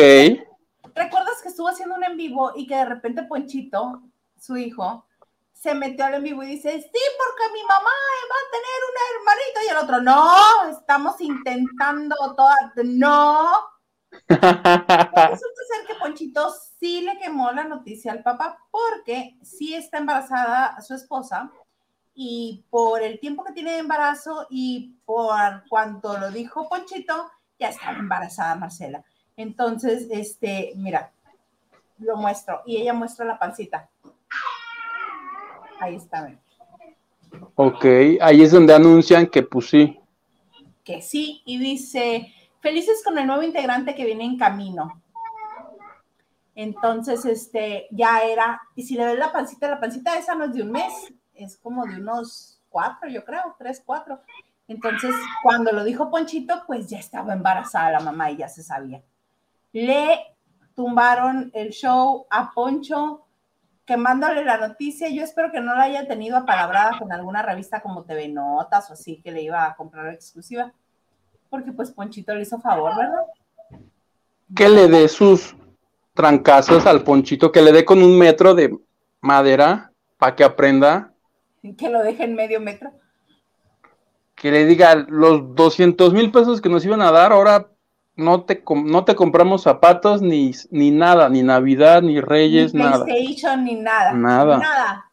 [0.96, 4.02] ¿Recuerdas que estuvo haciendo un en vivo y que de repente Ponchito,
[4.40, 5.07] su hijo,
[5.60, 7.90] se metió al en vivo y dice, sí, porque mi mamá
[8.32, 13.52] va a tener un hermanito y el otro, no, estamos intentando toda, no.
[14.30, 20.80] resulta ser que Ponchito sí le quemó la noticia al papá porque sí está embarazada
[20.82, 21.52] su esposa
[22.14, 27.30] y por el tiempo que tiene de embarazo y por cuanto lo dijo Ponchito,
[27.60, 29.04] ya estaba embarazada Marcela.
[29.36, 31.12] Entonces, este, mira,
[32.00, 33.90] lo muestro y ella muestra la pancita.
[35.80, 36.32] Ahí está.
[37.56, 37.86] Ok,
[38.22, 40.00] ahí es donde anuncian que pues sí.
[40.84, 45.02] Que sí, y dice, felices con el nuevo integrante que viene en camino.
[46.56, 50.54] Entonces, este, ya era, y si le ves la pancita, la pancita esa no es
[50.54, 54.22] de un mes, es como de unos cuatro, yo creo, tres, cuatro.
[54.68, 55.14] Entonces,
[55.44, 59.02] cuando lo dijo Ponchito, pues ya estaba embarazada la mamá y ya se sabía.
[59.72, 60.36] Le
[60.76, 63.27] tumbaron el show a Poncho
[63.88, 65.10] quemándole la noticia.
[65.10, 68.94] Yo espero que no la haya tenido apalabrada con alguna revista como TV Notas o
[68.94, 70.72] así, que le iba a comprar exclusiva.
[71.50, 73.24] Porque pues Ponchito le hizo favor, ¿verdad?
[74.54, 75.56] Que le dé sus
[76.14, 78.78] trancazos al Ponchito, que le dé con un metro de
[79.22, 81.14] madera para que aprenda.
[81.78, 82.92] Que lo deje en medio metro.
[84.36, 87.70] Que le diga los 200 mil pesos que nos iban a dar, ahora
[88.18, 93.06] no te, no te compramos zapatos ni, ni nada, ni Navidad, ni Reyes, ni nada.
[93.06, 94.14] PlayStation, ni nada.
[94.14, 94.58] Nada.
[94.58, 95.12] Nada.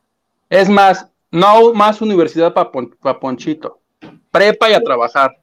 [0.48, 3.80] Es más, no más universidad para Ponchito.
[4.30, 5.36] Prepa y a trabajar.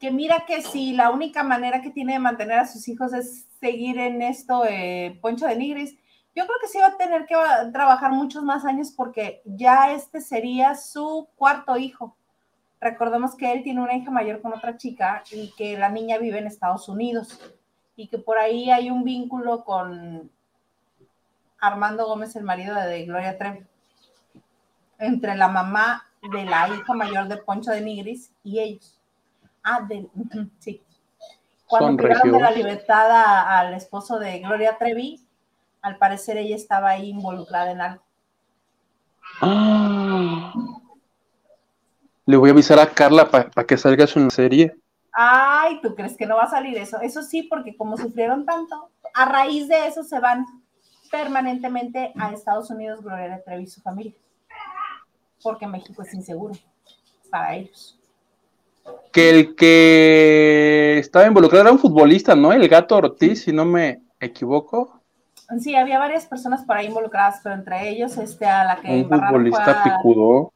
[0.00, 3.46] Que mira que si la única manera que tiene de mantener a sus hijos es
[3.60, 5.96] seguir en esto, eh, Poncho de Nigris,
[6.34, 7.36] yo creo que sí va a tener que
[7.72, 12.16] trabajar muchos más años porque ya este sería su cuarto hijo.
[12.80, 16.38] Recordemos que él tiene una hija mayor con otra chica y que la niña vive
[16.38, 17.40] en Estados Unidos
[17.96, 20.30] y que por ahí hay un vínculo con
[21.60, 23.64] Armando Gómez, el marido de Gloria Trevi,
[24.98, 29.00] entre la mamá de la hija mayor de Poncho de Nigris y ellos.
[29.62, 30.06] Ah, de,
[30.58, 30.82] sí.
[31.66, 35.26] Cuando tiraron de la libertad al esposo de Gloria Trevi,
[35.80, 38.02] al parecer ella estaba ahí involucrada en algo.
[39.40, 40.52] Ah.
[42.26, 44.74] Le voy a avisar a Carla para que salga su serie.
[45.12, 47.00] Ay, ¿tú crees que no va a salir eso?
[47.00, 50.44] Eso sí, porque como sufrieron tanto, a raíz de eso se van
[51.10, 54.12] permanentemente a Estados Unidos Gloria Trevi y su familia.
[55.42, 56.54] Porque México es inseguro
[57.30, 58.00] para ellos.
[59.12, 62.52] Que el que estaba involucrado era un futbolista, ¿no?
[62.52, 65.00] El gato Ortiz, si no me equivoco.
[65.60, 69.08] Sí, había varias personas por ahí involucradas, pero entre ellos este a la que un
[69.08, 70.52] futbolista picudo.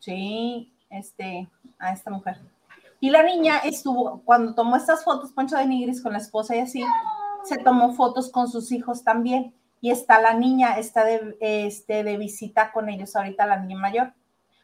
[0.00, 2.40] Sí, este, a esta mujer.
[3.00, 6.60] Y la niña estuvo, cuando tomó estas fotos, Poncho de Nigris con la esposa y
[6.60, 6.82] así,
[7.44, 9.54] se tomó fotos con sus hijos también.
[9.80, 14.14] Y está la niña, está de, este, de visita con ellos ahorita, la niña mayor.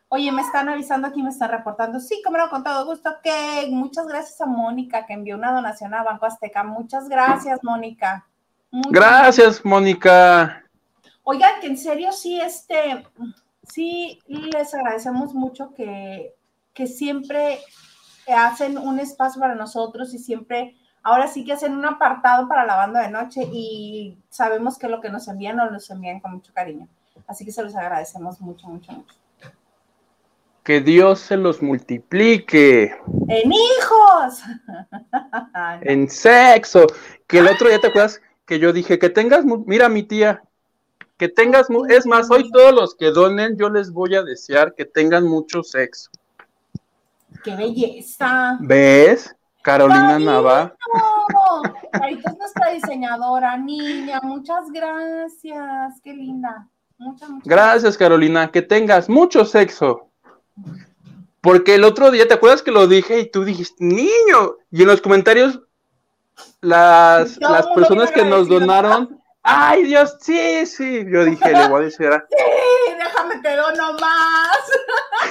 [0.09, 2.01] Oye, me están avisando aquí, me están reportando.
[2.01, 3.11] Sí, como no, con todo gusto.
[3.23, 6.65] Que muchas gracias a Mónica que envió una donación a Banco Azteca.
[6.65, 8.27] Muchas gracias, Mónica.
[8.73, 10.65] gracias, Mónica.
[11.23, 13.07] Oigan, que en serio sí, este,
[13.73, 16.35] sí les agradecemos mucho que,
[16.75, 17.59] que siempre
[18.29, 22.77] hacen un espacio para nosotros y siempre, ahora sí que hacen un apartado para la
[22.77, 26.53] banda de noche y sabemos que lo que nos envían nos lo envían con mucho
[26.53, 26.89] cariño.
[27.27, 29.15] Así que se los agradecemos mucho, mucho, mucho.
[30.65, 32.95] Que Dios se los multiplique.
[33.29, 34.43] En hijos.
[35.83, 36.87] en sexo.
[37.27, 40.43] Que el otro día te acuerdas que yo dije que tengas, mira mi tía,
[41.21, 44.87] que tengas, es más, hoy todos los que donen, yo les voy a desear que
[44.87, 46.11] tengan mucho sexo.
[47.45, 48.57] ¡Qué belleza!
[48.59, 49.37] ¿Ves?
[49.61, 50.75] Carolina Nava.
[51.93, 54.21] Carita es nuestra diseñadora, niña.
[54.23, 56.01] Muchas gracias.
[56.03, 56.67] Qué linda.
[56.97, 58.51] Muchas, muchas gracias, Carolina.
[58.51, 60.09] Que tengas mucho sexo.
[61.43, 64.57] Porque el otro día, ¿te acuerdas que lo dije y tú dijiste, niño?
[64.71, 65.61] Y en los comentarios,
[66.63, 71.05] las, las personas que nos donaron, ay Dios, sí, sí.
[71.11, 72.11] Yo dije, le voy a decir.
[72.31, 74.71] Sí, déjame que dono más.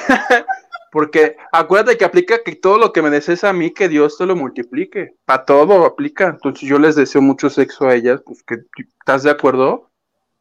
[0.92, 4.26] Porque acuérdate que aplica que todo lo que me desees a mí, que Dios te
[4.26, 5.16] lo multiplique.
[5.26, 6.28] Para todo aplica.
[6.28, 8.22] Entonces yo les deseo mucho sexo a ellas.
[8.26, 8.58] Pues que,
[9.00, 9.90] ¿Estás de acuerdo?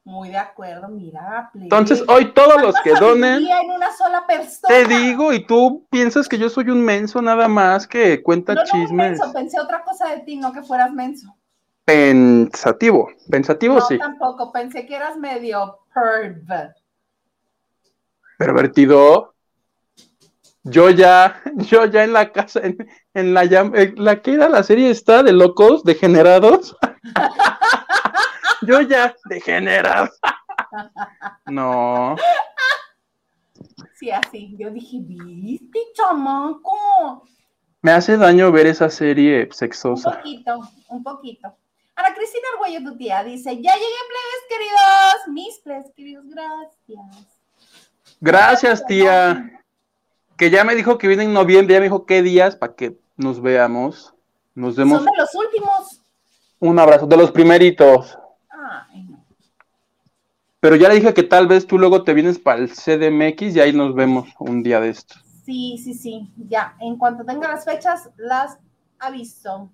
[0.04, 1.50] Muy de acuerdo, mira.
[1.54, 3.46] Entonces hoy todos los que donen.
[3.46, 4.74] En una sola persona?
[4.74, 8.64] Te digo, y tú piensas que yo soy un menso nada más que cuenta no,
[8.64, 8.90] chismes.
[8.90, 11.36] No, menso, pensé otra cosa de ti, no que fueras menso.
[11.88, 13.96] Pensativo, pensativo no, sí.
[13.96, 16.74] tampoco, pensé que eras medio perv.
[18.36, 19.32] Pervertido.
[20.64, 22.60] Yo ya, yo ya en la casa,
[23.14, 26.76] en, la, en la que era la serie está de locos, degenerados.
[28.66, 30.10] yo ya, degenerado.
[31.46, 32.16] no.
[33.94, 34.54] Sí, así.
[34.58, 37.24] Yo dije, ¿viste, chamaco?
[37.80, 40.10] Me hace daño ver esa serie sexosa.
[40.10, 40.60] Un poquito,
[40.90, 41.56] un poquito.
[41.98, 45.28] Ana Cristina Arguello, tu tía, dice, ya llegué, plebes queridos.
[45.28, 47.26] Mis plebes queridos, gracias.
[48.20, 49.58] Gracias, tía
[50.38, 52.96] que ya me dijo que viene en noviembre, ya me dijo qué días para que
[53.16, 54.14] nos veamos.
[54.54, 54.98] Nos vemos.
[54.98, 56.00] Son de los últimos.
[56.60, 58.16] Un abrazo, de los primeritos.
[58.48, 59.24] Ay, no.
[60.60, 63.60] Pero ya le dije que tal vez tú luego te vienes para el CDMX y
[63.60, 65.20] ahí nos vemos un día de estos.
[65.44, 66.76] Sí, sí, sí, ya.
[66.80, 68.58] En cuanto tenga las fechas, las
[69.00, 69.72] aviso.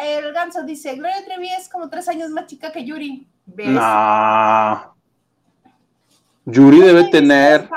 [0.00, 3.26] El ganso dice, Gloria Trevi es como tres años más chica que Yuri.
[3.46, 3.68] ¿Ves?
[3.68, 4.94] No.
[6.46, 7.68] Yuri debe tener...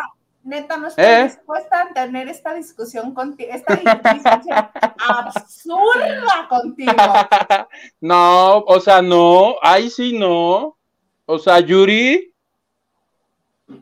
[0.44, 1.24] Neta, no estoy ¿Eh?
[1.24, 4.70] dispuesta a tener esta discusión contigo, esta discusión
[5.08, 6.92] absurda contigo.
[8.02, 10.78] No, o sea, no, ahí sí no.
[11.26, 12.34] O sea, Yuri,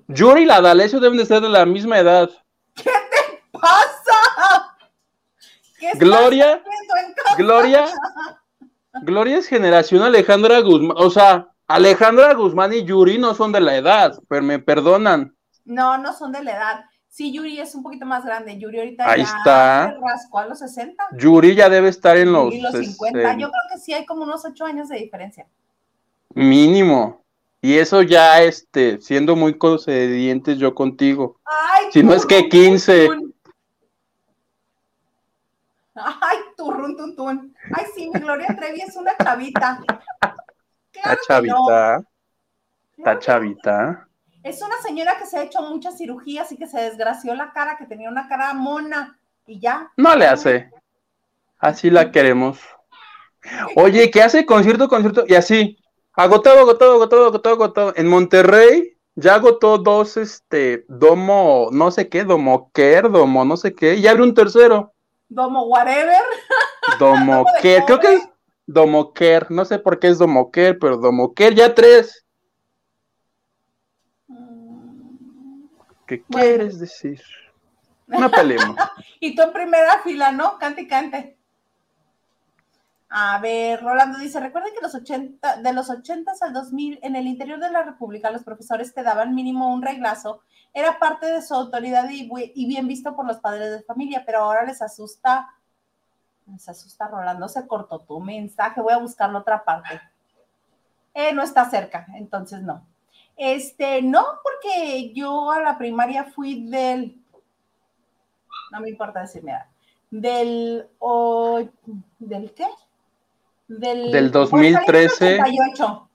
[0.08, 2.30] Yuri y la D'Alessio deben de ser de la misma edad.
[2.76, 3.91] ¿Qué te pasa?
[5.98, 6.62] Gloria,
[7.38, 7.86] Gloria,
[9.04, 13.76] Gloria es generación Alejandra Guzmán, o sea, Alejandra Guzmán y Yuri no son de la
[13.76, 15.36] edad, pero me perdonan.
[15.66, 16.86] No, no son de la edad.
[17.08, 18.58] Sí, Yuri es un poquito más grande.
[18.58, 19.98] Yuri ahorita Ahí ya está.
[20.02, 21.04] rascó a los 60.
[21.18, 23.34] Yuri ya debe estar en los, los 50.
[23.34, 25.46] Yo creo que sí hay como unos 8 años de diferencia.
[26.34, 27.22] Mínimo.
[27.62, 31.40] Y eso ya, este, siendo muy concedientes yo contigo.
[31.46, 33.10] Ay, si no es que 15.
[36.22, 39.80] Ay, turrun, tun, Ay, sí, mi Gloria Trevi es una chavita.
[40.92, 42.04] Claro chavita.
[42.98, 44.08] Está chavita.
[44.44, 47.78] Es una señora que se ha hecho muchas cirugías y que se desgració la cara,
[47.78, 49.92] que tenía una cara mona y ya.
[49.98, 50.72] No le hace.
[51.60, 52.60] Así la queremos.
[53.76, 55.26] Oye, ¿qué hace concierto, concierto?
[55.28, 55.78] Y así,
[56.14, 57.94] agotado, agotado, agotado, agotado, agotado.
[57.96, 63.74] En Monterrey ya agotó dos, este, domo, no sé qué, domo care, domo, no sé
[63.74, 64.94] qué, y abre un tercero.
[65.32, 66.22] Domo whatever.
[67.00, 68.30] Domo care, creo que es
[68.68, 72.26] domo care, no sé por qué es domo care, pero domo care, ya tres.
[76.06, 77.22] ¿Qué quieres decir?
[78.08, 78.76] No peleemos.
[79.22, 80.60] y tú en primera fila, ¿no?
[80.60, 81.38] Cante y cante.
[83.14, 87.28] A ver, Rolando dice, recuerden que los 80, de los 80 al 2000, en el
[87.28, 90.40] interior de la República, los profesores te daban mínimo un reglazo.
[90.74, 94.40] Era parte de su autoridad y, y bien visto por los padres de familia, pero
[94.40, 95.54] ahora les asusta,
[96.48, 100.00] les asusta, Rolando, se cortó tu mensaje, voy a buscarlo otra parte.
[101.14, 102.88] Eh, no está cerca, entonces no.
[103.36, 107.22] Este, no, porque yo a la primaria fui del,
[108.72, 109.54] no me importa decirme,
[110.10, 110.88] del,
[112.20, 112.68] ¿del qué?
[113.80, 115.42] Del, del 2013.
[115.42, 116.10] 88.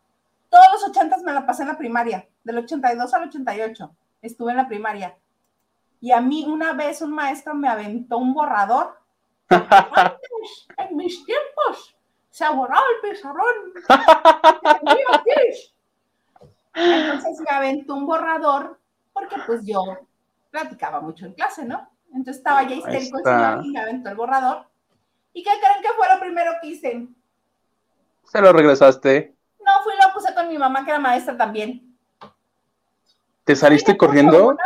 [0.51, 3.91] Todos los 80 me la pasé en la primaria, del 82 al 88,
[4.23, 5.17] estuve en la primaria.
[6.01, 8.99] Y a mí una vez un maestro me aventó un borrador.
[9.51, 11.97] en mis tiempos
[12.31, 13.55] se ha borrado el pizarrón.
[16.75, 18.79] Entonces me aventó un borrador
[19.13, 19.83] porque pues yo
[20.51, 21.89] platicaba mucho en clase, ¿no?
[22.09, 23.19] Entonces estaba ya histérico
[23.65, 24.67] y me aventó el borrador.
[25.33, 27.09] ¿Y qué creen que fue lo primero que hice?
[28.27, 29.35] ¿Se lo regresaste?
[29.65, 31.97] No, fui y lo puse con mi mamá, que era maestra también.
[33.45, 34.57] ¿Te saliste corriendo?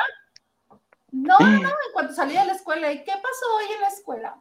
[1.12, 4.36] No, no, en cuanto salí de la escuela, ¿y qué pasó hoy en la escuela?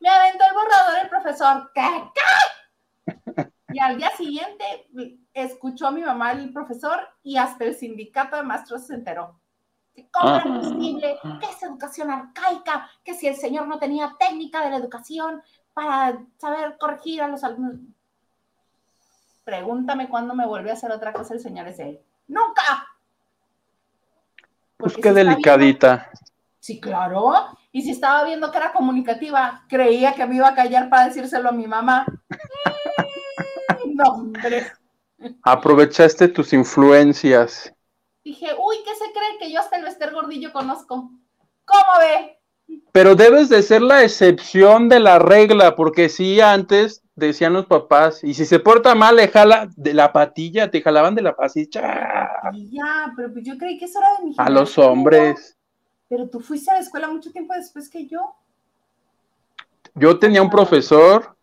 [0.00, 2.10] Me aventó el borrador el profesor, ¿qué?
[2.14, 3.52] ¿Qué?
[3.72, 4.88] Y al día siguiente
[5.32, 9.40] escuchó a mi mamá el profesor y hasta el sindicato de maestros se enteró.
[10.10, 11.18] ¿Cómo es posible?
[11.40, 12.90] ¿Qué es educación arcaica?
[13.04, 17.44] Que si el señor no tenía técnica de la educación para saber corregir a los
[17.44, 17.76] alumnos.
[19.44, 22.02] Pregúntame cuándo me volvió a hacer otra cosa el señor ese.
[22.28, 22.88] ¡Nunca!
[24.76, 26.10] Pues qué delicadita.
[26.60, 27.32] Sí, claro.
[27.72, 31.48] Y si estaba viendo que era comunicativa, creía que me iba a callar para decírselo
[31.48, 32.06] a mi mamá.
[33.86, 34.72] no, hombre.
[35.42, 37.72] Aprovechaste tus influencias.
[38.24, 41.10] Dije, uy, ¿qué se cree que yo hasta el Vester Gordillo conozco?
[41.64, 42.38] ¿Cómo ve?
[42.92, 48.22] Pero debes de ser la excepción de la regla, porque si antes decían los papás,
[48.22, 52.30] y si se porta mal, le jala de la patilla, te jalaban de la patilla.
[52.70, 55.56] Ya, pero pues yo creí que eso era de mi A los hombres.
[56.08, 58.34] Pero tú fuiste a la escuela mucho tiempo después que yo.
[59.94, 61.36] Yo tenía un profesor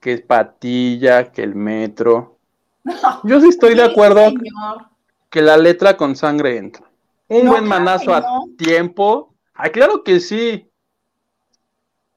[0.00, 2.38] que es patilla, que el metro.
[3.24, 4.32] yo sí estoy de acuerdo
[5.30, 6.84] que la letra con sangre entra.
[7.28, 8.24] Un buen manazo a
[8.58, 9.31] tiempo.
[9.54, 10.68] Ay, claro que sí.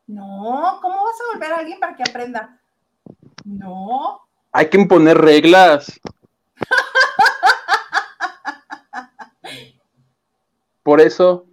[0.08, 2.60] No, ¿cómo vas a volver a alguien para que aprenda?
[3.44, 4.22] No.
[4.52, 6.00] Hay que imponer reglas.
[10.84, 11.48] por eso,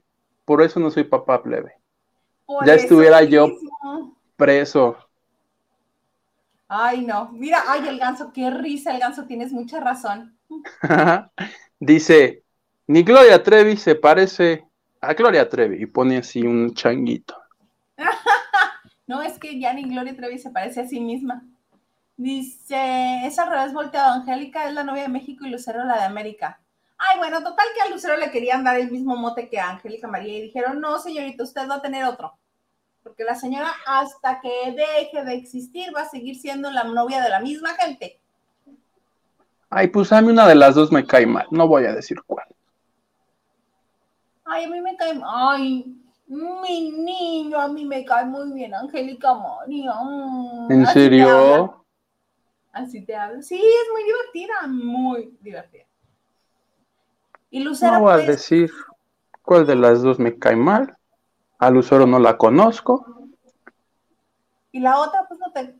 [0.44, 1.74] por eso no soy papá plebe.
[2.64, 3.48] ya estuviera yo
[4.36, 4.96] preso.
[6.68, 7.30] Ay, no.
[7.32, 10.38] Mira, ay, el ganso, qué risa el ganso, tienes mucha razón.
[11.80, 12.44] Dice,
[12.86, 14.66] ni Gloria Trevi se parece
[15.02, 17.36] a Gloria Trevi y pone así un changuito.
[19.06, 21.42] no, es que ya ni Gloria Trevi se parece a sí misma.
[22.16, 24.12] Dice, es al revés volteado.
[24.12, 26.60] Angélica es la novia de México y Lucero la de América.
[26.96, 30.06] Ay, bueno, total que a Lucero le querían dar el mismo mote que a Angélica
[30.06, 32.38] María y dijeron, no, señorita, usted va a tener otro.
[33.02, 37.28] Porque la señora, hasta que deje de existir, va a seguir siendo la novia de
[37.28, 38.20] la misma gente.
[39.68, 42.22] Ay, pues a mí una de las dos me cae mal, no voy a decir
[42.24, 42.46] cuál.
[44.52, 45.18] Ay, a mí me cae.
[45.24, 45.96] Ay,
[46.26, 49.94] mi niño, a mí me cae muy bien, Angélica María.
[50.68, 51.82] ¿En serio?
[52.70, 53.40] Así te hablo.
[53.40, 55.84] Sí, es muy divertida, muy divertida.
[57.50, 57.92] Y Lucero.
[57.92, 58.70] No voy a pues, decir
[59.42, 60.96] cuál de las dos me cae mal.
[61.58, 63.30] A Lucero no la conozco.
[64.70, 65.74] Y la otra, pues no te.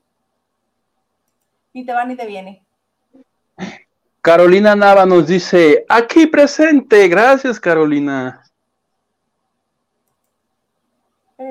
[1.75, 2.65] Ni te va ni te viene.
[4.23, 7.09] Carolina Nava nos dice: aquí presente.
[7.09, 8.42] Gracias, Carolina.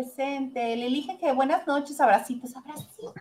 [0.02, 0.76] Presente.
[0.76, 3.14] Le dije que buenas noches, abracitos, abracitos.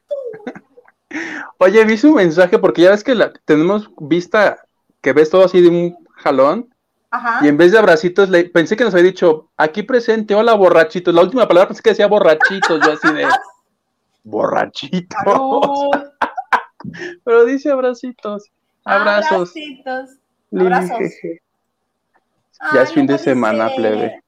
[1.59, 4.64] Oye, vi su mensaje porque ya ves que la, tenemos vista
[5.03, 6.74] que ves todo así de un jalón.
[7.11, 7.45] Ajá.
[7.45, 11.14] Y en vez de abracitos, le, pensé que nos había dicho, aquí presente, hola borrachitos.
[11.14, 13.28] La última palabra pensé que decía borrachitos, yo así de
[14.24, 15.18] borrachitos.
[17.24, 18.51] Pero dice abracitos.
[18.85, 19.51] Abrazos.
[19.51, 20.11] Abracitos.
[20.51, 21.12] Abrazos.
[22.72, 24.22] Ya es fin de semana, plebe.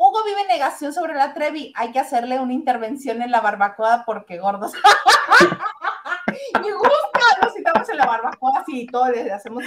[0.00, 1.72] Hugo vive negación sobre la Trevi.
[1.74, 4.72] Hay que hacerle una intervención en la barbacoa porque gordos.
[6.62, 9.64] Me gusta, nos citamos en la barbacoa así y todo, le hacemos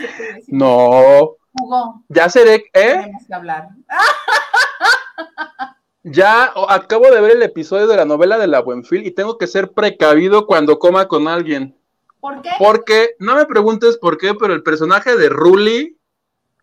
[0.48, 1.36] No.
[1.60, 2.04] Hugo.
[2.08, 2.94] Ya seré, ¿eh?
[2.94, 3.68] Tenemos que hablar.
[6.04, 9.46] Ya acabo de ver el episodio de la novela de la Buenfil y tengo que
[9.46, 11.78] ser precavido cuando coma con alguien.
[12.20, 12.50] ¿Por qué?
[12.58, 16.00] Porque, no me preguntes por qué, pero el personaje de Ruli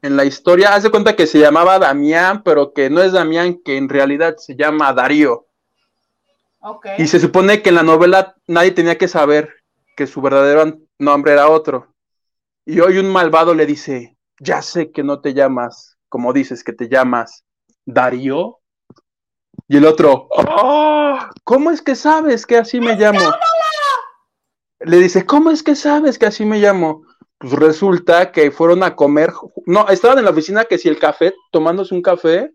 [0.03, 3.77] en la historia hace cuenta que se llamaba Damián, pero que no es Damián, que
[3.77, 5.47] en realidad se llama Darío.
[6.61, 6.97] Okay.
[6.99, 9.49] Y se supone que en la novela nadie tenía que saber
[9.97, 11.95] que su verdadero nombre era otro.
[12.65, 16.73] Y hoy un malvado le dice, ya sé que no te llamas, como dices que
[16.73, 17.45] te llamas
[17.85, 18.59] Darío.
[19.67, 23.21] Y el otro, oh, ¿cómo es que sabes que así me llamo?
[24.81, 27.03] Le dice, ¿cómo es que sabes que así me llamo?
[27.39, 29.33] Pues resulta que fueron a comer,
[29.65, 32.53] no, estaban en la oficina que si el café, tomándose un café,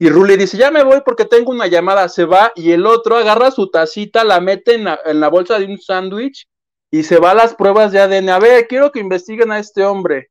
[0.00, 3.16] y Ruli dice, ya me voy porque tengo una llamada, se va y el otro
[3.16, 6.46] agarra su tacita, la mete en la, bolsa de un sándwich
[6.90, 8.28] y se va a las pruebas de ADN.
[8.28, 10.30] A ver, quiero que investiguen a este hombre.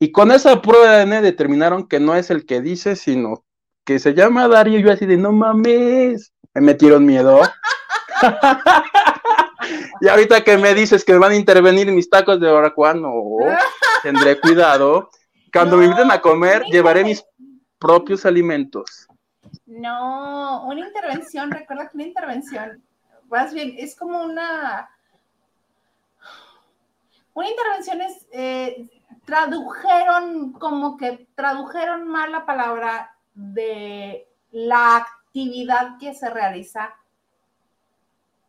[0.00, 3.44] Y con esa prueba de ADN determinaron que no es el que dice, sino
[3.84, 4.80] que se llama Darío.
[4.80, 7.42] Yo así de, no mames, me metieron miedo.
[10.00, 13.12] y ahorita que me dices que van a intervenir mis tacos de barbacoa, no,
[14.02, 15.10] tendré cuidado.
[15.52, 17.24] Cuando me inviten a comer, llevaré mis
[17.78, 19.06] propios alimentos.
[19.66, 22.82] No, una intervención, recuerda que una intervención,
[23.28, 24.88] más bien, es como una...
[27.34, 28.86] Una intervención es, eh,
[29.24, 36.94] tradujeron, como que tradujeron mal la palabra de la actividad que se realiza,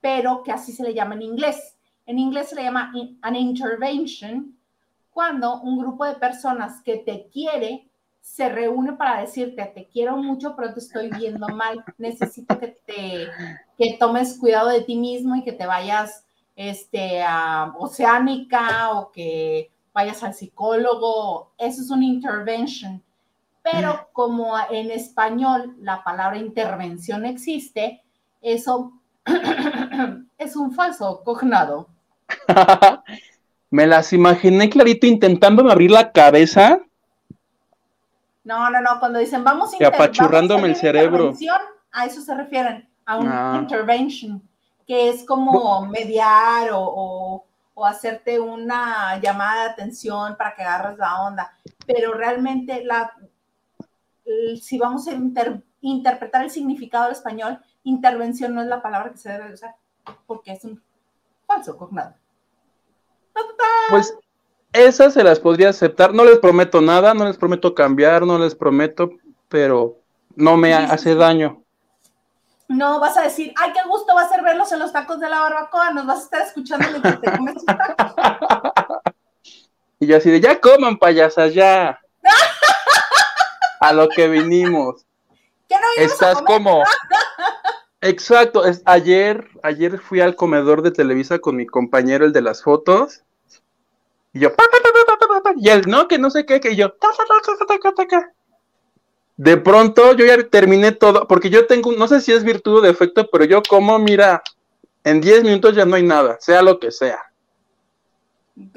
[0.06, 1.76] pero que así se le llama en inglés.
[2.06, 2.93] En inglés se le llama
[3.24, 4.56] an intervention
[5.10, 7.89] cuando un grupo de personas que te quiere
[8.22, 13.28] se reúne para decirte, te quiero mucho, pero te estoy viendo mal, necesito que te
[13.80, 16.24] que tomes cuidado de ti mismo y que te vayas
[16.56, 23.01] este, a Oceánica o que vayas al psicólogo, eso es una intervention.
[23.64, 23.99] Pero mm.
[24.14, 28.03] como en español la palabra intervención existe,
[28.43, 28.93] eso
[30.38, 31.90] es un falso cognado.
[33.70, 36.80] Me las imaginé clarito intentando abrir la cabeza.
[38.44, 41.34] No, no, no, cuando dicen vamos a apachurrándome el cerebro.
[41.92, 43.58] A eso se refieren, a un ah.
[43.60, 44.42] intervention,
[44.86, 51.22] que es como mediar o, o, hacerte una llamada de atención para que agarres la
[51.24, 51.58] onda.
[51.86, 53.14] Pero realmente la,
[54.62, 55.14] si vamos a
[55.82, 59.76] interpretar el significado del español, intervención no es la palabra que se debe usar,
[60.28, 60.82] porque es un
[61.48, 62.14] falso cognado.
[63.90, 64.18] Pues
[64.74, 66.14] esas se las podría aceptar.
[66.14, 69.12] No les prometo nada, no les prometo cambiar, no les prometo,
[69.48, 70.00] pero
[70.36, 71.62] no me hace daño.
[72.68, 75.30] No vas a decir, ay, qué gusto va a ser verlos en los tacos de
[75.30, 78.16] la barbacoa, nos vas a estar escuchando mientras te comes tus tacos.
[79.98, 82.02] Y yo así de, ya coman payasas, ya.
[83.80, 85.06] a lo que vinimos.
[85.97, 86.84] Estás como.
[88.01, 92.61] Exacto, es, ayer, ayer fui al comedor de Televisa con mi compañero, el de las
[92.61, 93.24] fotos,
[94.32, 94.51] y yo,
[95.55, 96.93] y él, no, que no sé qué, que yo,
[99.38, 102.82] de pronto yo ya terminé todo, porque yo tengo, no sé si es virtud o
[102.82, 104.43] defecto, pero yo como, mira,
[105.03, 107.20] en 10 minutos ya no hay nada, sea lo que sea.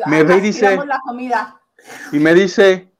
[0.07, 0.79] Me ve y dice,
[2.13, 2.91] y me dice,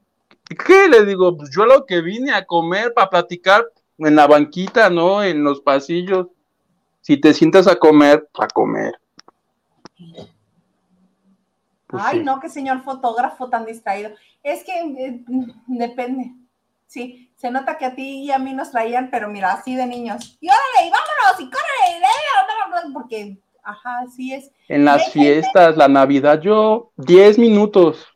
[0.67, 0.89] ¿qué?
[0.89, 3.67] Le digo, pues yo lo que vine a comer para platicar
[3.99, 5.23] en la banquita, ¿no?
[5.23, 6.29] En los pasillos.
[7.01, 8.93] Si te sientas a comer, a comer.
[11.87, 14.11] Pues Ay, no, qué señor fotógrafo tan distraído.
[14.43, 15.25] Es que eh,
[15.67, 16.33] depende.
[16.87, 19.87] Sí, se nota que a ti y a mí nos traían, pero mira, así de
[19.87, 20.39] niños.
[20.41, 24.51] Y órale, y vámonos, y córrele, porque, ajá, así es.
[24.69, 28.07] En las fiestas, la Navidad, yo, 10 minutos.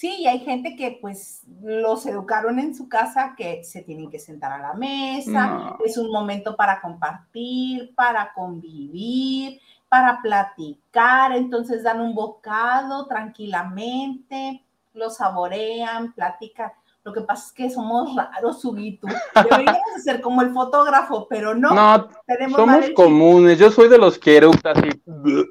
[0.00, 4.18] Sí, y hay gente que pues los educaron en su casa que se tienen que
[4.18, 12.00] sentar a la mesa, es un momento para compartir, para convivir, para platicar, entonces dan
[12.00, 16.72] un bocado tranquilamente, lo saborean, platican.
[17.04, 19.06] Lo que pasa es que somos raros, Huguito.
[19.34, 21.74] Deberíamos ser como el fotógrafo, pero no.
[21.74, 22.08] No,
[22.56, 23.58] somos comunes.
[23.58, 25.02] Yo soy de los que eructan así.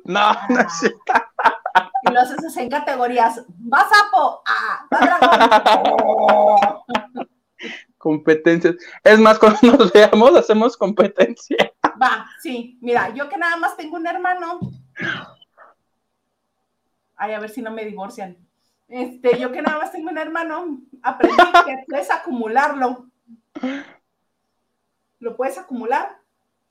[0.05, 0.59] No, no
[1.13, 1.28] ah.
[2.09, 3.45] Y lo haces en categorías.
[3.71, 6.83] Va sapo, ah, va
[7.97, 8.75] Competencias.
[9.03, 11.71] Es más, cuando nos veamos, hacemos competencia.
[12.01, 12.77] Va, sí.
[12.81, 14.59] Mira, yo que nada más tengo un hermano.
[17.15, 18.37] Ay, a ver si no me divorcian.
[18.87, 23.05] Este, yo que nada más tengo un hermano, aprendí que puedes acumularlo.
[25.19, 26.17] Lo puedes acumular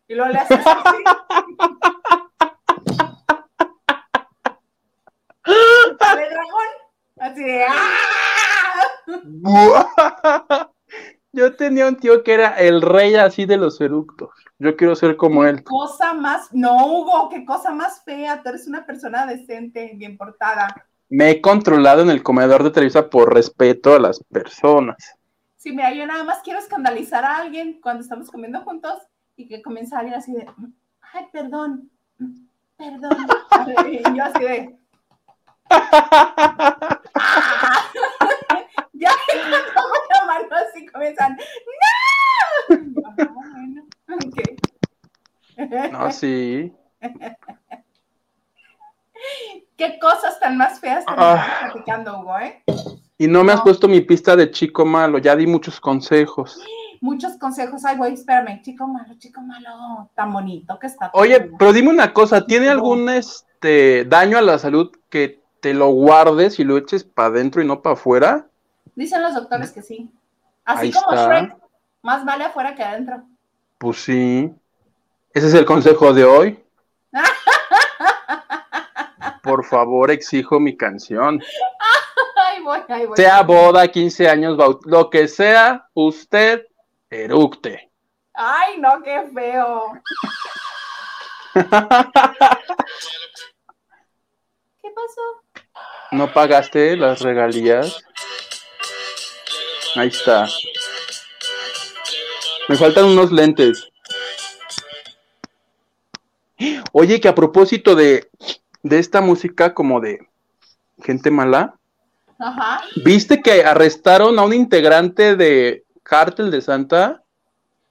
[0.08, 1.04] y luego le haces así.
[11.32, 14.30] Yo tenía un tío que era el rey así de los eructos.
[14.58, 15.62] Yo quiero ser como él.
[15.62, 18.42] Cosa más, no Hugo, qué cosa más fea.
[18.42, 20.86] Tú eres una persona decente, bien portada.
[21.08, 24.96] Me he controlado en el comedor de Televisa por respeto a las personas.
[25.56, 28.94] Sí, mira, yo nada más quiero escandalizar a alguien cuando estamos comiendo juntos
[29.36, 30.46] y que comienza alguien así de,
[31.12, 31.90] ay, perdón,
[32.76, 33.16] perdón.
[33.90, 34.78] Y yo así de.
[38.98, 41.36] ya que tomo la mano así comienzan,
[42.68, 43.02] ¡No!
[43.06, 43.86] Ah, bueno,
[45.92, 46.72] No, sí.
[49.76, 51.70] Qué cosas tan más feas te ah.
[51.72, 52.62] platicando, Hugo, ¿eh?
[53.16, 56.60] Y no me has puesto mi pista de chico malo, ya di muchos consejos.
[57.00, 61.10] Muchos consejos, ay, güey, espérame, chico malo, chico malo, tan bonito que está.
[61.14, 65.88] Oye, pero dime una cosa, ¿tiene algún este daño a la salud que te lo
[65.88, 68.47] guardes y lo eches para adentro y no para afuera?
[68.98, 70.10] Dicen los doctores que sí.
[70.64, 71.54] Así como Shrek,
[72.02, 73.22] más vale afuera que adentro.
[73.78, 74.52] Pues sí.
[75.32, 76.64] Ese es el consejo de hoy.
[79.44, 81.40] Por favor, exijo mi canción.
[83.14, 86.66] Sea boda, 15 años, lo que sea, usted
[87.08, 87.92] eructe.
[88.34, 89.92] Ay, no, qué feo.
[91.54, 91.62] ¿Qué
[94.90, 95.22] pasó?
[96.10, 98.02] ¿No pagaste las regalías?
[99.98, 100.46] Ahí está.
[102.68, 103.88] Me faltan unos lentes.
[106.92, 108.30] Oye, que a propósito de,
[108.84, 110.20] de esta música como de
[111.02, 111.74] gente mala,
[112.38, 112.80] Ajá.
[113.04, 117.24] ¿viste que arrestaron a un integrante de Cártel de Santa?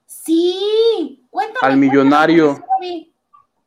[0.06, 1.58] Sí, cuéntame.
[1.60, 2.54] Al millonario.
[2.54, 3.10] cuéntame.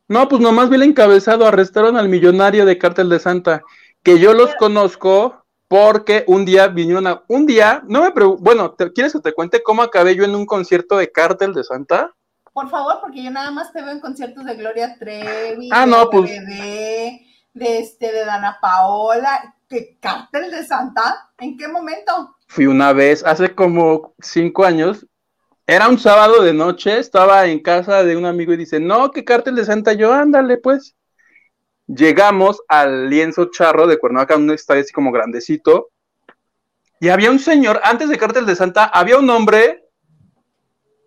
[0.08, 3.62] No, pues nomás vi el encabezado, arrestaron al millonario de Cártel de Santa,
[4.02, 5.41] que yo los conozco
[5.72, 9.32] porque un día vinieron a, un día, no me pregunto, bueno, ¿te- ¿quieres que te
[9.32, 12.11] cuente cómo acabé yo en un concierto de Cártel de Santa?
[12.51, 15.91] Por favor, porque yo nada más te veo en conciertos de Gloria Trevi, Ah, de
[15.91, 16.30] no, pues.
[16.30, 17.22] RBD,
[17.53, 21.30] de este, de Dana Paola, ¿qué cártel de Santa?
[21.38, 22.36] ¿En qué momento?
[22.49, 25.07] Fui una vez, hace como cinco años,
[25.65, 29.24] era un sábado de noche, estaba en casa de un amigo y dice, no, que
[29.24, 30.97] Cártel de Santa, yo, ándale, pues.
[31.96, 35.89] Llegamos al lienzo charro de Cuernavaca, un estadio así como grandecito,
[37.02, 39.89] y había un señor, antes de Cártel de Santa, había un hombre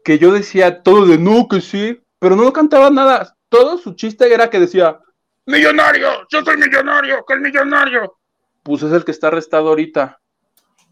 [0.04, 3.36] que yo decía todo de no, que sí, pero no cantaba nada.
[3.48, 4.98] Todo su chiste era que decía,
[5.46, 8.18] millonario, yo soy millonario, que el millonario.
[8.62, 10.20] Pues es el que está arrestado ahorita.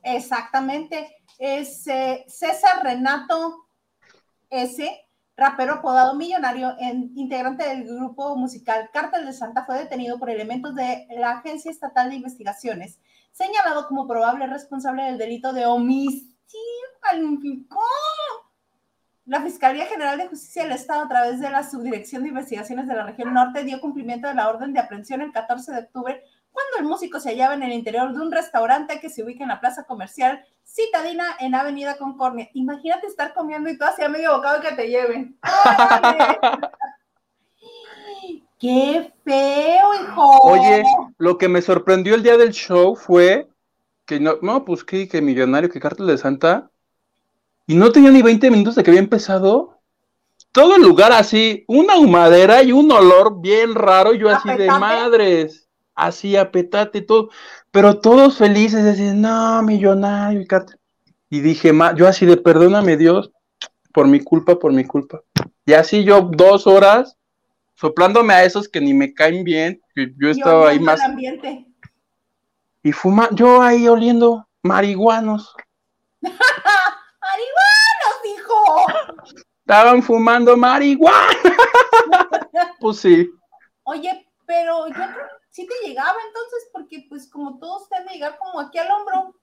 [0.04, 1.16] Exactamente.
[1.38, 3.66] Es César Renato
[4.48, 5.01] S.,
[5.36, 10.74] rapero apodado Millonario, en- integrante del grupo musical Cártel de Santa, fue detenido por elementos
[10.74, 12.98] de la Agencia Estatal de Investigaciones,
[13.32, 16.32] señalado como probable responsable del delito de homicidio.
[19.24, 22.94] La Fiscalía General de Justicia del Estado, a través de la Subdirección de Investigaciones de
[22.94, 26.22] la Región Norte, dio cumplimiento de la orden de aprehensión el 14 de octubre
[26.52, 29.48] cuando el músico se hallaba en el interior de un restaurante que se ubica en
[29.48, 32.48] la plaza comercial Citadina en Avenida Concordia.
[32.54, 35.38] Imagínate estar comiendo y tú hacia medio bocado que te lleven.
[38.58, 40.38] ¡Qué feo, hijo!
[40.42, 40.84] Oye,
[41.18, 43.48] lo que me sorprendió el día del show fue
[44.06, 46.70] que no, no, pues que, que millonario, que Cártel de Santa,
[47.66, 49.78] y no tenía ni 20 minutos de que había empezado.
[50.52, 55.61] Todo el lugar así, una humadera y un olor bien raro, yo así de madres,
[55.94, 57.30] así apetate y todo,
[57.70, 60.46] pero todos felices, así, no, millonario y.
[61.30, 63.30] Y dije, "Ma- yo así de perdóname Dios,
[63.92, 65.20] por mi culpa, por mi culpa.
[65.64, 67.16] Y así yo dos horas
[67.74, 69.80] soplándome a esos que ni me caen bien,
[70.18, 71.66] yo estaba ahí más ambiente.
[72.82, 75.54] y fuma, yo ahí oliendo marihuanos.
[76.22, 78.86] ¡Marihuanos, hijo!
[79.60, 81.34] Estaban fumando marihuana.
[82.80, 83.28] pues sí.
[83.84, 88.14] Oye, pero yo creo sí te llegaba entonces, porque pues como todos te han de
[88.14, 89.36] llegar como aquí al hombro.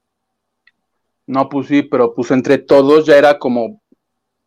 [1.27, 3.79] No, pues sí, pero pues entre todos ya era como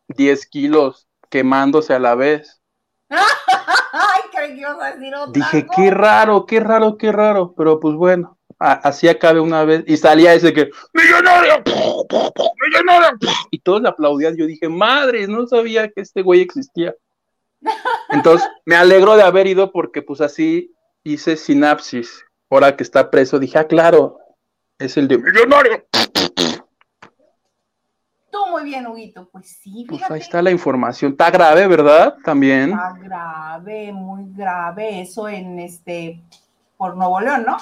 [0.09, 2.61] 10 kilos quemándose a la vez.
[3.09, 5.81] Ay, creí que ibas a decir otra Dije, cosa.
[5.81, 7.53] qué raro, qué raro, qué raro.
[7.55, 9.85] Pero pues bueno, así acabé una vez.
[9.87, 11.63] Y salía ese que, millonario,
[12.59, 13.17] millonario.
[13.51, 14.35] Y todos le aplaudían.
[14.35, 16.93] Yo dije, madre, no sabía que este güey existía.
[18.09, 20.72] Entonces, me alegro de haber ido porque pues así
[21.03, 22.25] hice sinapsis.
[22.49, 24.19] Ahora que está preso, dije, ah, claro,
[24.77, 25.85] es el de millonario.
[28.29, 29.27] Tú muy bien, Huguito.
[29.31, 30.13] Pues sí, Pues fíjate.
[30.13, 31.11] ahí está la información.
[31.11, 32.15] Está grave, ¿verdad?
[32.23, 32.71] También.
[32.71, 36.21] Está grave, muy grave eso en este,
[36.77, 37.57] por Nuevo León, ¿no?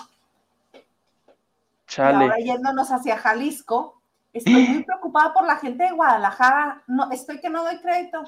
[0.74, 2.44] Y ahora Chale.
[2.46, 6.84] yéndonos hacia Jalisco, estoy muy preocupada por la gente de Guadalajara.
[6.88, 8.24] No, estoy que no doy crédito.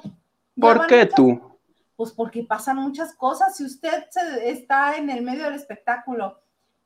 [0.60, 1.53] ¿Por qué tú?
[1.96, 3.56] Pues porque pasan muchas cosas.
[3.56, 6.40] Si usted se- está en el medio del espectáculo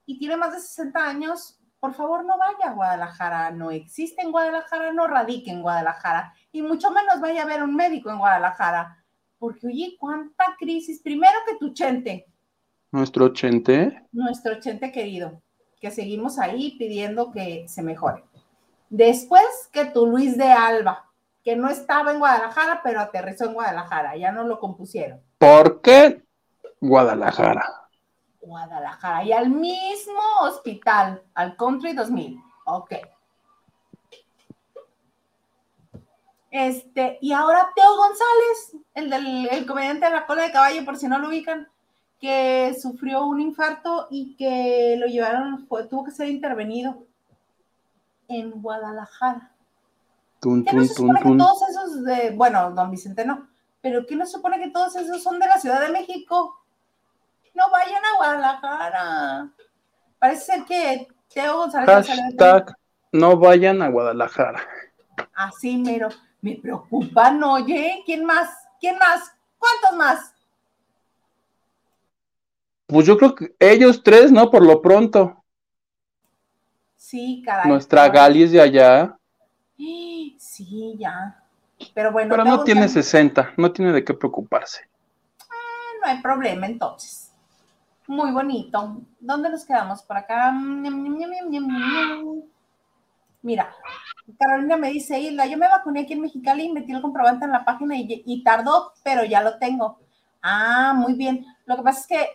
[0.06, 3.50] y tiene más de 60 años, por favor no vaya a Guadalajara.
[3.52, 6.34] No existe en Guadalajara, no radique en Guadalajara.
[6.52, 9.04] Y mucho menos vaya a ver un médico en Guadalajara.
[9.38, 11.00] Porque, oye, cuánta crisis.
[11.02, 12.26] Primero que tu chente,
[12.90, 14.02] Nuestro chente.
[14.12, 15.42] nuestro chente querido,
[15.80, 18.24] que seguimos ahí pidiendo que se mejore.
[18.90, 21.07] Después que tu Luis de Alba,
[21.48, 25.22] que no estaba en Guadalajara, pero aterrizó en Guadalajara, ya no lo compusieron.
[25.38, 26.22] ¿Por qué
[26.78, 27.88] Guadalajara?
[28.42, 32.38] Guadalajara y al mismo hospital, al Country 2000.
[32.66, 32.96] Ok.
[36.50, 40.98] Este, y ahora Teo González, el del el comediante de la cola de caballo, por
[40.98, 41.66] si no lo ubican,
[42.20, 47.06] que sufrió un infarto y que lo llevaron, fue, tuvo que ser intervenido
[48.28, 49.54] en Guadalajara.
[50.40, 53.48] Tun, ¿Qué no se tun, supone que todos esos de, bueno, don Vicente no,
[53.80, 56.60] pero ¿qué no se supone que todos esos son de la Ciudad de México?
[57.54, 59.50] No vayan a Guadalajara.
[60.18, 62.76] Parece ser que Teo González Hashtag
[63.12, 64.60] no vayan a Guadalajara.
[65.34, 66.08] Así mero.
[66.40, 68.02] Me preocupan, oye.
[68.06, 68.48] ¿Quién más?
[68.80, 69.32] ¿Quién más?
[69.58, 70.34] ¿Cuántos más?
[72.86, 74.50] Pues yo creo que ellos tres, ¿no?
[74.50, 75.44] Por lo pronto.
[76.96, 77.68] Sí, caray.
[77.68, 78.08] Nuestra.
[78.08, 79.17] Gali es de allá.
[80.38, 81.42] Sí, ya.
[81.94, 82.30] Pero bueno.
[82.30, 84.88] Pero no tiene 60, no tiene de qué preocuparse.
[85.40, 87.32] Ah, no hay problema entonces.
[88.06, 89.02] Muy bonito.
[89.20, 90.02] ¿Dónde nos quedamos?
[90.02, 90.52] Por acá.
[93.42, 93.74] Mira,
[94.38, 97.52] Carolina me dice, Hilda, yo me vacuné aquí en Mexicali y metí el comprobante en
[97.52, 100.00] la página y, y tardó, pero ya lo tengo.
[100.42, 101.46] Ah, muy bien.
[101.66, 102.26] Lo que pasa es que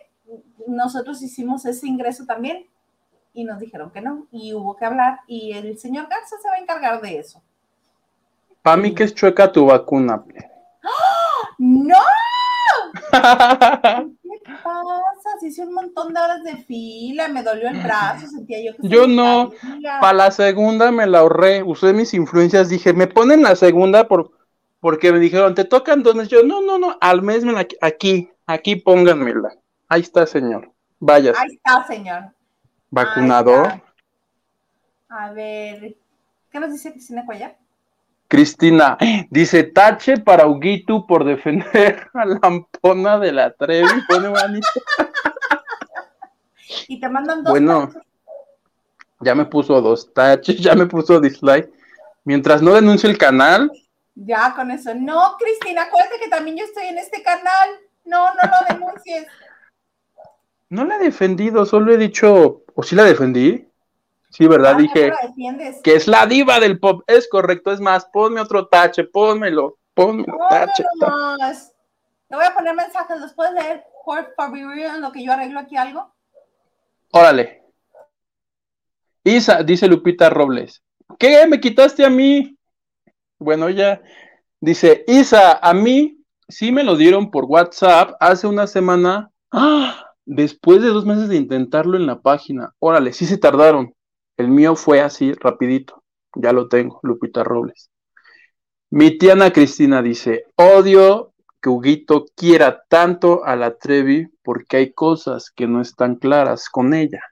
[0.66, 2.66] nosotros hicimos ese ingreso también
[3.34, 6.54] y nos dijeron que no y hubo que hablar y el señor Garza se va
[6.54, 7.42] a encargar de eso.
[8.62, 10.24] Para mí que es chueca tu vacuna.
[11.58, 11.98] ¡No!
[14.44, 15.30] ¿Qué pasa?
[15.40, 18.88] Se hizo un montón de horas de fila, me dolió el brazo, sentía yo que
[18.88, 19.52] Yo no,
[20.00, 24.32] para la segunda me la ahorré, usé mis influencias, dije, me ponen la segunda por,
[24.80, 28.30] porque me dijeron, te tocan dones, yo, no, no, no, al mes me la, aquí,
[28.46, 29.56] aquí pónganmela.
[29.88, 30.70] Ahí está, señor.
[30.98, 31.32] Vaya.
[31.36, 32.34] Ahí está, señor.
[32.90, 33.80] Vacunador.
[35.08, 35.96] A ver,
[36.50, 37.56] ¿qué nos dice Cristina Cuellar?
[38.28, 38.98] Cristina,
[39.30, 43.88] dice tache para Huguito por defender a la ampona de la Trevi.
[44.08, 44.66] Pone manito.
[46.88, 47.52] y te mandan dos.
[47.52, 47.92] Bueno,
[49.20, 51.70] ya me puso dos taches, ya me puso dislike.
[52.24, 53.70] Mientras no denuncie el canal.
[54.14, 54.94] Ya con eso.
[54.94, 57.70] No, Cristina, acuérdate que también yo estoy en este canal.
[58.04, 59.26] No, no lo denuncies.
[60.74, 63.70] No la he defendido, solo he dicho, o sí la defendí.
[64.28, 64.72] Sí, ¿verdad?
[64.74, 65.12] Ah, Dije
[65.84, 67.04] que es la diva del pop.
[67.06, 70.82] Es correcto, es más, ponme otro tache, pónmelo, ponme no, tache.
[71.38, 71.72] más.
[72.28, 75.60] Te voy a poner mensajes, ¿los puedes leer por favor en lo que yo arreglo
[75.60, 76.12] aquí algo?
[77.12, 77.62] Órale.
[79.22, 80.82] Isa, dice Lupita Robles.
[81.20, 81.46] ¿Qué?
[81.46, 82.58] ¿Me quitaste a mí?
[83.38, 84.02] Bueno, ya.
[84.58, 86.18] Dice, Isa, a mí
[86.48, 89.30] sí me lo dieron por WhatsApp hace una semana.
[89.52, 90.03] ¡Ah!
[90.26, 92.72] Después de dos meses de intentarlo en la página.
[92.78, 93.94] Órale, sí se tardaron.
[94.36, 96.02] El mío fue así, rapidito.
[96.34, 97.90] Ya lo tengo, Lupita Robles.
[98.90, 104.92] Mi tía Ana Cristina dice, odio que Huguito quiera tanto a la Trevi porque hay
[104.92, 107.22] cosas que no están claras con ella.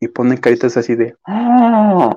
[0.00, 1.16] Y pone caritas así de...
[1.24, 2.14] Ah".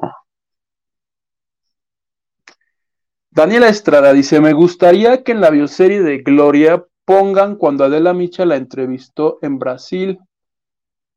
[3.32, 8.46] Daniela Estrada dice, me gustaría que en la bioserie de Gloria pongan cuando Adela Micha
[8.46, 10.20] la entrevistó en Brasil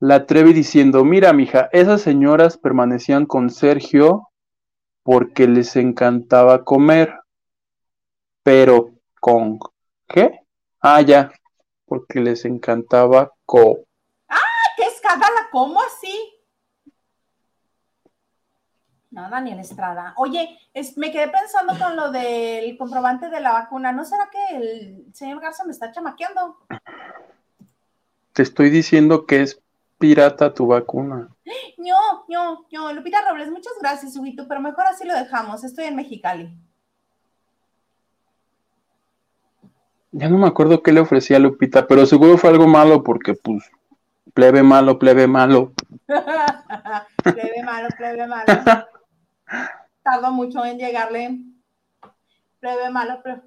[0.01, 4.31] la atreví diciendo, mira, mija, esas señoras permanecían con Sergio
[5.03, 7.13] porque les encantaba comer,
[8.43, 9.59] pero con
[10.09, 10.41] ¿qué?
[10.81, 11.31] Ah, ya,
[11.85, 13.81] porque les encantaba co.
[14.29, 14.41] ¡Ah,
[14.79, 15.51] qué escándala!
[15.51, 16.32] ¿Cómo así?
[19.13, 20.15] No, Daniel Estrada.
[20.17, 20.59] Oye,
[20.97, 23.93] me quedé pensando con lo del comprobante de la vacuna.
[23.93, 26.57] ¿No será que el señor Garza me está chamaqueando?
[28.33, 29.61] Te estoy diciendo que es
[29.99, 31.29] pirata tu vacuna.
[31.77, 35.63] No, no, no, Lupita Robles, muchas gracias, Huguito, pero mejor así lo dejamos.
[35.63, 36.51] Estoy en Mexicali.
[40.11, 43.35] Ya no me acuerdo qué le ofrecía a Lupita, pero seguro fue algo malo porque,
[43.35, 43.71] pues,
[44.33, 45.73] plebe malo, plebe malo.
[47.23, 48.47] plebe malo, plebe malo.
[50.03, 51.39] Tardó mucho en llegarle.
[52.61, 53.43] Plebe malo, plebe.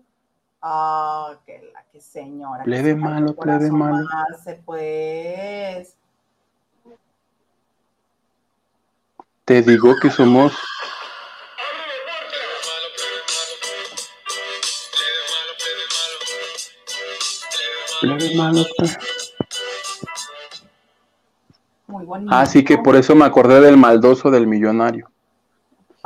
[0.61, 2.64] Ah, qué la que señora.
[2.64, 4.07] Plebe malo, plebe malo.
[4.65, 5.95] pues.
[9.45, 10.53] Te digo que somos
[21.88, 22.36] Muy bonito.
[22.36, 25.10] Así que por eso me acordé del maldoso del millonario.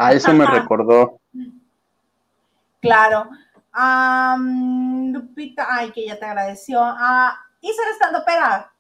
[0.01, 1.19] A eso me recordó.
[2.79, 3.29] Claro.
[5.11, 6.79] Lupita, ay, que ya te agradeció.
[6.81, 8.71] Ah, ¿Y ser estando pera?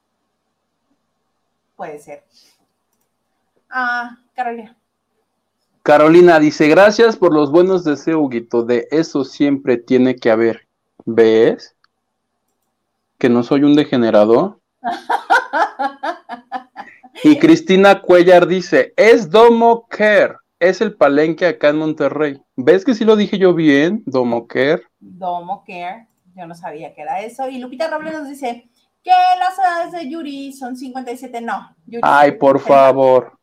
[1.75, 2.23] Puede ser.
[3.69, 4.77] Ah, Carolina.
[5.83, 8.63] Carolina dice, gracias por los buenos deseos, Huguito.
[8.63, 10.69] De eso siempre tiene que haber.
[11.03, 11.75] ¿Ves?
[13.17, 14.61] Que no soy un degenerado.
[17.25, 20.37] y Cristina Cuellar dice, es Domo Care.
[20.59, 22.41] Es el palenque acá en Monterrey.
[22.55, 24.03] ¿Ves que sí lo dije yo bien?
[24.05, 24.83] Domo Care.
[24.99, 26.07] Domo Care.
[26.35, 27.47] Yo no sabía que era eso.
[27.49, 28.69] Y Lupita Robles nos dice
[29.03, 31.41] que las edades de Yuri son 57.
[31.41, 31.75] No.
[32.01, 33.39] Ay, por favor.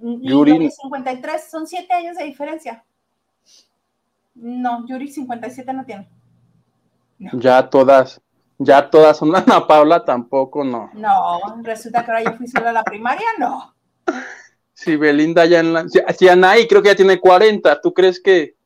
[0.00, 2.84] Yuri 53, son 7 años de diferencia.
[4.34, 6.08] No, Yuri 57 no tiene.
[7.18, 8.20] Ya todas,
[8.58, 10.90] ya todas son Ana Paula tampoco, no.
[10.94, 13.74] No, resulta que ahora yo fui solo a la primaria, no.
[14.80, 15.86] Sí, Belinda ya en la.
[15.88, 18.56] Si Anaí creo que ya tiene 40, ¿tú crees que?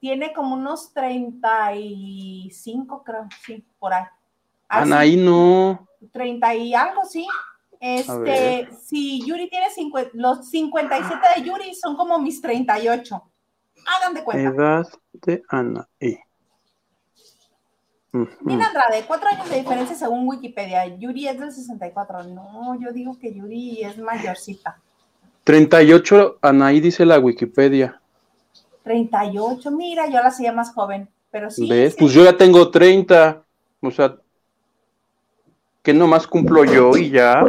[0.00, 4.02] Tiene como unos 35, creo, sí, por ahí.
[4.66, 5.86] Anaí no.
[6.10, 7.24] 30 y algo, sí.
[7.78, 9.68] Este, si Yuri tiene
[10.14, 13.22] los 57 de Yuri son como mis 38.
[13.96, 14.42] Hagan de cuenta.
[14.42, 16.18] Edad de Anaí.
[18.40, 20.84] Mira, Andrade, cuatro años de diferencia según Wikipedia.
[20.96, 22.24] Yuri es del 64.
[22.24, 24.82] No, yo digo que Yuri es mayorcita.
[25.48, 28.02] 38 Anaí dice la Wikipedia.
[28.82, 31.08] 38, mira, yo la hacía más joven.
[31.30, 31.66] Pero sí.
[31.66, 31.94] ¿Ves?
[31.94, 31.98] sí.
[31.98, 33.42] Pues yo ya tengo 30.
[33.80, 34.16] O sea,
[35.82, 37.46] que nomás cumplo yo y ya.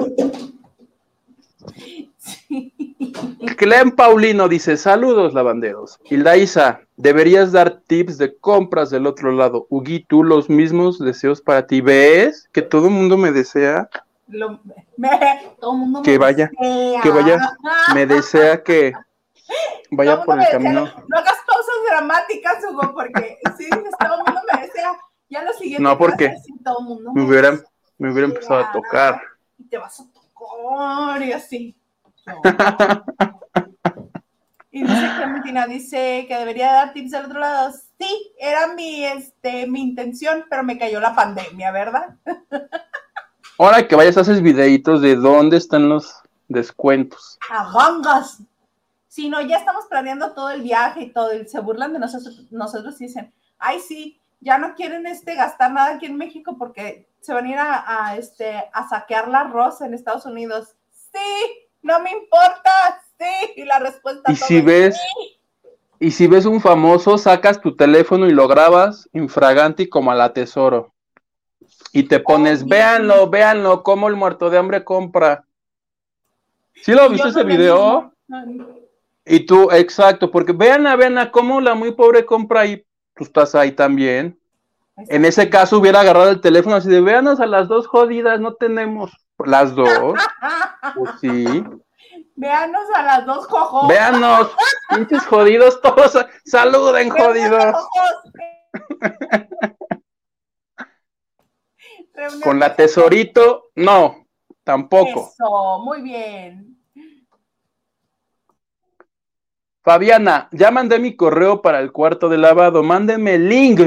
[3.57, 5.99] Clem Paulino dice: Saludos, lavanderos.
[6.09, 9.67] Hilda Isa, deberías dar tips de compras del otro lado.
[9.69, 11.81] Ugi, tú los mismos deseos para ti.
[11.81, 12.47] ¿Ves?
[12.53, 13.89] Que todo el mundo me desea.
[14.29, 14.59] Lo-
[14.97, 17.01] me- todo el mundo me Que vaya, desea.
[17.01, 17.51] que vaya,
[17.93, 18.93] Me desea que
[19.91, 20.59] vaya por el me desea.
[20.59, 20.81] camino.
[21.07, 24.97] No hagas pausas dramáticas, Hugo, porque sí, todo el mundo me desea.
[25.29, 25.83] Ya lo siguiente.
[25.83, 27.59] No, porque todo mundo Me hubiera,
[27.97, 29.21] me hubiera empezado a tocar.
[29.57, 31.75] Y te vas a tocar y así.
[32.25, 32.41] No.
[34.71, 37.73] Y dice Clementina, dice que debería dar tips del otro lado.
[37.99, 42.15] Sí, era mi, este, mi intención, pero me cayó la pandemia, ¿verdad?
[43.59, 46.15] Ahora que vayas, haces videitos de dónde están los
[46.47, 47.37] descuentos.
[47.49, 48.41] a gangas.
[49.09, 52.45] Si no, ya estamos planeando todo el viaje y todo, y se burlan de nosotros,
[52.51, 57.09] nosotros y dicen, ay, sí, ya no quieren este, gastar nada aquí en México porque
[57.19, 60.75] se van a ir a, a, este, a saquear la rosa en Estados Unidos.
[60.91, 62.71] Sí, no me importa,
[63.17, 63.53] sí.
[63.57, 65.39] Y la respuesta Y todo si es ves, sí.
[65.99, 70.31] y si ves un famoso, sacas tu teléfono y lo grabas infraganti como a la
[70.31, 70.93] tesoro.
[71.91, 75.45] Y te pones, véanlo, véanlo, cómo el muerto de hambre compra.
[76.75, 78.13] ¿Sí lo viste ese video?
[79.25, 82.85] Y tú, exacto, porque vean a, vean a cómo la muy pobre compra y
[83.15, 84.39] tú estás ahí también.
[85.07, 88.53] En ese caso hubiera agarrado el teléfono así de, véanos a las dos jodidas, no
[88.53, 89.11] tenemos
[89.45, 89.89] las dos.
[90.95, 91.63] Pues sí.
[92.35, 93.89] Véanos a las dos cojos.
[93.89, 94.49] Véanos,
[94.95, 96.17] pinches jodidos todos.
[96.45, 97.75] Saluden, jodidos.
[102.43, 104.25] Con la tesorito, no,
[104.63, 105.31] tampoco.
[105.33, 106.77] Eso, muy bien.
[109.81, 112.83] Fabiana, ya mandé mi correo para el cuarto de lavado.
[112.83, 113.81] Mándenme el link.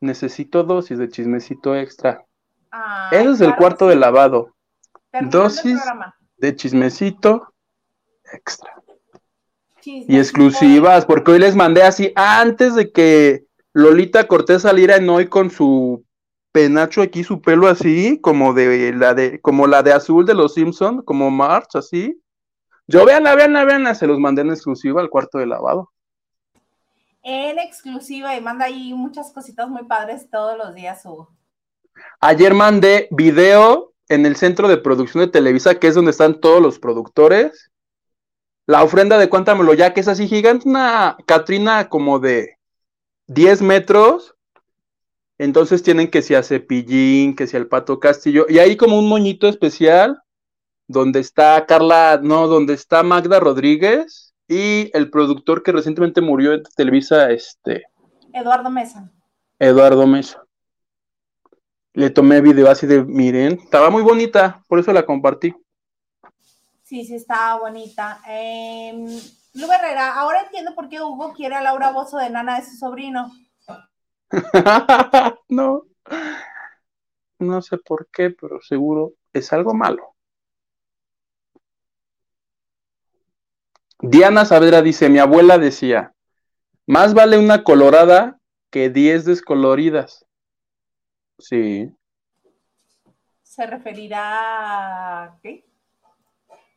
[0.00, 2.24] Necesito dosis de chismecito extra.
[2.70, 4.54] Ay, Ese es el cuarto de lavado.
[5.10, 5.80] Terminando dosis.
[6.36, 7.54] De chismecito
[8.32, 8.74] extra.
[9.84, 15.28] Y exclusivas, porque hoy les mandé así antes de que Lolita Cortés saliera en hoy
[15.28, 16.03] con su
[16.54, 20.54] penacho aquí, su pelo así, como de la de, como la de azul de los
[20.54, 22.22] Simpson, como March, así.
[22.86, 25.90] Yo veanla, veanla, veanla, se los mandé en exclusiva al cuarto de lavado.
[27.24, 31.28] En exclusiva y manda ahí muchas cositas muy padres todos los días, Hugo.
[32.20, 36.62] Ayer mandé video en el centro de producción de Televisa, que es donde están todos
[36.62, 37.72] los productores.
[38.66, 42.58] La ofrenda de Cuéntamelo ya, que es así gigante, una Catrina como de
[43.26, 44.33] 10 metros.
[45.38, 48.46] Entonces tienen que si a Cepillín, que si al Pato Castillo.
[48.48, 50.22] Y ahí como un moñito especial,
[50.86, 56.62] donde está Carla, no, donde está Magda Rodríguez y el productor que recientemente murió en
[56.76, 57.84] Televisa, este,
[58.34, 59.10] Eduardo Mesa.
[59.58, 60.44] Eduardo Mesa.
[61.92, 65.54] Le tomé video así de, miren, estaba muy bonita, por eso la compartí.
[66.82, 68.20] Sí, sí, estaba bonita.
[68.28, 68.92] Eh,
[69.54, 72.76] Lu Herrera, ahora entiendo por qué Hugo quiere a Laura Bozo de nana de su
[72.76, 73.30] sobrino.
[75.48, 75.86] no,
[77.38, 80.14] no sé por qué, pero seguro es algo malo.
[84.00, 86.14] Diana Saavedra dice, mi abuela decía,
[86.86, 88.38] más vale una colorada
[88.70, 90.26] que diez descoloridas.
[91.38, 91.94] Sí,
[93.42, 95.64] ¿Se referirá a qué?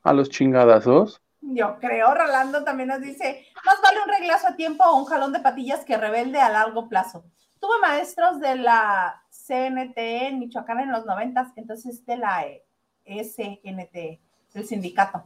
[0.03, 1.21] a los chingadazos.
[1.41, 5.33] Yo creo, Rolando también nos dice, más vale un reglazo a tiempo o un jalón
[5.33, 7.25] de patillas que rebelde a largo plazo.
[7.59, 12.63] Tuve maestros de la CNT en Michoacán en los noventas, entonces de la eh,
[13.05, 14.19] SNT,
[14.53, 15.23] el sindicato,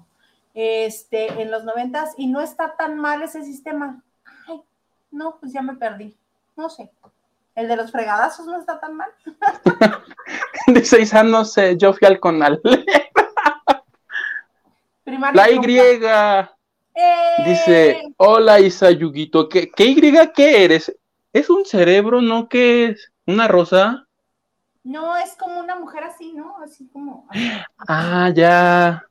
[0.53, 4.01] este, en los noventas, y no está tan mal ese sistema.
[4.47, 4.61] Ay,
[5.11, 6.15] no, pues ya me perdí,
[6.55, 6.89] no sé.
[7.55, 9.09] El de los fregadazos no está tan mal.
[10.67, 12.61] Dice no sé, yo fui al Conal.
[15.33, 15.59] La Y.
[16.93, 17.43] ¡Eh!
[17.45, 20.01] Dice, hola Isa Yuguito, ¿qué, ¿qué Y
[20.33, 20.93] qué eres?
[21.33, 22.49] ¿Es un cerebro, no?
[22.49, 23.11] ¿Qué es?
[23.25, 24.07] ¿Una rosa?
[24.83, 26.55] No, es como una mujer así, ¿no?
[26.63, 27.27] Así como.
[27.87, 29.05] Ah, ya.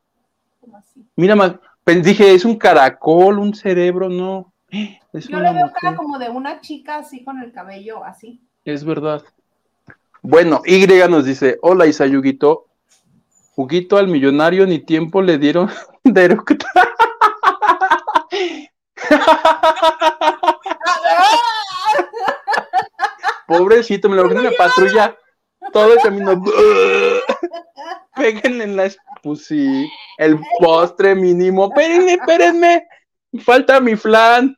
[0.61, 1.07] como así.
[1.17, 1.59] Mira, ma-
[2.03, 4.53] dije, es un caracol, un cerebro, no.
[5.13, 5.73] Es Yo le veo mujer.
[5.81, 8.41] cara como de una chica así con el cabello así.
[8.65, 9.25] Es verdad.
[10.23, 12.67] Bueno, Y nos dice, hola Isa Yuguito.
[13.57, 15.69] Juguito al millonario ni tiempo le dieron
[16.05, 16.29] de
[23.61, 25.15] Pobrecito, me lo en la patrulla
[25.70, 26.43] todo el camino.
[28.16, 28.91] Peguen en la.
[29.23, 31.69] Pues sí, el postre mínimo.
[31.69, 32.89] Espérenme, espérenme.
[33.45, 34.57] Falta mi flan.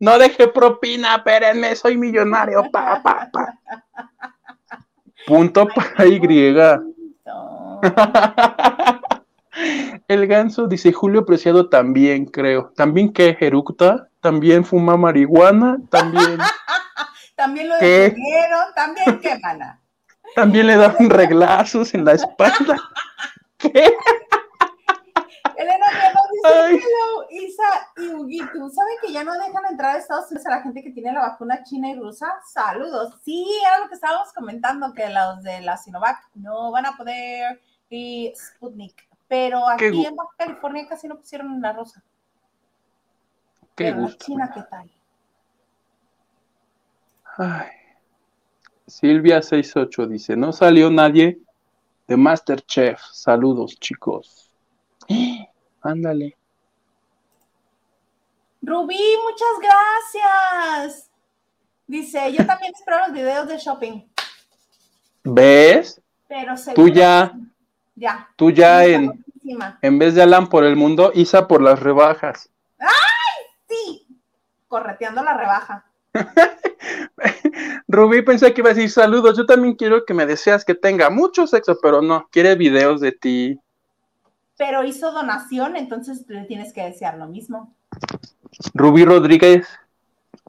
[0.00, 2.70] No deje propina, espérenme, soy millonario.
[2.72, 3.52] Pa, pa, pa.
[5.26, 6.18] Punto para Y.
[10.08, 12.72] El ganso dice Julio Preciado también, creo.
[12.76, 14.08] ¿También que eructa?
[14.22, 15.76] ¿También fuma marihuana?
[15.90, 16.38] ¿También?
[17.38, 19.80] también lo detuvieron, también qué mana.
[20.34, 22.76] También le daban reglazos en la espalda.
[23.56, 23.90] ¿Qué?
[25.56, 27.62] Elena nos dice, hello, Isa
[27.96, 28.68] y Huguito.
[28.68, 31.20] ¿Saben que ya no dejan entrar a Estados Unidos a la gente que tiene la
[31.20, 32.26] vacuna china y rusa?
[32.44, 33.14] Saludos.
[33.24, 37.62] Sí, era lo que estábamos comentando, que los de la Sinovac no van a poder
[37.88, 39.08] y Sputnik.
[39.28, 42.02] Pero aquí en Baja California casi no pusieron la rosa.
[43.74, 44.26] Qué gusto.
[44.26, 44.90] China, ¿qué tal?
[47.38, 47.68] Ay.
[48.88, 51.38] Silvia 68 dice, no salió nadie
[52.08, 53.00] de Masterchef.
[53.12, 54.50] Saludos, chicos.
[55.82, 56.36] Ándale.
[58.60, 61.10] Rubí, muchas gracias.
[61.86, 64.02] Dice, yo también espero los videos de shopping.
[65.22, 66.00] ¿Ves?
[66.26, 67.32] Pero tú ya,
[67.94, 68.28] ya.
[68.36, 69.24] Tú ya en,
[69.80, 72.50] en vez de Alan por el mundo, Isa por las rebajas.
[72.78, 72.88] ¡Ay!
[73.68, 74.06] Sí.
[74.66, 75.87] Correteando la rebaja.
[77.88, 79.36] Rubí pensé que iba a decir saludos.
[79.36, 83.12] Yo también quiero que me deseas que tenga mucho sexo, pero no, quiere videos de
[83.12, 83.60] ti.
[84.56, 87.74] Pero hizo donación, entonces le tienes que desear lo mismo.
[88.74, 89.68] Rubí Rodríguez,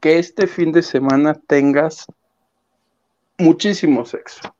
[0.01, 2.07] que este fin de semana tengas
[3.37, 4.53] muchísimo sexo.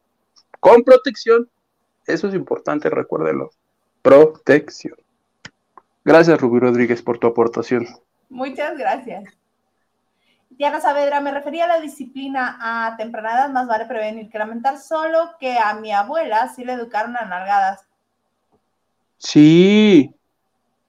[0.60, 1.49] Con protección.
[2.06, 3.52] Eso es importante, recuérdelo.
[4.02, 4.95] Protección.
[6.03, 7.88] Gracias, Rubí Rodríguez, por tu aportación.
[8.30, 9.39] Muchas gracias.
[10.50, 14.80] Diana Saavedra, me refería a la disciplina a temprana edad, más vale prevenir que lamentar,
[14.80, 17.86] solo que a mi abuela sí le educaron a nalgadas.
[19.18, 20.14] Sí,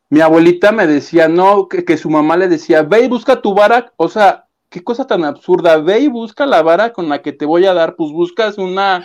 [0.08, 3.92] mi abuelita me decía, no, que, su mamá le decía, ve y busca tu vara,
[3.96, 7.44] o sea, qué cosa tan absurda, ve y busca la vara con la que te
[7.44, 9.04] voy a dar, pues buscas una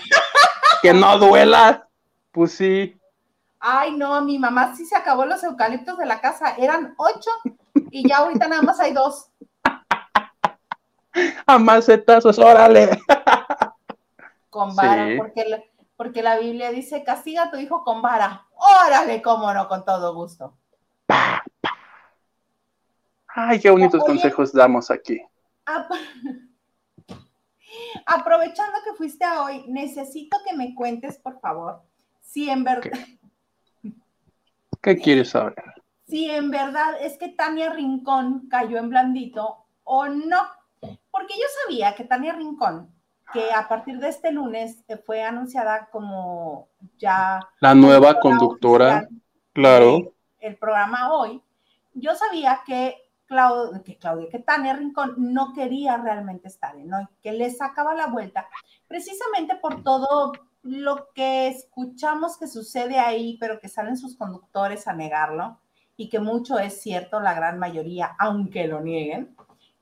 [0.81, 1.87] que no duela,
[2.31, 2.97] pues sí.
[3.59, 7.29] Ay, no, mi mamá sí se acabó los eucaliptos de la casa, eran ocho
[7.91, 9.29] y ya ahorita nada más hay dos
[11.45, 12.89] a macetazos, órale.
[14.49, 15.61] Con vara, porque, la,
[15.97, 18.47] porque la Biblia dice, castiga a tu hijo con vara.
[18.55, 20.53] Órale, cómo no, con todo gusto.
[23.27, 25.21] Ay, qué bonitos consejos damos aquí.
[28.05, 31.81] Aprovechando que fuiste a hoy, necesito que me cuentes, por favor,
[32.21, 32.91] si en verdad...
[32.91, 33.93] ¿Qué,
[34.81, 35.55] ¿Qué quieres saber?
[36.07, 40.37] Si en verdad es que Tania Rincón cayó en blandito o no.
[41.11, 42.93] Porque yo sabía que Tania Rincón,
[43.33, 47.39] que a partir de este lunes eh, fue anunciada como ya...
[47.59, 49.07] La nueva conductora,
[49.53, 50.13] claro.
[50.39, 51.41] El programa hoy,
[51.93, 52.95] yo sabía que,
[53.25, 57.95] Claudia, que Claudia, que Tania Rincón no quería realmente estar en hoy, que le sacaba
[57.95, 58.47] la vuelta,
[58.87, 64.93] precisamente por todo lo que escuchamos que sucede ahí, pero que salen sus conductores a
[64.93, 65.59] negarlo,
[65.97, 69.35] y que mucho es cierto, la gran mayoría, aunque lo nieguen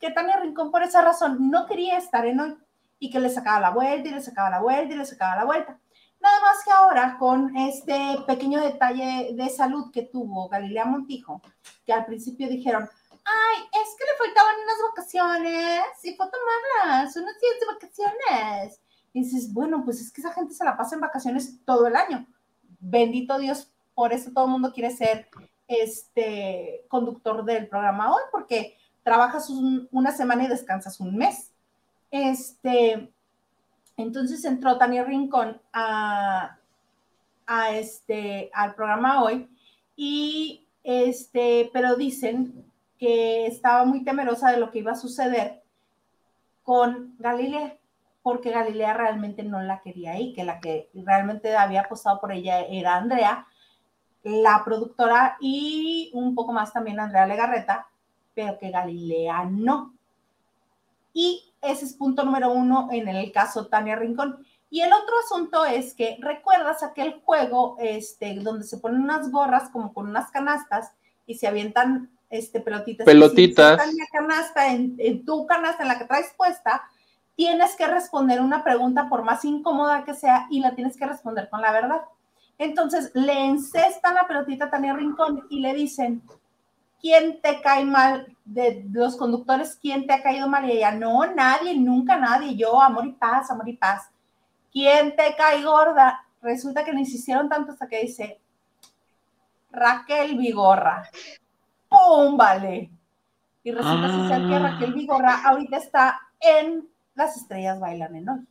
[0.04, 2.58] que Tania Rincón por esa razón no quería estar en hoy
[3.00, 5.46] y que le sacaba la vuelta y le sacaba la vuelta y le sacaba la
[5.46, 5.80] vuelta.
[6.20, 11.42] Nada más que ahora con este pequeño detalle de salud que tuvo Galilea Montijo,
[11.86, 12.84] que al principio dijeron,
[13.24, 18.82] ay, es que le faltaban unas vacaciones y fue tomarlas, unos días de vacaciones.
[19.14, 21.96] Y dices, bueno, pues es que esa gente se la pasa en vacaciones todo el
[21.96, 22.28] año.
[22.82, 25.30] Bendito Dios, por eso todo el mundo quiere ser
[25.70, 31.52] este conductor del programa hoy, porque trabajas una semana y descansas un mes.
[32.12, 33.12] Este,
[33.98, 36.58] entonces entró Tania Rincón a,
[37.46, 39.50] a este, al programa hoy
[39.96, 42.66] y este, pero dicen
[42.98, 45.64] que estaba muy temerosa de lo que iba a suceder
[46.64, 47.78] con Galilea,
[48.22, 52.62] porque Galilea realmente no la quería ahí, que la que realmente había apostado por ella
[52.62, 53.48] era Andrea,
[54.24, 57.88] la productora, y un poco más también Andrea Legarreta,
[58.34, 59.94] pero que Galilea no.
[61.14, 64.46] Y ese es punto número uno en el caso Tania Rincón.
[64.70, 69.70] Y el otro asunto es que recuerdas aquel juego este, donde se ponen unas gorras
[69.70, 70.92] como con unas canastas
[71.28, 73.06] y se avientan este, pelotitas.
[73.06, 73.82] Pelotitas.
[73.88, 76.84] Si canasta, en, en tu canasta en la que traes puesta,
[77.36, 81.50] tienes que responder una pregunta por más incómoda que sea y la tienes que responder
[81.50, 82.02] con la verdad.
[82.58, 86.24] Entonces le encestan la pelotita a Tania Rincón y le dicen,
[87.04, 88.36] ¿quién te cae mal?
[88.46, 90.66] De los conductores, ¿quién te ha caído mal?
[90.68, 92.56] Y ella, no, nadie, nunca nadie.
[92.56, 94.10] Yo, amor y paz, amor y paz.
[94.72, 96.26] ¿Quién te cae gorda?
[96.42, 98.42] Resulta que le insistieron tanto hasta que dice,
[99.72, 101.10] Raquel Vigorra.
[101.90, 102.38] ¡Pum!
[102.38, 102.90] Vale.
[103.64, 104.60] Y resulta que ah.
[104.60, 108.48] Raquel Vigorra ahorita está en Las Estrellas Bailan en Hoy.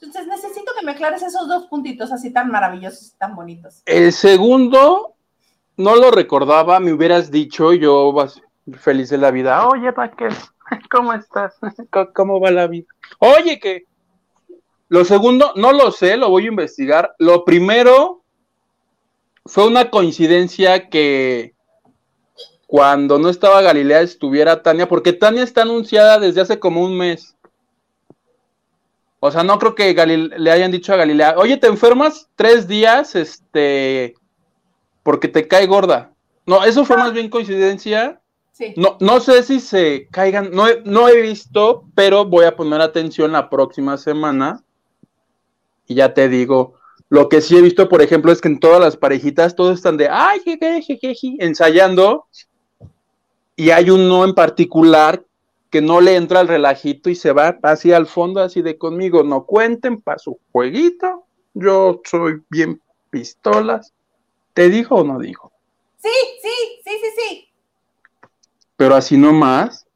[0.00, 3.82] Entonces necesito que me aclares esos dos puntitos así tan maravillosos y tan bonitos.
[3.86, 5.14] El segundo
[5.82, 8.14] no lo recordaba, me hubieras dicho, yo
[8.74, 9.66] feliz de la vida.
[9.68, 10.32] Oye, Raquel,
[10.90, 11.54] ¿cómo estás?
[12.14, 12.86] ¿Cómo va la vida?
[13.18, 13.84] Oye, que
[14.88, 17.14] lo segundo, no lo sé, lo voy a investigar.
[17.18, 18.22] Lo primero
[19.44, 21.54] fue una coincidencia que
[22.66, 27.36] cuando no estaba Galilea estuviera Tania, porque Tania está anunciada desde hace como un mes.
[29.20, 33.14] O sea, no creo que le hayan dicho a Galilea, oye, te enfermas tres días,
[33.14, 34.14] este,
[35.02, 36.12] porque te cae gorda.
[36.46, 38.20] No, eso fue más bien coincidencia.
[38.52, 38.74] Sí.
[38.76, 43.32] No, no sé si se caigan, no, no he visto, pero voy a poner atención
[43.32, 44.62] la próxima semana.
[45.86, 46.74] Y ya te digo,
[47.08, 49.96] lo que sí he visto, por ejemplo, es que en todas las parejitas todos están
[49.96, 52.26] de, ay, jeje, ensayando.
[53.56, 55.24] Y hay uno en particular
[55.68, 59.22] que no le entra al relajito y se va así al fondo, así de conmigo,
[59.22, 61.24] no cuenten para su jueguito.
[61.54, 62.80] Yo soy bien
[63.10, 63.92] pistolas.
[64.54, 65.52] ¿Te dijo o no dijo?
[65.98, 66.10] Sí,
[66.42, 67.48] sí, sí, sí, sí.
[68.76, 69.86] Pero así nomás.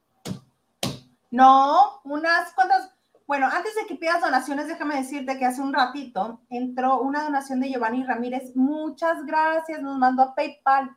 [1.29, 2.91] No, unas cuantas.
[3.27, 7.59] Bueno, antes de que pidas donaciones, déjame decirte que hace un ratito entró una donación
[7.59, 8.55] de Giovanni Ramírez.
[8.55, 10.95] Muchas gracias, nos mandó a PayPal.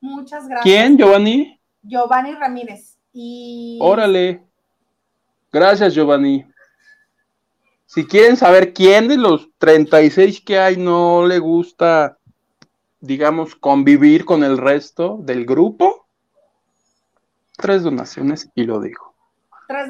[0.00, 0.64] Muchas gracias.
[0.64, 1.58] ¿Quién, Giovanni?
[1.82, 2.98] Giovanni Ramírez.
[3.14, 3.78] Y.
[3.80, 4.44] Órale.
[5.50, 6.44] Gracias, Giovanni.
[7.86, 12.18] Si quieren saber quién de los 36 que hay no le gusta
[13.04, 16.06] digamos, convivir con el resto del grupo,
[17.56, 19.14] tres donaciones y lo digo.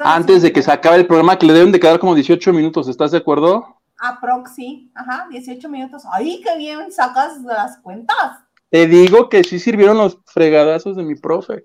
[0.05, 2.89] Antes de que se acabe el programa, que le deben de quedar como 18 minutos,
[2.89, 3.77] ¿estás de acuerdo?
[3.99, 6.03] Aproxi, ajá, 18 minutos.
[6.13, 8.41] ¡Ay, qué bien sacas las cuentas!
[8.71, 11.65] Te digo que sí sirvieron los fregadazos de mi profe.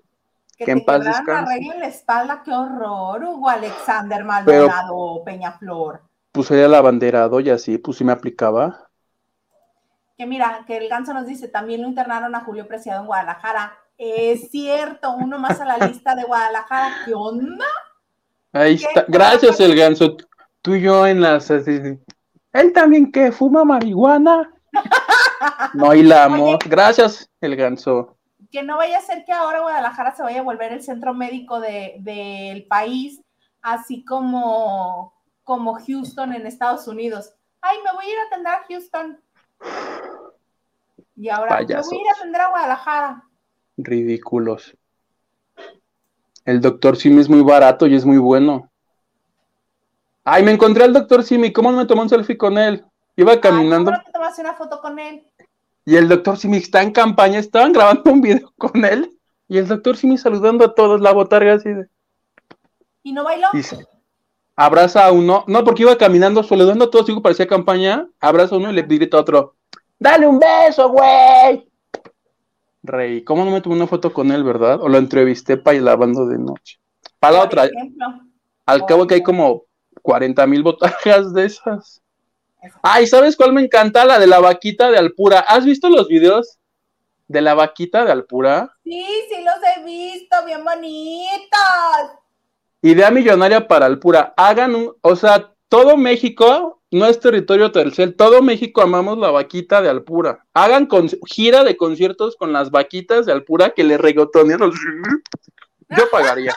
[0.56, 1.56] Que, que en paz descanse.
[1.56, 6.02] en la espalda, qué horror, Hugo Alexander Maldonado Peñaflor.
[6.32, 8.89] Pues la abanderado y así, pues sí me aplicaba
[10.20, 13.72] que mira, que el ganso nos dice, también lo internaron a Julio Preciado en Guadalajara.
[13.96, 16.94] Es cierto, uno más a la lista de Guadalajara.
[17.06, 17.64] ¿Qué onda?
[18.52, 19.06] Ahí está.
[19.08, 20.18] Gracias, el ganso.
[20.60, 21.48] Tú y yo en las...
[21.48, 22.02] Él
[22.74, 24.52] también que fuma marihuana.
[25.72, 26.58] no hilamos.
[26.66, 28.18] Gracias, el ganso.
[28.50, 31.60] Que no vaya a ser que ahora Guadalajara se vaya a volver el centro médico
[31.60, 33.22] del país,
[33.62, 35.14] así como,
[35.44, 37.32] como Houston en Estados Unidos.
[37.62, 39.18] Ay, me voy a ir a atender a Houston.
[41.16, 43.24] Y ahora voy a ir a atender a Guadalajara.
[43.76, 44.76] Ridículos.
[46.44, 48.70] El doctor Simi es muy barato y es muy bueno.
[50.24, 51.52] Ay, me encontré al doctor Simi.
[51.52, 52.84] ¿Cómo no me tomó un selfie con él?
[53.16, 53.90] Iba caminando.
[53.90, 55.26] ¿Cómo no te tomaste una foto con él?
[55.84, 57.38] Y el doctor Simi está en campaña.
[57.38, 59.18] Estaban grabando un video con él.
[59.48, 61.86] Y el doctor Simi saludando a todos, la botarga así de.
[63.02, 63.48] ¿Y no bailó?
[64.60, 65.44] Abraza a uno.
[65.46, 67.06] No, porque iba caminando saludando a todos.
[67.06, 68.06] Digo, parecía campaña.
[68.20, 69.54] Abraza a uno y le grita a otro.
[69.98, 71.66] Dale un beso, güey.
[72.82, 74.80] Rey, ¿cómo no me tomé una foto con él, verdad?
[74.82, 76.78] O lo entrevisté para lavando de noche.
[77.18, 77.70] Para la otra.
[78.66, 79.64] al cabo que hay como
[80.02, 82.02] 40 mil botajas de esas.
[82.82, 84.04] Ay, ¿sabes cuál me encanta?
[84.04, 85.40] La de la vaquita de Alpura.
[85.40, 86.58] ¿Has visto los videos
[87.28, 88.76] de la vaquita de Alpura?
[88.84, 92.19] Sí, sí los he visto, bien bonitos.
[92.82, 94.32] Idea millonaria para Alpura.
[94.36, 99.80] Hagan un, o sea, todo México no es territorio tercel, todo México amamos la vaquita
[99.80, 100.44] de Alpura.
[100.54, 104.60] Hagan con, gira de conciertos con las vaquitas de Alpura que le regotonean.
[105.90, 106.54] Yo pagaría.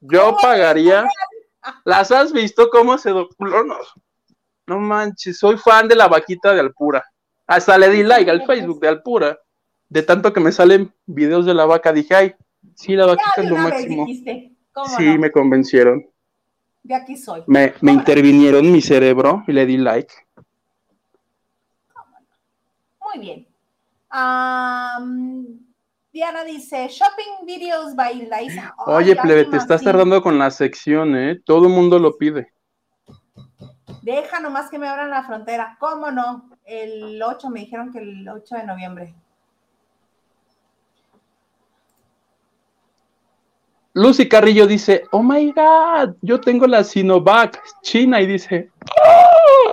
[0.00, 1.08] Yo pagaría.
[1.84, 3.64] ¿Las has visto cómo se doculó?
[4.66, 7.04] No, manches, soy fan de la vaquita de Alpura.
[7.46, 9.38] Hasta le di like al Facebook de Alpura.
[9.88, 12.34] De tanto que me salen videos de la vaca, dije, ay,
[12.74, 14.06] sí, la vaquita es lo máximo.
[14.96, 16.06] Sí, me convencieron
[16.84, 17.42] de aquí soy.
[17.46, 20.14] Me, intervinieron mi cerebro y le di like.
[23.02, 23.48] Muy bien.
[26.12, 28.74] Diana dice, shopping videos by Liza.
[28.86, 31.40] Oye, plebe, te estás tardando con la sección, ¿eh?
[31.44, 32.52] Todo el mundo lo pide.
[34.02, 35.76] Deja nomás que me abran la frontera.
[35.80, 36.50] ¿Cómo no?
[36.64, 39.14] El 8, me dijeron que el 8 de noviembre.
[43.94, 48.70] Lucy Carrillo dice, oh my God, yo tengo la Sinovac China y dice,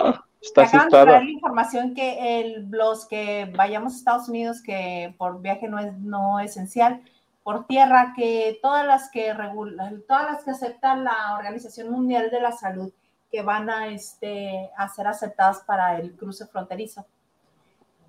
[0.00, 1.18] oh, está asustada.
[1.18, 5.92] la información que el, los que vayamos a Estados Unidos, que por viaje no es
[5.98, 7.02] no esencial,
[7.42, 12.40] por tierra que todas las que regulan, todas las que aceptan la Organización Mundial de
[12.40, 12.92] la Salud
[13.32, 17.06] que van a, este, a ser aceptadas para el cruce fronterizo.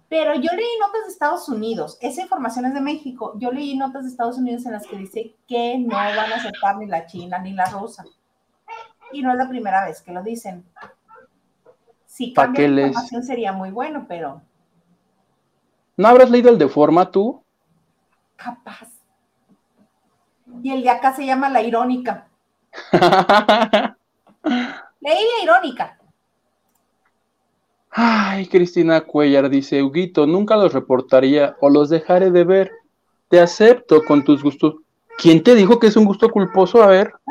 [0.09, 4.03] Pero yo leí notas de Estados Unidos, esa información es de México, yo leí notas
[4.03, 7.39] de Estados Unidos en las que dice que no van a aceptar ni la China
[7.39, 8.05] ni la rusa.
[9.11, 10.65] Y no es la primera vez que lo dicen.
[12.05, 14.41] Si cambia la información sería muy bueno, pero...
[15.97, 17.43] ¿No habrás leído el de forma tú?
[18.35, 18.89] Capaz.
[20.61, 22.27] Y el de acá se llama La Irónica.
[24.99, 25.97] Leí La Irónica.
[27.95, 32.72] Ay, Cristina Cuellar dice, Huguito, nunca los reportaría o los dejaré de ver.
[33.30, 34.78] Te acepto con tus gustos.
[35.18, 36.82] ¿Quién te dijo que es un gusto culposo?
[36.82, 37.14] A ver.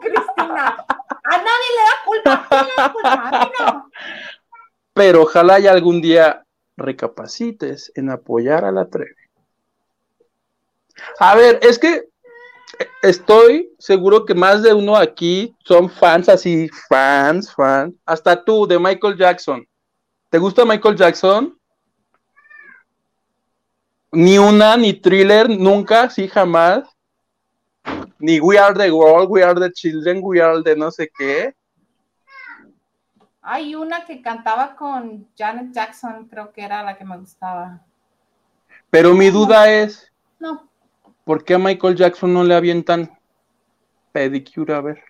[0.00, 0.86] Cristina.
[1.24, 2.48] A nadie le da culpa.
[2.50, 3.86] Le da culpa?
[4.94, 6.44] Pero ojalá ya algún día
[6.78, 9.14] recapacites en apoyar a la Trevi.
[11.18, 12.09] A ver, es que
[13.02, 17.94] estoy seguro que más de uno aquí son fans así, fans, fans.
[18.04, 19.66] Hasta tú, de Michael Jackson.
[20.28, 21.58] ¿Te gusta Michael Jackson?
[24.12, 26.84] Ni una, ni thriller, nunca, sí, jamás.
[28.18, 31.54] Ni We Are the World, We Are the Children, We Are the no sé qué.
[33.42, 37.80] Hay una que cantaba con Janet Jackson, creo que era la que me gustaba.
[38.90, 40.12] Pero mi duda es.
[40.38, 40.69] No.
[41.30, 43.16] ¿Por qué a Michael Jackson no le avientan
[44.10, 44.74] pedicure?
[44.74, 45.00] A ver.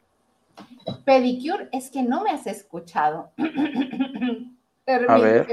[1.07, 3.33] Pedicure es que no me has escuchado.
[5.09, 5.47] a ver.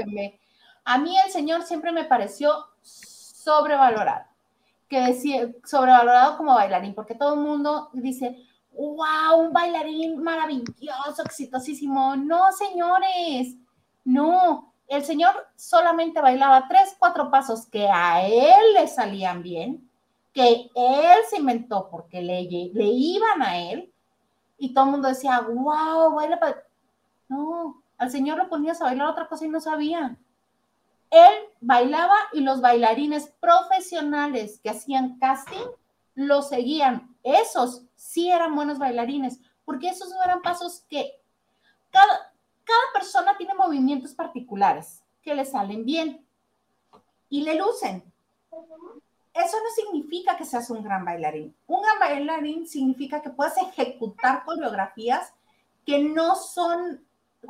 [0.84, 4.26] A mí el señor siempre me pareció sobrevalorado.
[4.90, 8.36] Que decía, sobrevalorado como bailarín, porque todo el mundo dice,
[8.72, 12.14] wow, un bailarín maravilloso, exitosísimo.
[12.14, 13.56] No, señores,
[14.04, 14.74] no.
[14.86, 19.87] El señor solamente bailaba tres, cuatro pasos que a él le salían bien
[20.38, 23.92] que él se inventó porque le, le iban a él
[24.56, 26.62] y todo el mundo decía, wow, baila para...
[27.28, 30.16] No, al señor lo ponías a bailar otra cosa y no sabía.
[31.10, 35.66] Él bailaba y los bailarines profesionales que hacían casting
[36.14, 37.16] lo seguían.
[37.24, 41.20] Esos sí eran buenos bailarines, porque esos no eran pasos que
[41.90, 42.32] cada,
[42.62, 46.24] cada persona tiene movimientos particulares que le salen bien
[47.28, 48.04] y le lucen
[49.44, 51.54] eso no significa que seas un gran bailarín.
[51.66, 55.32] Un gran bailarín significa que puedas ejecutar coreografías
[55.84, 57.04] que no son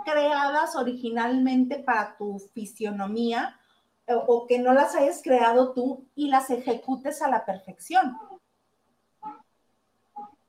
[0.04, 3.58] creadas originalmente para tu fisionomía
[4.06, 8.16] eh, o que no las hayas creado tú y las ejecutes a la perfección.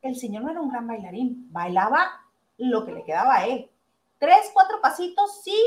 [0.02, 2.10] El señor no era un gran bailarín, bailaba
[2.58, 3.70] lo que le quedaba a él.
[4.18, 5.58] Tres, cuatro pasitos, sí,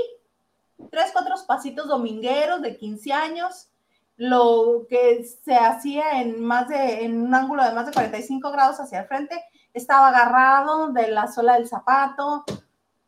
[0.91, 3.69] tres, cuatro pasitos domingueros de 15 años,
[4.17, 8.81] lo que se hacía en más de, en un ángulo de más de 45 grados
[8.81, 12.45] hacia el frente, estaba agarrado de la suela del zapato.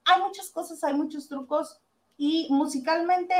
[0.04, 1.80] Hay muchas cosas, hay muchos trucos
[2.16, 3.34] y musicalmente,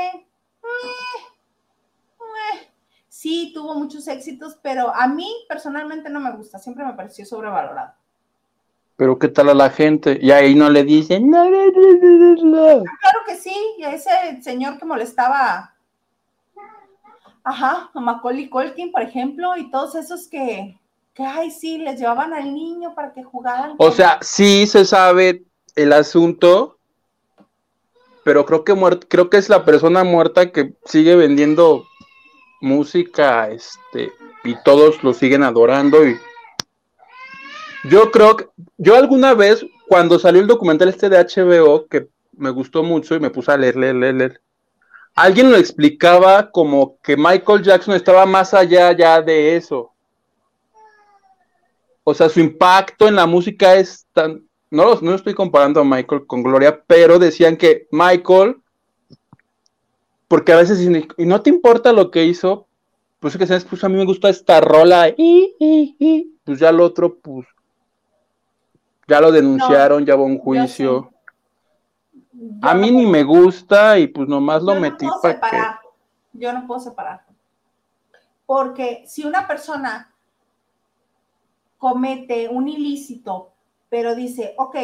[3.07, 7.93] sí tuvo muchos éxitos, pero a mí personalmente no me gusta, siempre me pareció sobrevalorado.
[8.97, 10.17] Pero ¿qué tal a la gente?
[10.21, 11.59] Y ahí no le dicen, Claro
[13.27, 15.74] que sí, y a ese señor que molestaba
[17.45, 20.79] Ajá, a Macaulay Culkin, por ejemplo, y todos esos que,
[21.13, 23.75] que, ay, sí, les llevaban al niño para que jugaran.
[23.77, 25.43] O sea, sí se sabe
[25.75, 26.79] el asunto,
[28.23, 28.73] pero creo que
[29.07, 31.85] creo que es la persona muerta que sigue vendiendo
[32.61, 34.11] música, este,
[34.43, 36.17] y todos lo siguen adorando y
[37.89, 38.47] yo creo que
[38.77, 43.19] yo alguna vez cuando salió el documental este de HBO que me gustó mucho y
[43.19, 44.41] me puse a leer, leer, leer, leer
[45.15, 49.91] alguien lo explicaba como que Michael Jackson estaba más allá ya de eso.
[52.03, 54.43] O sea, su impacto en la música es tan...
[54.69, 58.57] No, no estoy comparando a Michael con Gloria, pero decían que Michael,
[60.27, 60.81] porque a veces,
[61.17, 62.67] y no te importa lo que hizo,
[63.19, 67.15] pues que sabes, pues a mí me gusta esta rola, y, pues ya el otro,
[67.15, 67.47] pues,
[69.07, 71.14] ya lo denunciaron, ya hubo un juicio
[72.61, 75.57] a mí ni me gusta y pues nomás lo metí para que...
[76.33, 77.25] Yo no puedo separar.
[78.45, 80.13] Porque si una persona
[81.77, 83.51] comete un ilícito,
[83.89, 84.75] pero dice, ok,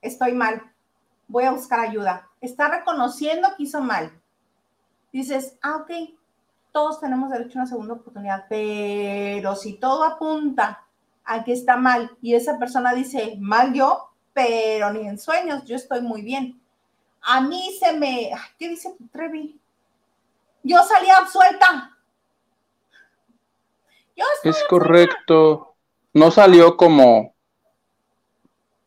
[0.00, 0.62] estoy mal,
[1.28, 4.10] voy a buscar ayuda, está reconociendo que hizo mal.
[5.12, 5.90] Dices, ah, ok,
[6.72, 10.84] todos tenemos derecho a una segunda oportunidad, pero si todo apunta
[11.24, 15.76] a que está mal y esa persona dice, mal yo, pero ni en sueños, yo
[15.76, 16.59] estoy muy bien
[17.22, 19.60] a mí se me, ¿qué dice Trevi?
[20.62, 21.96] Yo salí absuelta.
[24.44, 25.74] es correcto.
[26.12, 27.34] No salió como,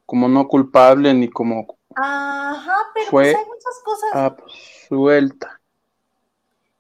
[0.06, 1.78] como no culpable ni como.
[1.96, 4.10] Ajá, pero pues hay muchas cosas.
[4.14, 5.60] Absuelta.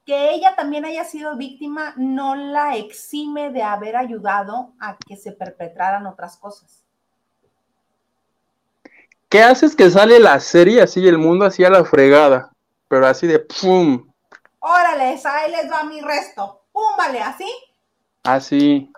[0.06, 5.32] Que ella también haya sido víctima no la exime de haber ayudado a que se
[5.32, 6.83] perpetraran otras cosas.
[9.34, 12.52] ¿Qué haces que sale la serie así, el mundo así a la fregada?
[12.88, 14.14] Pero así de pum.
[14.60, 16.68] Órale, ahí les va mi resto.
[16.72, 17.52] Pum, vale, así.
[18.22, 18.92] Así.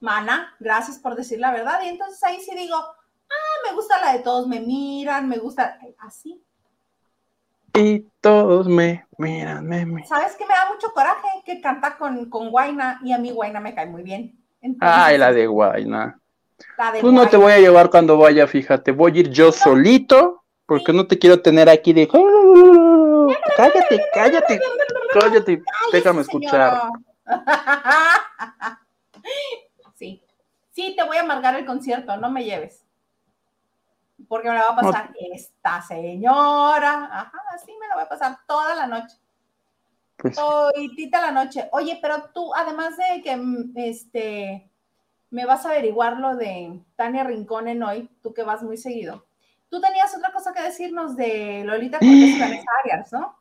[0.00, 1.78] Mana, gracias por decir la verdad.
[1.84, 5.78] Y entonces ahí sí digo, ah, me gusta la de todos me miran, me gusta
[5.98, 6.42] así.
[7.74, 11.28] Y todos me miran, me, ¿Sabes qué me da mucho coraje?
[11.44, 14.42] Que canta con, con Guaina y a mí Guaina me cae muy bien.
[14.80, 16.18] Ay, la de Guaina.
[17.00, 18.92] Tú no te voy a llevar cuando vaya, fíjate.
[18.92, 22.08] Voy a ir yo solito porque no te quiero tener aquí de...
[23.56, 24.60] Cállate, cállate,
[25.12, 25.62] cállate,
[25.92, 26.90] déjame escuchar.
[29.94, 30.22] Sí,
[30.72, 32.84] sí, te voy a amargar el concierto, no me lleves.
[34.28, 37.08] Porque me la va a pasar esta señora.
[37.10, 39.16] Ajá, sí, me la voy a pasar toda la noche.
[40.16, 40.36] Pues,
[40.96, 41.68] tita la noche.
[41.72, 44.70] Oye, pero tú, además de que mm, este
[45.34, 49.26] me vas a averiguar lo de Tania Rincón en hoy, tú que vas muy seguido.
[49.68, 53.36] Tú tenías otra cosa que decirnos de Lolita Cortés y Vanessa Arias, ¿no?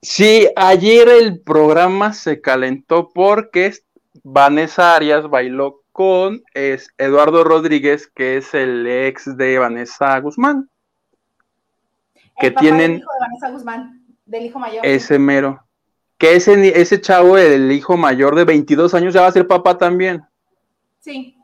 [0.00, 3.74] Sí, ayer el programa se calentó porque
[4.22, 10.70] Vanessa Arias bailó con es Eduardo Rodríguez, que es el ex de Vanessa Guzmán.
[12.38, 12.92] Que tienen.
[12.92, 14.86] Del hijo de Vanessa Guzmán, del hijo mayor.
[14.86, 15.64] Ese mero.
[16.16, 19.76] Que ese, ese chavo, el hijo mayor de 22 años, ya va a ser papá
[19.76, 20.27] también.
[21.00, 21.36] Sí.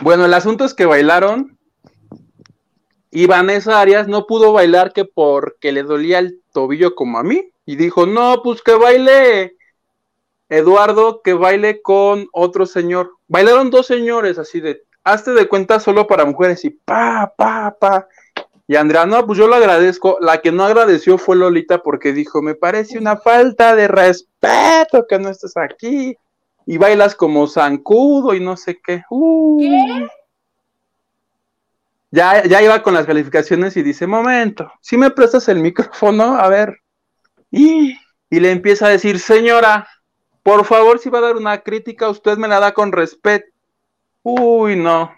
[0.00, 1.58] Bueno, el asunto es que bailaron
[3.10, 7.52] y Vanessa Arias no pudo bailar que porque le dolía el tobillo como a mí.
[7.66, 9.56] Y dijo, no, pues que baile
[10.48, 13.12] Eduardo, que baile con otro señor.
[13.28, 18.08] Bailaron dos señores así de, hazte de cuenta solo para mujeres y pa, pa, pa.
[18.66, 20.16] Y Andrea, no, pues yo lo agradezco.
[20.20, 25.18] La que no agradeció fue Lolita porque dijo, me parece una falta de respeto que
[25.18, 26.16] no estés aquí.
[26.66, 29.02] Y bailas como zancudo y no sé qué.
[29.10, 29.58] Uh.
[29.60, 30.08] ¿Qué?
[32.10, 36.46] Ya, ya iba con las calificaciones y dice, momento, si me prestas el micrófono, a
[36.48, 36.76] ver.
[37.50, 37.98] Y,
[38.28, 39.88] y le empieza a decir, señora,
[40.42, 43.46] por favor, si va a dar una crítica, usted me la da con respeto.
[44.22, 45.10] Uy, no.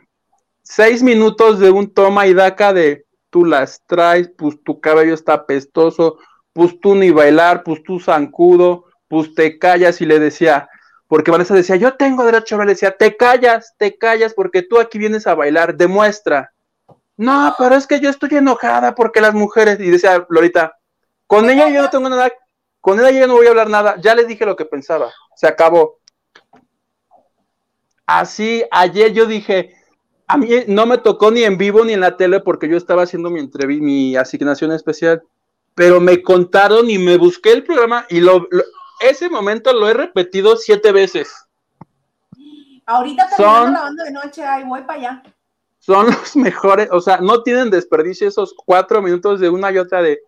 [0.62, 5.46] Seis minutos de un toma y daca de tú las traes, pues tu cabello está
[5.46, 6.18] pestoso,
[6.52, 10.68] pues tú ni bailar, pues tú zancudo, pues te callas y le decía,
[11.15, 14.62] porque Vanessa decía, yo tengo derecho a bailar, le decía, te callas, te callas porque
[14.62, 16.53] tú aquí vienes a bailar, demuestra.
[17.16, 20.77] No, pero es que yo estoy enojada porque las mujeres, y decía Lorita,
[21.28, 22.32] con ella yo no tengo nada,
[22.81, 25.47] con ella yo no voy a hablar nada, ya les dije lo que pensaba, se
[25.47, 26.01] acabó.
[28.07, 29.73] Así, ayer yo dije,
[30.27, 33.05] a mí no me tocó ni en vivo ni en la tele porque yo estaba
[33.05, 33.49] haciendo mi
[33.81, 35.23] mi asignación especial,
[35.77, 38.49] pero me contaron y me busqué el programa y lo,
[39.00, 41.32] ese momento lo he repetido siete veces.
[42.86, 45.22] Ahorita terminando la banda de noche, ahí voy para allá.
[45.78, 50.02] Son los mejores, o sea, no tienen desperdicio esos cuatro minutos de una y otra
[50.02, 50.20] de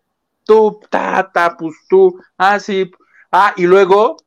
[0.43, 2.91] tú, ta, ta, pues tú, ah, sí,
[3.31, 4.17] ah, y luego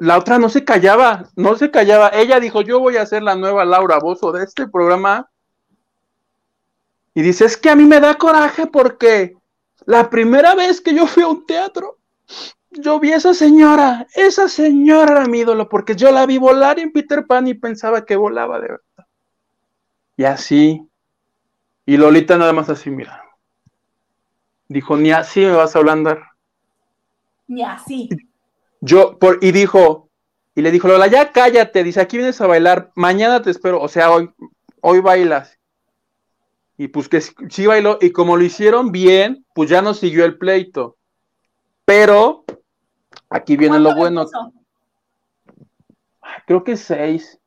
[0.00, 3.34] la otra no se callaba, no se callaba, ella dijo, yo voy a ser la
[3.34, 5.30] nueva Laura Bozo de este programa,
[7.14, 9.36] y dice, es que a mí me da coraje porque
[9.86, 11.96] la primera vez que yo fui a un teatro,
[12.70, 16.78] yo vi a esa señora, esa señora era mi ídolo, porque yo la vi volar
[16.78, 19.06] en Peter Pan y pensaba que volaba de verdad.
[20.16, 20.88] Y así.
[21.84, 23.22] Y Lolita nada más así, mira.
[24.68, 26.22] Dijo, ni así me vas a hablar.
[27.46, 28.08] Ni así.
[28.80, 30.06] Yo, por, y dijo,
[30.56, 33.88] y le dijo, Lola, ya cállate, dice, aquí vienes a bailar, mañana te espero, o
[33.88, 34.30] sea, hoy,
[34.80, 35.58] hoy bailas.
[36.78, 40.38] Y pues que sí bailó, y como lo hicieron bien, pues ya no siguió el
[40.38, 40.96] pleito.
[41.84, 42.45] Pero,
[43.28, 44.26] aquí viene lo bueno.
[46.46, 47.38] Creo que seis.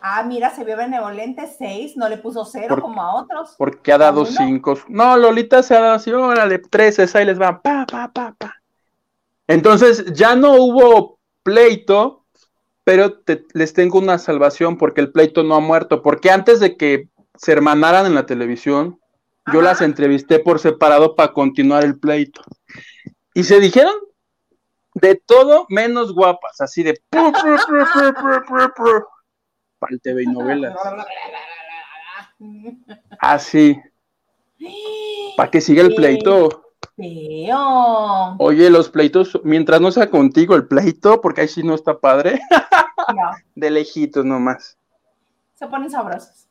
[0.00, 3.54] Ah, mira, se vio benevolente, seis, no le puso cero como a otros.
[3.56, 4.78] Porque ha dado cinco.
[4.88, 8.54] No, Lolita se ha dado así, órale, tres, ahí les va, pa, pa, pa, pa.
[9.46, 12.24] Entonces, ya no hubo pleito,
[12.82, 13.20] pero
[13.54, 16.02] les tengo una salvación porque el pleito no ha muerto.
[16.02, 19.00] Porque antes de que se hermanaran en la televisión,
[19.52, 22.42] yo las entrevisté por separado para continuar el pleito.
[23.34, 23.94] Y se dijeron
[24.94, 27.00] de todo menos guapas, así de
[29.84, 30.74] para el TV y novelas.
[33.18, 33.78] Así.
[35.36, 36.72] Para que siga el pleito.
[36.96, 38.36] feo.
[38.38, 42.40] Oye, los pleitos, mientras no sea contigo el pleito, porque ahí sí no está padre.
[43.54, 44.78] De lejitos nomás.
[45.54, 46.48] Se ponen sabrosos.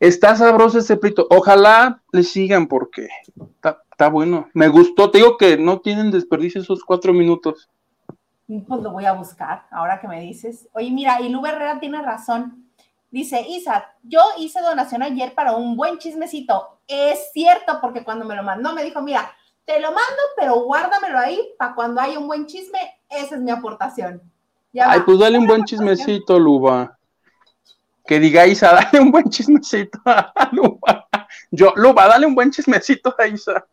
[0.00, 1.26] Está sabroso ese pleito.
[1.30, 3.08] Ojalá le sigan porque
[3.54, 4.48] está, bueno.
[4.54, 5.10] Me gustó.
[5.10, 7.68] Te digo que no tienen desperdicio esos cuatro minutos.
[8.46, 10.68] Pues lo voy a buscar ahora que me dices.
[10.72, 12.66] Oye, mira, y Lu Herrera tiene razón.
[13.10, 16.80] Dice, Isa, yo hice donación ayer para un buen chismecito.
[16.86, 19.32] Es cierto, porque cuando me lo mandó me dijo, mira,
[19.64, 22.78] te lo mando, pero guárdamelo ahí para cuando haya un buen chisme.
[23.08, 24.20] Esa es mi aportación.
[24.80, 26.96] Ay, pues dale un buen chismecito, Luba.
[28.06, 31.08] Que diga Isa, dale un buen chismecito a Luba.
[31.50, 33.66] Yo, Luba, dale un buen chismecito a Isa.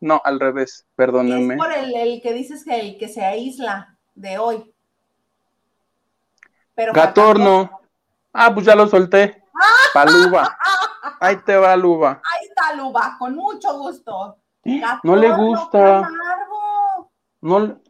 [0.00, 1.54] No, al revés, perdónenme.
[1.54, 4.74] Es por el, que dices que el que se aísla de hoy.
[6.74, 7.80] Pero Gatorno.
[8.32, 9.42] Ah, pues ya lo solté.
[9.94, 10.58] Pa' Luba.
[11.20, 12.20] Ahí te va, Luba.
[12.22, 14.36] Ahí está, Luba, con mucho gusto.
[15.02, 16.08] no le gusta.
[17.40, 17.80] No,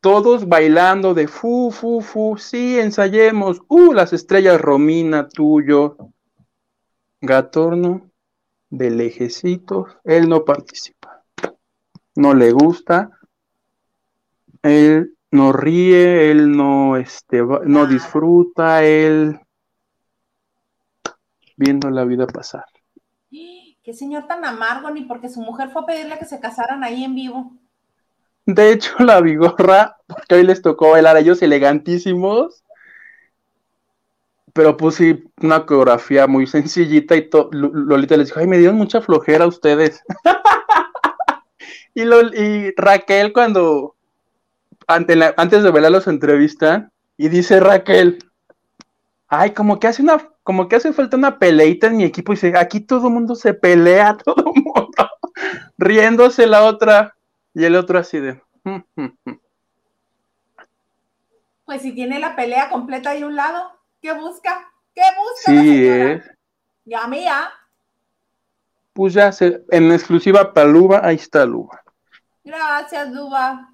[0.00, 3.62] todos bailando de fu, fu, fu, sí, ensayemos.
[3.68, 5.96] Uh, las estrellas Romina, tuyo.
[7.20, 8.10] Gatorno,
[8.70, 10.97] de lejecito, él no participa.
[12.18, 13.10] No le gusta.
[14.64, 19.38] Él no ríe, él no, este, no disfruta, él
[21.56, 22.64] viendo la vida pasar.
[23.30, 27.04] Qué señor tan amargo, ni porque su mujer fue a pedirle que se casaran ahí
[27.04, 27.52] en vivo.
[28.46, 32.64] De hecho, la vigorra, porque hoy les tocó bailar a ellos elegantísimos,
[34.52, 39.44] pero sí, una coreografía muy sencillita y Lolita les dijo, ay, me dieron mucha flojera
[39.44, 40.02] a ustedes.
[42.02, 43.96] y, y, Raquel cuando,
[44.86, 48.18] antes de bailar los entrevistan, y dice Raquel,
[49.28, 52.36] ay, como que hace una, como que hace falta una peleita en mi equipo, y
[52.36, 55.10] dice, aquí todo el mundo se pelea, todo el mundo,
[55.76, 57.14] riéndose la otra.
[57.54, 58.40] Y el otro así de...
[58.62, 59.40] Mm, mm, mm".
[61.64, 64.70] Pues si tiene la pelea completa de un lado, ¿qué busca?
[64.94, 65.60] ¿Qué busca?
[65.60, 66.30] Sí, es.
[66.84, 67.50] Ya mía.
[68.92, 71.82] Pues ya, se, en exclusiva para Luba, ahí está Luba.
[72.48, 73.68] Gracias, Luba.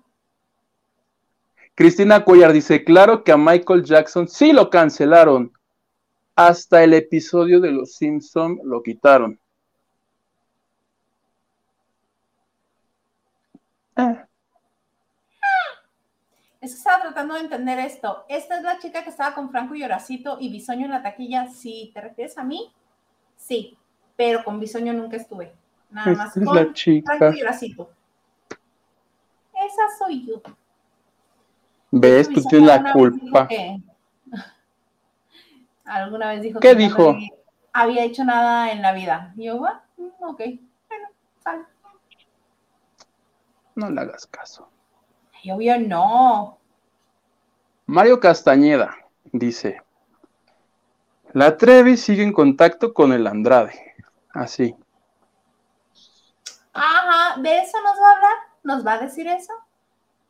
[1.76, 5.52] Cristina Cuellar dice, claro que a Michael Jackson sí lo cancelaron.
[6.34, 9.38] Hasta el episodio de Los Simpson lo quitaron.
[16.60, 18.24] Es que estaba tratando de entender esto.
[18.28, 21.46] Esta es la chica que estaba con Franco y Horacito y Bisoño en la taquilla.
[21.48, 22.72] Si te refieres a mí,
[23.36, 23.78] sí,
[24.16, 25.52] pero con Bisoño nunca estuve.
[25.90, 27.90] Nada más con Franco y Horacito.
[29.74, 30.40] Esa soy yo.
[31.90, 32.28] ¿Ves?
[32.28, 33.48] Tú tienes la culpa.
[35.84, 37.12] alguna vez dijo ¿Qué que dijo?
[37.14, 37.18] No
[37.72, 39.34] había hecho nada en la vida.
[39.36, 40.42] Y yo, bueno, mm, ok,
[40.88, 41.08] bueno,
[41.42, 41.64] sale.
[43.74, 44.68] No le hagas caso.
[45.42, 46.58] Yo, obvio no.
[47.86, 48.96] Mario Castañeda
[49.32, 49.82] dice:
[51.32, 53.96] La Trevi sigue en contacto con el Andrade.
[54.30, 54.76] Así.
[56.72, 58.36] Ajá, ¿de eso nos va a hablar?
[58.62, 59.52] ¿Nos va a decir eso?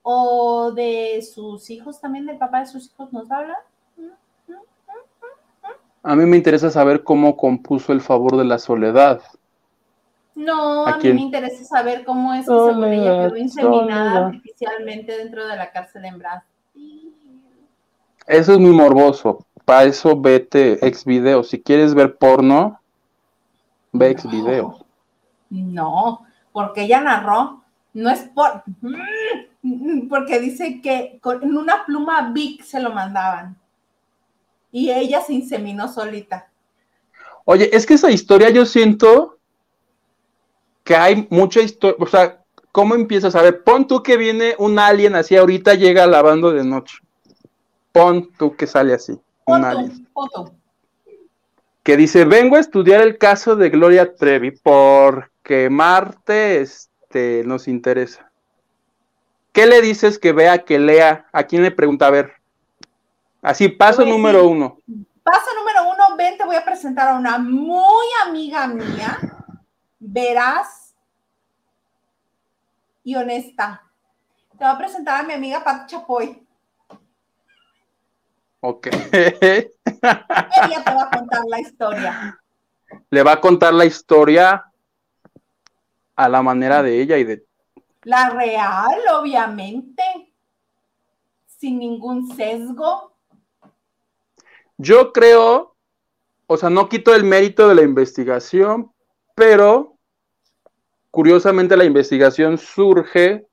[0.07, 3.57] ¿O de sus hijos también, del papá de sus hijos nos va
[6.07, 9.23] a mí me interesa saber cómo compuso el favor de la soledad.
[10.35, 15.47] No, a, mí me interesa saber cómo es que según ella quedó inseminada artificialmente dentro
[15.47, 17.15] de la cárcel en Brasil.
[18.27, 19.47] Eso es muy morboso.
[19.65, 21.43] Para eso vete ex video.
[21.43, 22.79] Si quieres ver porno,
[23.93, 24.85] ve ex video.
[25.49, 27.63] No, porque ella narró,
[27.95, 28.63] no es por
[30.09, 33.57] porque dice que con una pluma Vic se lo mandaban.
[34.71, 36.49] Y ella se inseminó solita.
[37.45, 39.39] Oye, es que esa historia yo siento
[40.83, 42.43] que hay mucha historia, o sea,
[42.73, 43.63] ¿cómo empiezas a ver?
[43.63, 46.99] Pon tú que viene un alien así, ahorita llega lavando de noche.
[47.93, 50.09] Pon tú que sale así, un alien.
[51.83, 58.31] Que dice, vengo a estudiar el caso de Gloria Trevi porque Marte este, nos interesa.
[59.55, 61.29] ¿Qué le dices que vea, que lea?
[61.33, 62.09] ¿A quién le pregunta?
[62.09, 62.33] A ver.
[63.41, 64.81] Así, paso número uno.
[65.23, 69.17] Paso número uno, ven, te voy a presentar a una muy amiga mía
[70.01, 70.93] veraz
[73.05, 73.81] y honesta.
[74.59, 76.45] Te voy a presentar a mi amiga Pat Chapoy.
[78.59, 78.89] Ok.
[79.13, 79.69] Ella
[80.85, 82.41] te va a contar la historia.
[83.09, 84.65] Le va a contar la historia
[86.17, 87.44] a la manera de ella y de...
[88.05, 90.03] La real, obviamente.
[91.47, 93.15] Sin ningún sesgo.
[94.77, 95.77] Yo creo,
[96.47, 98.93] o sea, no quito el mérito de la investigación,
[99.35, 99.97] pero
[101.11, 103.47] curiosamente la investigación surge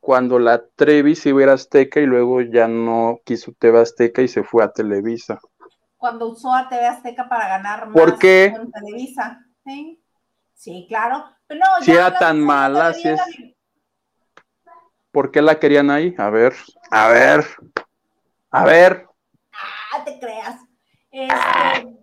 [0.00, 4.28] cuando la Trevi se iba a Azteca y luego ya no quiso TV Azteca y
[4.28, 5.38] se fue a Televisa.
[5.98, 8.54] Cuando usó a TV Azteca para ganar más ¿Por qué?
[8.56, 9.44] con Televisa.
[9.66, 10.02] ¿sí?
[10.54, 11.24] Sí, claro.
[11.46, 13.20] Pero no, Si era tan la mala, si es-
[15.12, 16.14] ¿Por qué la querían ahí?
[16.18, 16.54] A ver,
[16.90, 17.44] a ver,
[18.50, 19.08] a ver.
[19.92, 20.56] Ah, te creas.
[21.10, 21.98] Este,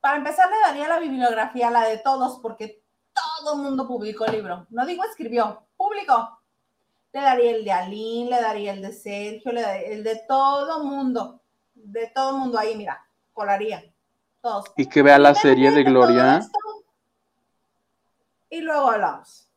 [0.00, 2.82] para empezar, le daría la bibliografía, la de todos, porque
[3.14, 4.66] todo el mundo publicó el libro.
[4.70, 6.40] No digo escribió, publicó.
[7.12, 10.82] Le daría el de Aline, le daría el de Sergio, le daría el de todo
[10.82, 11.40] mundo.
[11.74, 13.84] De todo mundo ahí, mira, colaría.
[14.40, 14.64] Todos.
[14.76, 16.40] Y que vea la serie de Gloria.
[18.50, 19.48] Y luego hablamos.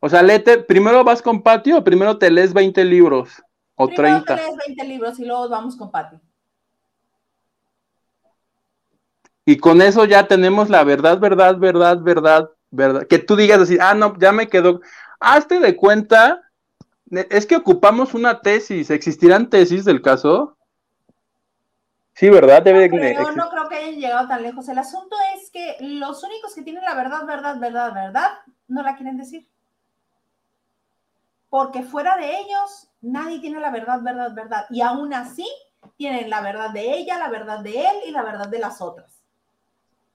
[0.00, 3.42] O sea, léete, primero vas con Patio o primero te lees 20 libros
[3.74, 4.36] o Primero 30.
[4.36, 6.16] te lees 20 libros y luego vamos con Pati.
[9.44, 13.06] Y con eso ya tenemos la verdad, verdad, verdad, verdad, verdad.
[13.06, 14.80] Que tú digas así, ah, no, ya me quedó.
[15.18, 16.42] Hazte de cuenta,
[17.10, 18.90] es que ocupamos una tesis.
[18.90, 20.56] ¿Existirán tesis del caso?
[22.14, 22.62] Sí, ¿verdad?
[22.62, 23.36] Debe de Pero existir.
[23.36, 24.68] no creo que hayan llegado tan lejos.
[24.68, 28.30] El asunto es que los únicos que tienen la verdad, verdad, verdad, verdad,
[28.68, 29.48] no la quieren decir.
[31.50, 34.64] Porque fuera de ellos, nadie tiene la verdad, verdad, verdad.
[34.70, 35.46] Y aún así,
[35.96, 39.22] tienen la verdad de ella, la verdad de él y la verdad de las otras.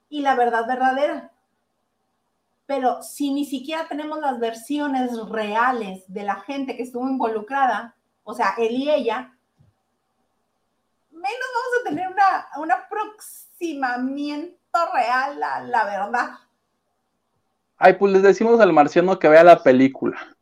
[0.08, 1.30] Y la verdad verdadera.
[2.66, 7.94] Pero si ni siquiera tenemos las versiones reales de la gente que estuvo involucrada,
[8.24, 9.32] o sea, él y ella,
[11.10, 14.58] menos vamos a tener una, un aproximamiento
[14.92, 16.30] real a la verdad.
[17.78, 20.35] Ay, pues les decimos al marciano que vea la película.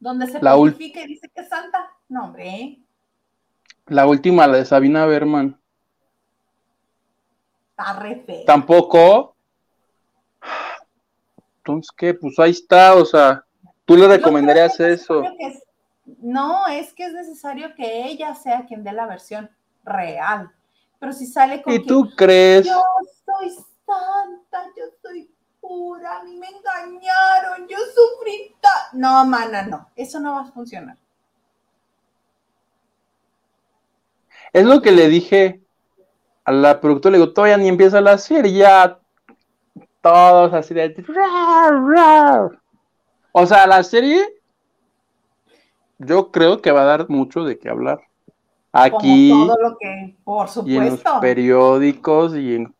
[0.00, 1.90] Donde se La purifica y dice que es santa.
[2.08, 2.48] No, hombre.
[2.48, 2.78] ¿eh?
[3.86, 5.58] La última, la de Sabina Berman.
[7.70, 8.44] Está re feo.
[8.46, 9.34] Tampoco.
[11.58, 12.14] Entonces, ¿qué?
[12.14, 13.44] Pues ahí está, o sea,
[13.84, 15.22] tú le recomendarías eso.
[15.38, 15.62] es-
[16.22, 19.50] no, es que es necesario que ella sea quien dé la versión
[19.84, 20.50] real.
[20.98, 22.66] Pero si sale con ¿Y tú crees?
[22.66, 22.82] yo
[23.26, 23.50] soy
[23.86, 25.30] santa, yo soy
[25.68, 28.54] pura, a mí me engañaron, yo sufrí.
[28.60, 28.88] ta-".
[28.94, 29.88] No, mana, no.
[29.94, 30.96] Eso no va a funcionar.
[34.52, 35.60] Es lo que le dije
[36.44, 38.98] a la productora, le digo, todavía ni empieza la serie, ya
[40.00, 41.04] todos así de...
[43.32, 44.24] O sea, la serie
[45.98, 48.00] yo creo que va a dar mucho de qué hablar.
[48.72, 51.20] Aquí Como todo lo que, por y en los supuesto.
[51.20, 52.74] periódicos y en...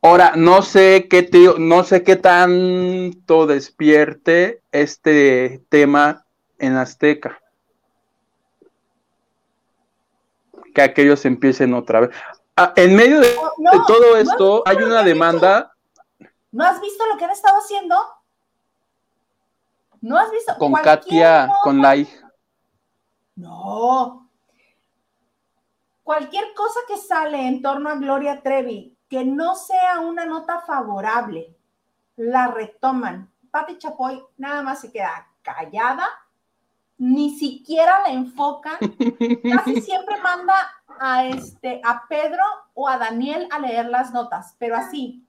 [0.00, 6.24] Ahora, no sé qué te- no sé qué tanto despierte este tema
[6.58, 7.40] en Azteca.
[10.74, 12.10] Que aquellos empiecen otra vez.
[12.56, 15.72] Ah, en medio de, no, de todo ¿no esto hay una demanda
[16.50, 17.96] ¿No has visto lo que han estado haciendo?
[20.00, 20.56] ¿No has visto?
[20.58, 22.32] con Katia, con la hija.
[23.36, 24.28] No.
[26.02, 31.56] Cualquier cosa que sale en torno a Gloria Trevi que no sea una nota favorable,
[32.16, 33.30] la retoman.
[33.50, 36.06] Pati Chapoy nada más se queda callada,
[36.98, 38.78] ni siquiera la enfoca,
[39.50, 40.54] casi siempre manda
[41.00, 42.42] a este a Pedro
[42.74, 45.24] o a Daniel a leer las notas, pero así.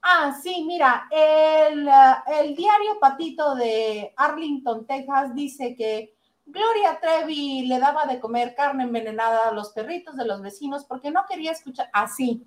[0.00, 1.88] Ah, sí, mira, el,
[2.26, 6.14] el diario Patito de Arlington, Texas, dice que
[6.46, 11.10] Gloria Trevi le daba de comer carne envenenada a los perritos de los vecinos porque
[11.10, 12.46] no quería escuchar así.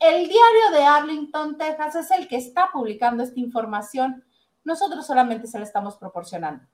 [0.00, 4.24] El diario de Arlington, Texas es el que está publicando esta información.
[4.64, 6.64] Nosotros solamente se la estamos proporcionando.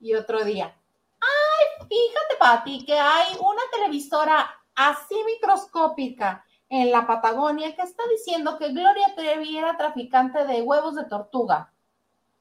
[0.00, 0.74] Y otro día,
[1.20, 8.58] ay, fíjate, Pati, que hay una televisora así microscópica en la Patagonia que está diciendo
[8.58, 11.72] que Gloria Trevi era traficante de huevos de tortuga.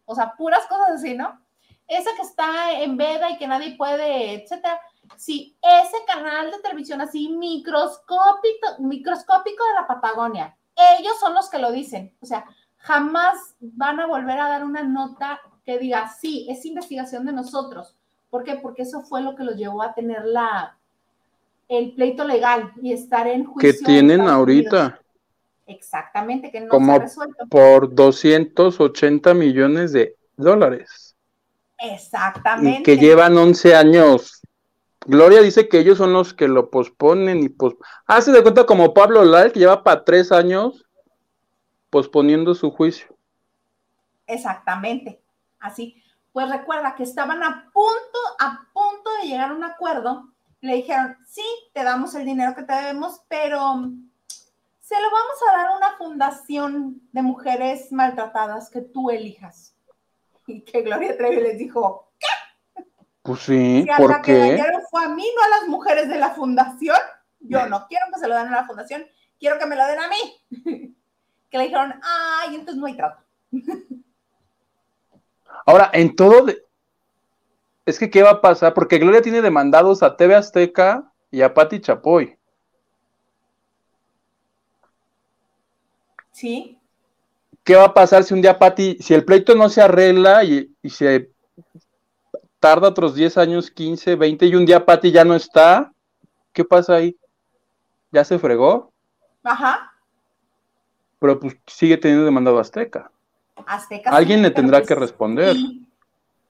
[0.05, 1.41] O sea, puras cosas así, ¿no?
[1.87, 4.79] Esa que está en veda y que nadie puede, etcétera.
[5.15, 10.55] Sí, ese canal de televisión así microscópico, microscópico de la Patagonia.
[10.99, 12.13] Ellos son los que lo dicen.
[12.21, 12.45] O sea,
[12.77, 17.95] jamás van a volver a dar una nota que diga, sí, es investigación de nosotros.
[18.29, 18.55] ¿Por qué?
[18.55, 20.77] Porque eso fue lo que los llevó a tener la,
[21.67, 23.79] el pleito legal y estar en que juicio.
[23.79, 24.99] en tienen ahorita.
[25.65, 27.45] Exactamente, que no Como se ha resuelto.
[27.49, 31.15] por 280 millones de dólares.
[31.77, 32.79] Exactamente.
[32.79, 34.36] Y que llevan 11 años.
[35.07, 37.75] Gloria dice que ellos son los que lo posponen y pos...
[38.05, 40.85] Hace de cuenta como Pablo Lal, que lleva para tres años
[41.89, 43.07] posponiendo su juicio.
[44.27, 45.21] Exactamente.
[45.59, 46.03] Así.
[46.33, 50.27] Pues recuerda que estaban a punto, a punto de llegar a un acuerdo.
[50.59, 53.89] Le dijeron, sí, te damos el dinero que te debemos, pero
[54.81, 59.73] se lo vamos a dar a una fundación de mujeres maltratadas que tú elijas.
[60.47, 62.06] Y que Gloria Trevi les dijo.
[63.27, 66.17] Pues sí, Si hasta ¿por que dañaron fue a mí, no a las mujeres de
[66.17, 66.95] la fundación.
[67.41, 69.05] Yo no quiero que se lo den a la fundación,
[69.37, 70.15] quiero que me lo den a mí.
[71.51, 73.21] que le dijeron, ay, entonces no hay trato.
[75.65, 76.63] Ahora, en todo de-
[77.85, 78.73] es que ¿qué va a pasar?
[78.73, 82.37] Porque Gloria tiene demandados a TV Azteca y a Patti Chapoy.
[86.31, 86.79] Sí,
[87.65, 90.73] ¿Qué va a pasar si un día Patti, si el pleito no se arregla y,
[90.81, 91.31] y se
[92.59, 95.91] tarda otros 10 años, 15, 20 y un día Patti ya no está?
[96.53, 97.15] ¿Qué pasa ahí?
[98.11, 98.91] ¿Ya se fregó?
[99.43, 99.93] ajá.
[101.19, 103.11] Pero pues sigue teniendo demandado Azteca.
[103.65, 104.11] Azteca.
[104.11, 105.55] Alguien sí, le tendrá pues, que responder.
[105.55, 105.87] sí,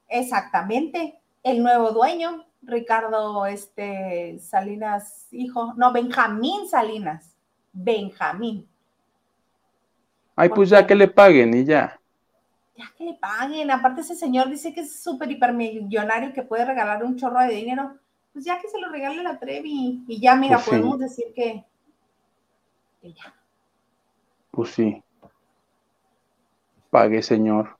[0.10, 1.20] exactamente.
[1.44, 7.34] El nuevo dueño, Ricardo este, Salinas, hijo, no, Benjamín Salinas.
[7.72, 8.68] Benjamín.
[10.36, 12.00] Ay, pues ya que le paguen y ya.
[12.78, 13.72] Ya que le paguen.
[13.72, 17.50] Aparte, ese señor dice que es súper hipermillonario y que puede regalar un chorro de
[17.56, 17.98] dinero.
[18.34, 20.04] Pues ya que se lo regale la Trevi.
[20.08, 20.70] Y ya, mira, Pues sí.
[20.72, 21.66] podemos decir que,
[23.02, 23.34] que ya.
[24.52, 25.04] Pues sí.
[26.92, 27.78] Pague, señor.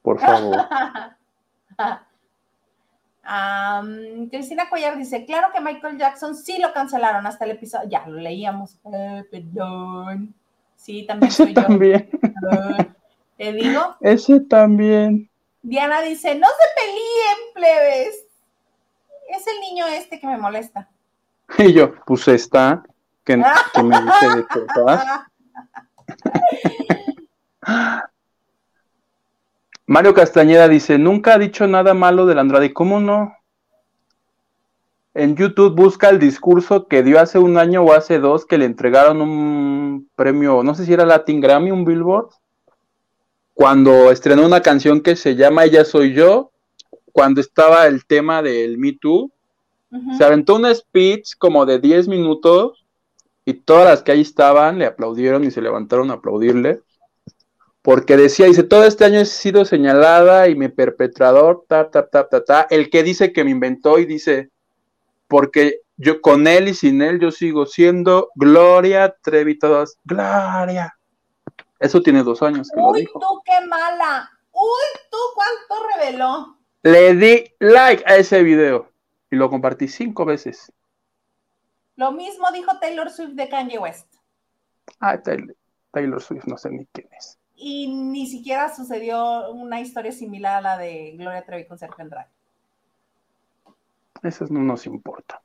[0.00, 0.56] Por favor.
[4.30, 7.88] Cristina Cuellar dice, claro que Michael Jackson sí lo cancelaron hasta el episodio.
[7.88, 8.78] Ya, lo leíamos.
[8.92, 10.34] Eh, perdón.
[10.76, 11.62] Sí, también soy yo.
[11.62, 12.10] también.
[13.42, 13.96] Te digo.
[14.00, 15.28] Ese también.
[15.62, 18.24] Diana dice, no se peleen, plebes.
[19.30, 20.88] Es el niño este que me molesta.
[21.58, 22.84] Y yo, pues está,
[23.24, 23.42] que,
[23.74, 25.26] que me dice de cosas.
[29.86, 32.72] Mario Castañeda dice, nunca ha dicho nada malo del Andrade.
[32.72, 33.36] ¿Cómo no?
[35.14, 38.66] En YouTube busca el discurso que dio hace un año o hace dos que le
[38.66, 42.30] entregaron un premio, no sé si era Latin Grammy, un Billboard,
[43.54, 46.50] cuando estrenó una canción que se llama Ella Soy Yo,
[47.12, 49.30] cuando estaba el tema del Me Too,
[50.16, 52.86] se aventó un speech como de 10 minutos
[53.44, 56.80] y todas las que ahí estaban le aplaudieron y se levantaron a aplaudirle.
[57.82, 62.28] Porque decía, dice, todo este año he sido señalada y mi perpetrador, ta, ta, ta,
[62.28, 64.50] ta, ta, el que dice que me inventó y dice,
[65.26, 70.96] porque yo con él y sin él yo sigo siendo Gloria Trevi, todas, Gloria.
[71.82, 73.18] Eso tiene dos años que lo Uy, dijo.
[73.18, 74.30] tú qué mala.
[74.52, 76.56] Uy, tú cuánto reveló.
[76.84, 78.88] Le di like a ese video
[79.32, 80.72] y lo compartí cinco veces.
[81.96, 84.06] Lo mismo dijo Taylor Swift de Kanye West.
[85.00, 85.56] Ah, Taylor,
[85.90, 87.36] Taylor Swift, no sé ni quién es.
[87.56, 92.28] Y ni siquiera sucedió una historia similar a la de Gloria Trevi con Sergio Andrade.
[94.22, 95.42] Eso no nos importa.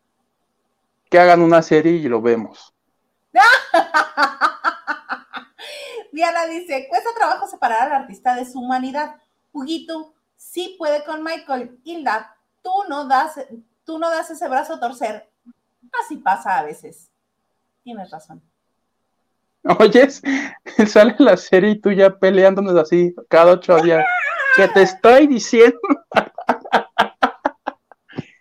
[1.10, 2.76] Que hagan una serie y lo vemos.
[6.12, 9.16] Diana dice, cuesta trabajo separar al artista de su humanidad.
[9.52, 11.80] Huguito sí puede con Michael.
[11.84, 13.40] Hilda, tú no das,
[13.84, 15.30] tú no das ese brazo a torcer.
[16.04, 17.10] Así pasa a veces.
[17.84, 18.42] Tienes razón.
[19.80, 20.22] Oyes,
[20.88, 24.06] sale la serie y tú ya peleándonos así cada ocho días.
[24.56, 25.80] Que te estoy diciendo,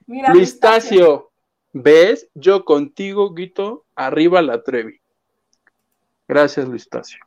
[0.07, 1.33] Mira, Luistacio,
[1.73, 2.29] ¿ves?
[2.35, 5.01] Yo contigo, Guito, arriba la Trevi.
[6.28, 7.20] Gracias, Luistacio.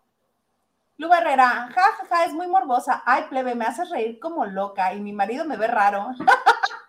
[0.97, 3.01] Lu Herrera, ja, ja, ja, es muy morbosa.
[3.05, 6.09] Ay, plebe, me haces reír como loca y mi marido me ve raro.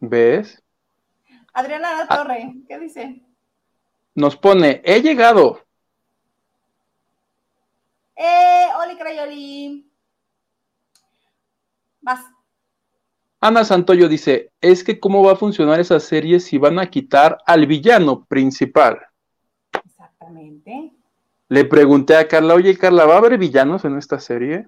[0.00, 0.62] ¿Ves?
[1.52, 3.22] Adriana La Torre, ¿qué dice?
[4.14, 5.60] Nos pone, he llegado.
[8.16, 9.90] Eh, Oli Crayoli.
[12.00, 12.20] Vas.
[13.44, 17.36] Ana Santoyo dice, es que cómo va a funcionar esa serie si van a quitar
[17.44, 18.98] al villano principal.
[19.84, 20.92] Exactamente.
[21.50, 24.66] Le pregunté a Carla, oye Carla, ¿va a haber villanos en esta serie?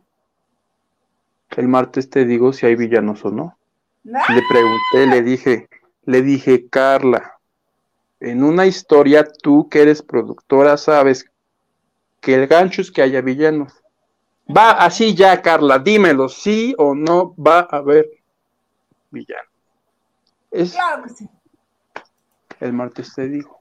[1.57, 3.57] El martes te digo si hay villanos o no.
[4.05, 5.69] Le pregunté, le dije,
[6.05, 7.39] le dije, Carla,
[8.21, 11.25] en una historia tú que eres productora sabes
[12.21, 13.73] que el gancho es que haya villanos.
[14.55, 18.16] Va así ya, Carla, dímelo, sí o no va a haber
[19.11, 19.49] villano.
[20.51, 21.29] Es Claro que sí.
[22.61, 23.61] el martes te digo.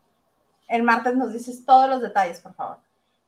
[0.67, 2.77] El martes nos dices todos los detalles, por favor.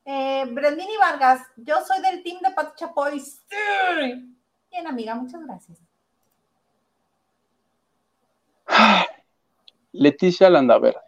[0.05, 3.19] Eh, Brendini Vargas, yo soy del team de Pati Chapoy.
[3.19, 3.35] Sí.
[4.71, 5.77] Bien, amiga, muchas gracias.
[9.91, 10.99] Leticia Landaverde.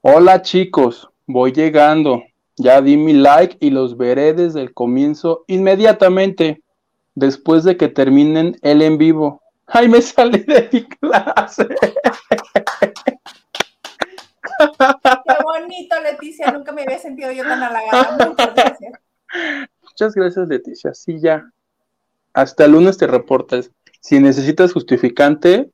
[0.00, 2.22] Hola chicos, voy llegando.
[2.56, 6.62] Ya di mi like y los veré desde el comienzo inmediatamente,
[7.14, 9.42] después de que terminen el en vivo.
[9.68, 11.68] ¡Ay, me salí de mi clase!
[14.68, 16.50] Qué bonito, Leticia.
[16.50, 18.26] Nunca me había sentido yo tan halagada.
[18.26, 18.92] Muchas gracias.
[19.82, 20.94] Muchas gracias, Leticia.
[20.94, 21.50] Sí, ya.
[22.32, 23.70] Hasta el lunes te reportas.
[24.00, 25.70] Si necesitas justificante,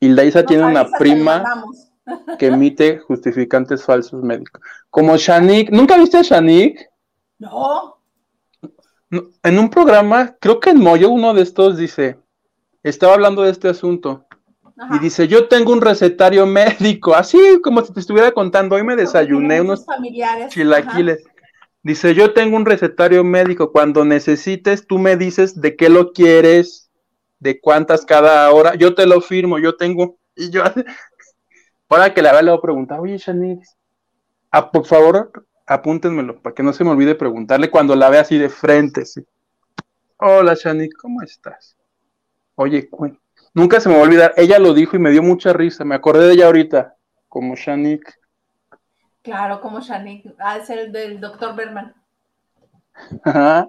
[0.00, 1.64] Hilda tiene una prima
[2.38, 4.60] que emite justificantes falsos médicos.
[4.90, 5.70] Como Shanik.
[5.70, 6.90] ¿Nunca viste a Shanik?
[7.38, 7.98] No.
[9.42, 12.18] En un programa, creo que en Moyo, uno de estos dice,
[12.90, 14.26] estaba hablando de este asunto.
[14.94, 18.96] Y dice, yo tengo un recetario médico, así como si te estuviera contando, hoy me
[18.96, 20.52] desayuné unos familiares.
[20.52, 21.24] chilaquiles.
[21.82, 26.90] Dice, yo tengo un recetario médico, cuando necesites, tú me dices de qué lo quieres,
[27.38, 30.64] de cuántas cada hora, yo te lo firmo, yo tengo, y yo,
[31.86, 33.64] para que la vea le voy a preguntar, oye, Shanique,
[34.50, 35.32] ah, por favor,
[35.64, 39.24] apúntenmelo, para que no se me olvide preguntarle cuando la vea así de frente, sí.
[40.18, 41.75] Hola, Shanique, ¿cómo estás?
[42.56, 42.88] Oye,
[43.54, 45.94] nunca se me va a olvidar, ella lo dijo y me dio mucha risa, me
[45.94, 46.96] acordé de ella ahorita,
[47.28, 48.12] como Shanique.
[49.22, 51.94] Claro, como Shanique, ah, es el del doctor Berman.
[53.22, 53.68] Ajá.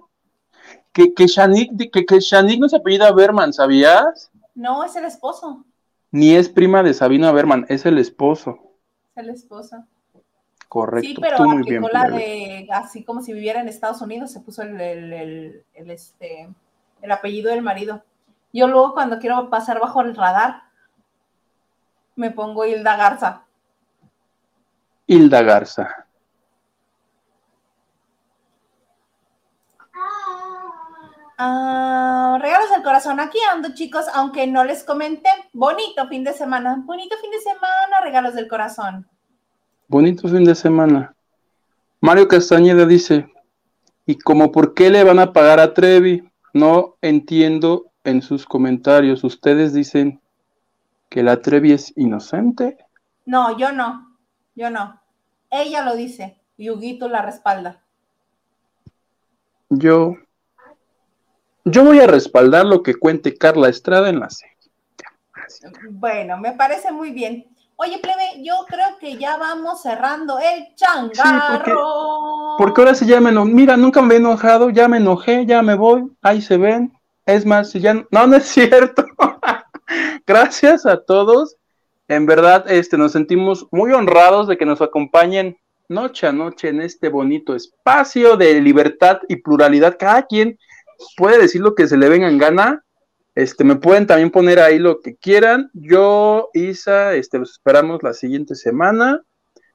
[0.93, 2.19] Que, que, Shanique, que, que
[2.59, 4.31] no se apellida Berman, ¿sabías?
[4.55, 5.65] No, es el esposo.
[6.11, 8.57] Ni es prima de Sabina Berman, es el esposo.
[9.15, 9.85] Es el esposo.
[10.67, 11.07] Correcto.
[11.07, 14.79] Sí, pero aplicó la de, así como si viviera en Estados Unidos, se puso el,
[14.79, 16.49] el, este,
[17.01, 18.03] el apellido del marido.
[18.53, 20.63] Yo luego cuando quiero pasar bajo el radar,
[22.15, 23.43] me pongo Hilda Garza.
[25.05, 26.07] Hilda Garza.
[31.39, 36.81] Ah, regalos del corazón, aquí ando chicos, aunque no les comenté, bonito fin de semana,
[36.83, 39.07] bonito fin de semana, regalos del corazón.
[39.87, 41.13] Bonito fin de semana.
[42.01, 43.31] Mario Castañeda dice,
[44.07, 46.27] ¿y como por qué le van a pagar a Trevi?
[46.53, 49.23] No entiendo en sus comentarios.
[49.23, 50.21] Ustedes dicen
[51.09, 52.77] que la Trevi es inocente.
[53.25, 54.17] No, yo no,
[54.55, 55.01] yo no.
[55.49, 57.83] Ella lo dice y Huguito la respalda.
[59.69, 60.15] Yo
[61.69, 64.55] yo voy a respaldar lo que cuente Carla Estrada en la serie.
[65.91, 67.45] Bueno, me parece muy bien.
[67.75, 72.55] Oye, plebe, yo creo que ya vamos cerrando el changarro.
[72.57, 73.51] porque, ahora sí ya me enojé.
[73.51, 76.96] Mira, nunca me he enojado, ya me enojé, ya me voy, ahí se ven.
[77.27, 79.05] Es más, si ya no, no es cierto.
[80.25, 81.57] Gracias a todos.
[82.07, 85.57] En verdad, este, nos sentimos muy honrados de que nos acompañen
[85.89, 89.97] noche a noche en este bonito espacio de libertad y pluralidad.
[89.99, 90.57] Cada quien
[91.17, 92.85] puede decir lo que se le venga en gana.
[93.35, 95.69] Este, me pueden también poner ahí lo que quieran.
[95.73, 99.21] Yo, Isa, este, los esperamos la siguiente semana.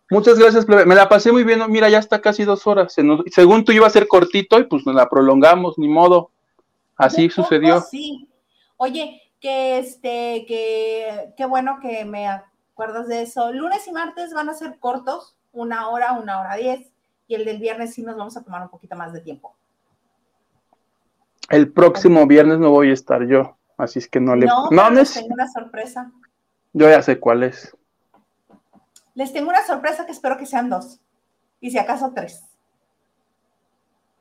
[0.09, 1.61] Muchas gracias, me la pasé muy bien.
[1.69, 2.97] Mira, ya está casi dos horas.
[3.31, 6.31] según tú iba a ser cortito y pues nos la prolongamos, ni modo.
[6.97, 7.81] Así sucedió.
[7.81, 8.29] Sí.
[8.77, 13.53] Oye, que este, que qué bueno que me acuerdas de eso.
[13.53, 16.91] Lunes y martes van a ser cortos, una hora, una hora diez,
[17.27, 19.55] y el del viernes sí nos vamos a tomar un poquito más de tiempo.
[21.51, 24.47] El próximo viernes no voy a estar yo, así es que no le...
[24.47, 26.11] No, no les tengo una sorpresa.
[26.73, 27.77] Yo ya sé cuál es.
[29.15, 31.01] Les tengo una sorpresa que espero que sean dos,
[31.61, 32.45] y si acaso tres.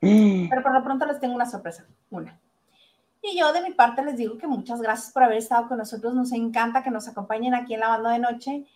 [0.00, 2.38] Pero por lo pronto les tengo una sorpresa, una.
[3.22, 6.12] Y yo de mi parte les digo que muchas gracias por haber estado con nosotros.
[6.12, 8.66] Nos encanta que nos acompañen aquí en la banda de noche,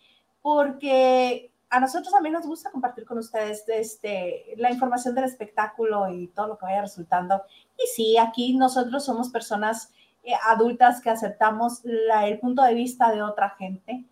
[0.41, 6.27] porque a nosotros también nos gusta compartir con ustedes este, la información del espectáculo y
[6.27, 7.43] todo lo que vaya resultando.
[7.77, 9.91] Y sí, aquí nosotros somos personas
[10.23, 14.05] eh, adultas que aceptamos el punto de vista de otra gente.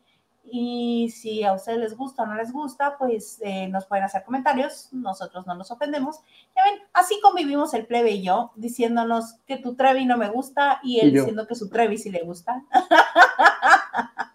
[0.47, 4.23] Y si a ustedes les gusta o no les gusta, pues eh, nos pueden hacer
[4.23, 6.19] comentarios, nosotros no nos ofendemos.
[6.55, 10.79] Ya ven, así convivimos el plebe y yo, diciéndonos que tu Trevi no me gusta
[10.83, 12.63] y él diciendo que su Trevi sí le gusta.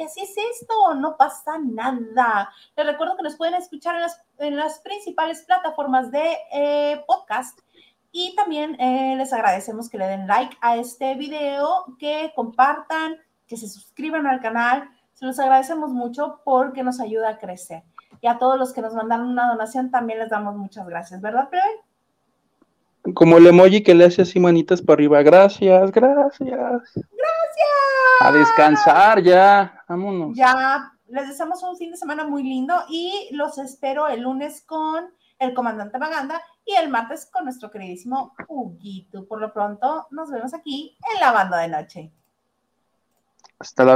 [0.00, 2.50] Y así es esto, no pasa nada.
[2.74, 3.96] Les recuerdo que nos pueden escuchar
[4.38, 7.58] en las, principales plataformas de eh, podcast.
[8.10, 13.58] Y también eh, les agradecemos que le den like a este video, que compartan, que
[13.58, 14.88] se suscriban al canal.
[15.20, 17.82] Se los agradecemos mucho porque nos ayuda a crecer.
[18.22, 21.50] Y a todos los que nos mandan una donación también les damos muchas gracias, ¿verdad,
[21.50, 23.12] Plebe?
[23.14, 25.20] Como el emoji que le hace así manitas para arriba.
[25.22, 26.40] Gracias, gracias.
[26.40, 27.10] Gracias.
[28.20, 29.84] A descansar ya.
[29.86, 30.34] Vámonos.
[30.34, 35.04] Ya, les deseamos un fin de semana muy lindo y los espero el lunes con
[35.38, 39.26] el comandante Maganda y el martes con nuestro queridísimo Huguito.
[39.26, 42.10] Por lo pronto, nos vemos aquí en la banda de noche.
[43.60, 43.88] Hasta la